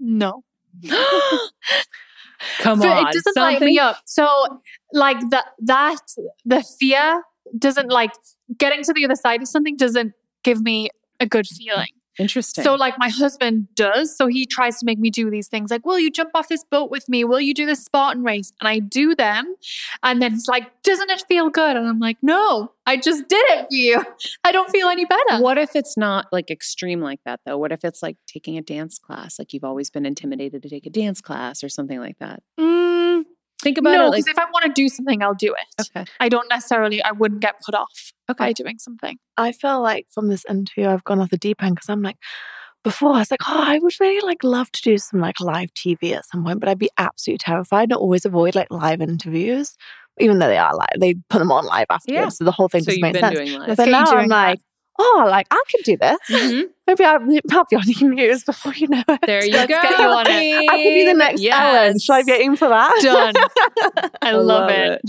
No. 0.00 0.42
Come 2.58 2.80
So 2.80 2.88
on. 2.88 3.06
it 3.08 3.12
doesn't 3.12 3.36
light 3.36 3.60
me 3.60 3.78
up. 3.78 3.98
So 4.04 4.28
like 4.92 5.18
that 5.30 5.46
that 5.60 6.00
the 6.44 6.62
fear 6.78 7.22
doesn't 7.58 7.88
like 7.90 8.12
getting 8.58 8.82
to 8.84 8.92
the 8.92 9.04
other 9.04 9.16
side 9.16 9.42
of 9.42 9.48
something 9.48 9.76
doesn't 9.76 10.12
give 10.44 10.60
me 10.62 10.90
a 11.20 11.26
good 11.26 11.46
feeling. 11.46 11.88
Interesting. 12.18 12.64
So 12.64 12.74
like 12.74 12.98
my 12.98 13.08
husband 13.08 13.68
does. 13.74 14.16
So 14.16 14.26
he 14.26 14.46
tries 14.46 14.78
to 14.78 14.86
make 14.86 14.98
me 14.98 15.10
do 15.10 15.30
these 15.30 15.48
things 15.48 15.70
like, 15.70 15.86
will 15.86 15.98
you 15.98 16.10
jump 16.10 16.30
off 16.34 16.48
this 16.48 16.64
boat 16.64 16.90
with 16.90 17.08
me? 17.08 17.24
Will 17.24 17.40
you 17.40 17.54
do 17.54 17.66
this 17.66 17.84
Spartan 17.84 18.24
race? 18.24 18.52
And 18.60 18.68
I 18.68 18.80
do 18.80 19.14
them. 19.14 19.54
And 20.02 20.20
then 20.20 20.32
he's 20.32 20.48
like, 20.48 20.82
doesn't 20.82 21.10
it 21.10 21.24
feel 21.28 21.50
good? 21.50 21.76
And 21.76 21.86
I'm 21.86 22.00
like, 22.00 22.18
no, 22.22 22.72
I 22.86 22.96
just 22.96 23.28
did 23.28 23.44
it 23.50 23.66
for 23.68 23.74
you. 23.74 24.04
I 24.44 24.52
don't 24.52 24.70
feel 24.70 24.88
any 24.88 25.04
better. 25.04 25.42
what 25.42 25.58
if 25.58 25.76
it's 25.76 25.96
not 25.96 26.26
like 26.32 26.50
extreme 26.50 27.00
like 27.00 27.20
that 27.24 27.40
though? 27.46 27.58
What 27.58 27.72
if 27.72 27.84
it's 27.84 28.02
like 28.02 28.16
taking 28.26 28.56
a 28.56 28.62
dance 28.62 28.98
class? 28.98 29.38
Like 29.38 29.52
you've 29.52 29.64
always 29.64 29.90
been 29.90 30.06
intimidated 30.06 30.62
to 30.62 30.68
take 30.68 30.86
a 30.86 30.90
dance 30.90 31.20
class 31.20 31.62
or 31.62 31.68
something 31.68 32.00
like 32.00 32.18
that. 32.18 32.42
Mm, 32.58 33.24
Think 33.68 33.78
about 33.78 33.92
no, 33.92 34.06
it 34.06 34.10
like 34.10 34.24
because 34.24 34.28
if 34.28 34.38
I 34.38 34.50
want 34.50 34.64
to 34.64 34.72
do 34.72 34.88
something, 34.88 35.22
I'll 35.22 35.34
do 35.34 35.54
it. 35.54 35.86
okay. 35.94 36.04
I 36.20 36.28
don't 36.30 36.48
necessarily, 36.48 37.02
I 37.02 37.12
wouldn't 37.12 37.42
get 37.42 37.60
put 37.64 37.74
off 37.74 38.12
by 38.26 38.32
Okay. 38.32 38.52
doing 38.54 38.78
something. 38.78 39.18
I 39.36 39.52
feel 39.52 39.82
like 39.82 40.06
from 40.10 40.28
this 40.28 40.44
interview, 40.48 40.86
I've 40.88 41.04
gone 41.04 41.20
off 41.20 41.28
the 41.30 41.36
deep 41.36 41.62
end 41.62 41.74
because 41.74 41.90
I'm 41.90 42.00
like, 42.02 42.16
before 42.84 43.12
I 43.14 43.18
was 43.18 43.30
like, 43.30 43.40
oh, 43.46 43.62
I 43.66 43.78
would 43.78 43.92
really 44.00 44.26
like 44.26 44.42
love 44.42 44.70
to 44.72 44.80
do 44.82 44.96
some 44.96 45.20
like 45.20 45.38
live 45.40 45.68
TV 45.74 46.14
at 46.16 46.24
some 46.24 46.44
point, 46.44 46.60
but 46.60 46.68
I'd 46.70 46.78
be 46.78 46.90
absolutely 46.96 47.38
terrified. 47.38 47.92
I 47.92 47.96
always 47.96 48.24
avoid 48.24 48.54
like 48.54 48.70
live 48.70 49.02
interviews, 49.02 49.76
even 50.18 50.38
though 50.38 50.48
they 50.48 50.56
are 50.58 50.74
live. 50.74 50.88
They 50.98 51.14
put 51.28 51.40
them 51.40 51.52
on 51.52 51.66
live 51.66 51.86
afterwards, 51.90 52.22
Yeah. 52.22 52.28
so 52.30 52.44
the 52.44 52.52
whole 52.52 52.68
thing 52.68 52.82
So 52.82 52.86
just 52.86 52.96
you've 52.98 53.02
makes 53.02 53.20
sense. 53.20 53.36
doing. 53.36 53.52
Let's 53.52 53.76
But 53.76 53.90
now 53.90 54.06
I'm 54.12 54.28
like, 54.28 54.60
oh, 54.98 55.26
like 55.30 55.46
I 55.50 55.62
can 55.70 55.80
do 55.84 55.96
this. 55.96 56.18
Mhm. 56.30 56.64
Maybe 56.86 57.04
I'll, 57.04 57.20
I'll 57.52 57.64
be 57.70 57.76
on 57.76 57.82
the 57.84 57.98
news 58.08 58.44
before 58.44 58.72
you 58.74 58.88
know 58.88 59.02
it. 59.08 59.20
There 59.26 59.44
you 59.44 59.52
Let's 59.52 59.68
go. 59.68 59.80
get 59.82 59.98
you 59.98 60.06
on 60.06 60.26
it. 60.26 60.68
I 60.70 60.76
could 60.76 60.94
be 60.94 61.04
the 61.06 61.14
next 61.14 61.44
Ellen. 61.44 61.98
Should 61.98 62.12
I 62.14 62.22
be 62.22 62.42
in 62.44 62.56
for 62.56 62.68
that? 62.68 62.92
Done. 63.02 64.10
I, 64.22 64.32
love, 64.32 64.70
it. 64.70 65.00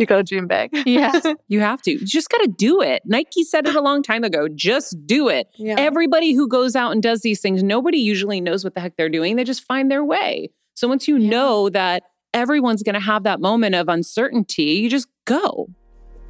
you 0.00 0.06
got 0.06 0.16
to 0.18 0.22
dream 0.22 0.46
big. 0.46 0.70
yes. 0.86 1.26
You 1.48 1.60
have 1.60 1.82
to. 1.82 1.90
You 1.92 1.98
just 2.06 2.28
got 2.30 2.38
to 2.38 2.46
do 2.48 2.80
it. 2.80 3.02
Nike 3.04 3.42
said 3.44 3.66
it 3.66 3.74
a 3.74 3.80
long 3.80 4.02
time 4.02 4.22
ago. 4.24 4.46
Just 4.48 5.04
do 5.06 5.28
it. 5.28 5.48
Yeah. 5.56 5.74
Everybody 5.78 6.32
who 6.32 6.46
goes 6.48 6.76
out 6.76 6.92
and 6.92 7.02
does 7.02 7.20
these 7.22 7.40
things, 7.40 7.62
nobody 7.62 7.98
usually 7.98 8.40
knows 8.40 8.62
what 8.64 8.74
the 8.74 8.80
heck 8.80 8.96
they're 8.96 9.08
doing. 9.08 9.36
They 9.36 9.44
just 9.44 9.64
find 9.64 9.90
their 9.90 10.04
way. 10.04 10.50
So 10.74 10.86
once 10.88 11.08
you 11.08 11.16
Yeah. 11.16 11.28
know 11.30 11.68
that 11.70 12.04
everyone's 12.32 12.82
going 12.84 12.94
to 12.94 13.00
have 13.00 13.24
that 13.24 13.40
moment 13.40 13.74
of 13.74 13.88
uncertainty, 13.88 14.62
you 14.62 14.88
just 14.88 15.08
go. 15.24 15.68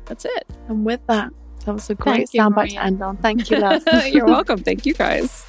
That's 0.06 0.24
it. 0.24 0.46
and 0.68 0.84
with 0.84 1.00
that, 1.06 1.30
that 1.64 1.72
was 1.72 1.90
a 1.90 1.94
great 1.94 2.28
Thank 2.28 2.54
soundbite 2.54 2.70
to 2.70 2.82
end 2.82 3.02
on. 3.02 3.16
Thank 3.18 3.50
you, 3.50 3.58
love. 3.58 3.82
You're 4.06 4.26
welcome. 4.26 4.62
Thank 4.62 4.86
you 4.86 4.94
guys. 4.94 5.46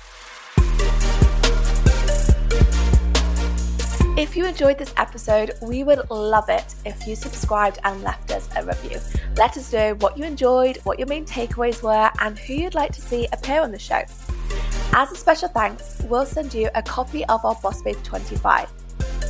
If 4.18 4.36
you 4.36 4.46
enjoyed 4.46 4.78
this 4.78 4.94
episode, 4.98 5.54
we 5.62 5.84
would 5.84 6.10
love 6.12 6.50
it 6.50 6.76
if 6.86 7.08
you 7.08 7.16
subscribed 7.16 7.80
and 7.86 8.04
left 8.04 8.32
us 8.32 8.48
a 8.56 8.64
review. 8.64 9.00
Let 9.38 9.58
us 9.58 9.72
know 9.74 9.96
what 9.96 10.18
you 10.18 10.26
enjoyed, 10.26 10.78
what 10.84 11.00
your 11.00 11.08
main 11.08 11.26
takeaways 11.26 11.82
were, 11.82 12.12
and 12.20 12.38
who 12.38 12.54
you'd 12.54 12.76
like 12.76 12.92
to 12.94 13.02
see 13.02 13.28
appear 13.32 13.62
on 13.62 13.72
the 13.72 13.80
show. 13.80 14.02
As 14.94 15.12
a 15.12 15.16
special 15.16 15.48
thanks, 15.48 16.02
we'll 16.04 16.26
send 16.26 16.54
you 16.54 16.70
a 16.76 16.84
copy 16.84 17.26
of 17.26 17.44
our 17.46 17.56
Boss 17.56 17.82
Babe 17.82 17.98
25. 18.04 18.70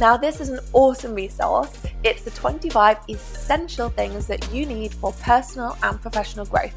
Now, 0.02 0.18
this 0.18 0.42
is 0.42 0.50
an 0.50 0.60
awesome 0.74 1.14
resource. 1.14 1.72
It's 2.04 2.24
the 2.24 2.32
25 2.32 2.98
essential 3.08 3.90
things 3.90 4.26
that 4.26 4.52
you 4.52 4.66
need 4.66 4.96
for 4.96 5.14
personal 5.22 5.78
and 5.84 6.02
professional 6.02 6.48
growth. 6.48 6.74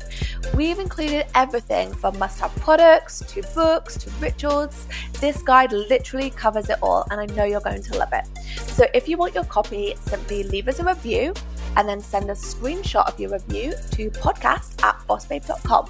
We've 0.54 0.78
included 0.78 1.24
everything 1.34 1.94
from 1.94 2.18
must 2.18 2.38
have 2.40 2.54
products 2.56 3.20
to 3.28 3.42
books 3.54 3.96
to 3.96 4.10
rituals. 4.20 4.86
This 5.22 5.40
guide 5.40 5.72
literally 5.72 6.28
covers 6.28 6.68
it 6.68 6.76
all, 6.82 7.06
and 7.10 7.18
I 7.18 7.24
know 7.34 7.44
you're 7.44 7.62
going 7.62 7.82
to 7.82 7.96
love 7.96 8.12
it. 8.12 8.26
So, 8.72 8.84
if 8.92 9.08
you 9.08 9.16
want 9.16 9.34
your 9.34 9.44
copy, 9.44 9.94
simply 10.02 10.42
leave 10.42 10.68
us 10.68 10.80
a 10.80 10.84
review 10.84 11.32
and 11.78 11.88
then 11.88 12.02
send 12.02 12.28
a 12.28 12.34
screenshot 12.34 13.08
of 13.08 13.18
your 13.18 13.30
review 13.30 13.72
to 13.92 14.10
podcast 14.10 14.84
at 14.84 14.96
bossbabe.com. 15.08 15.88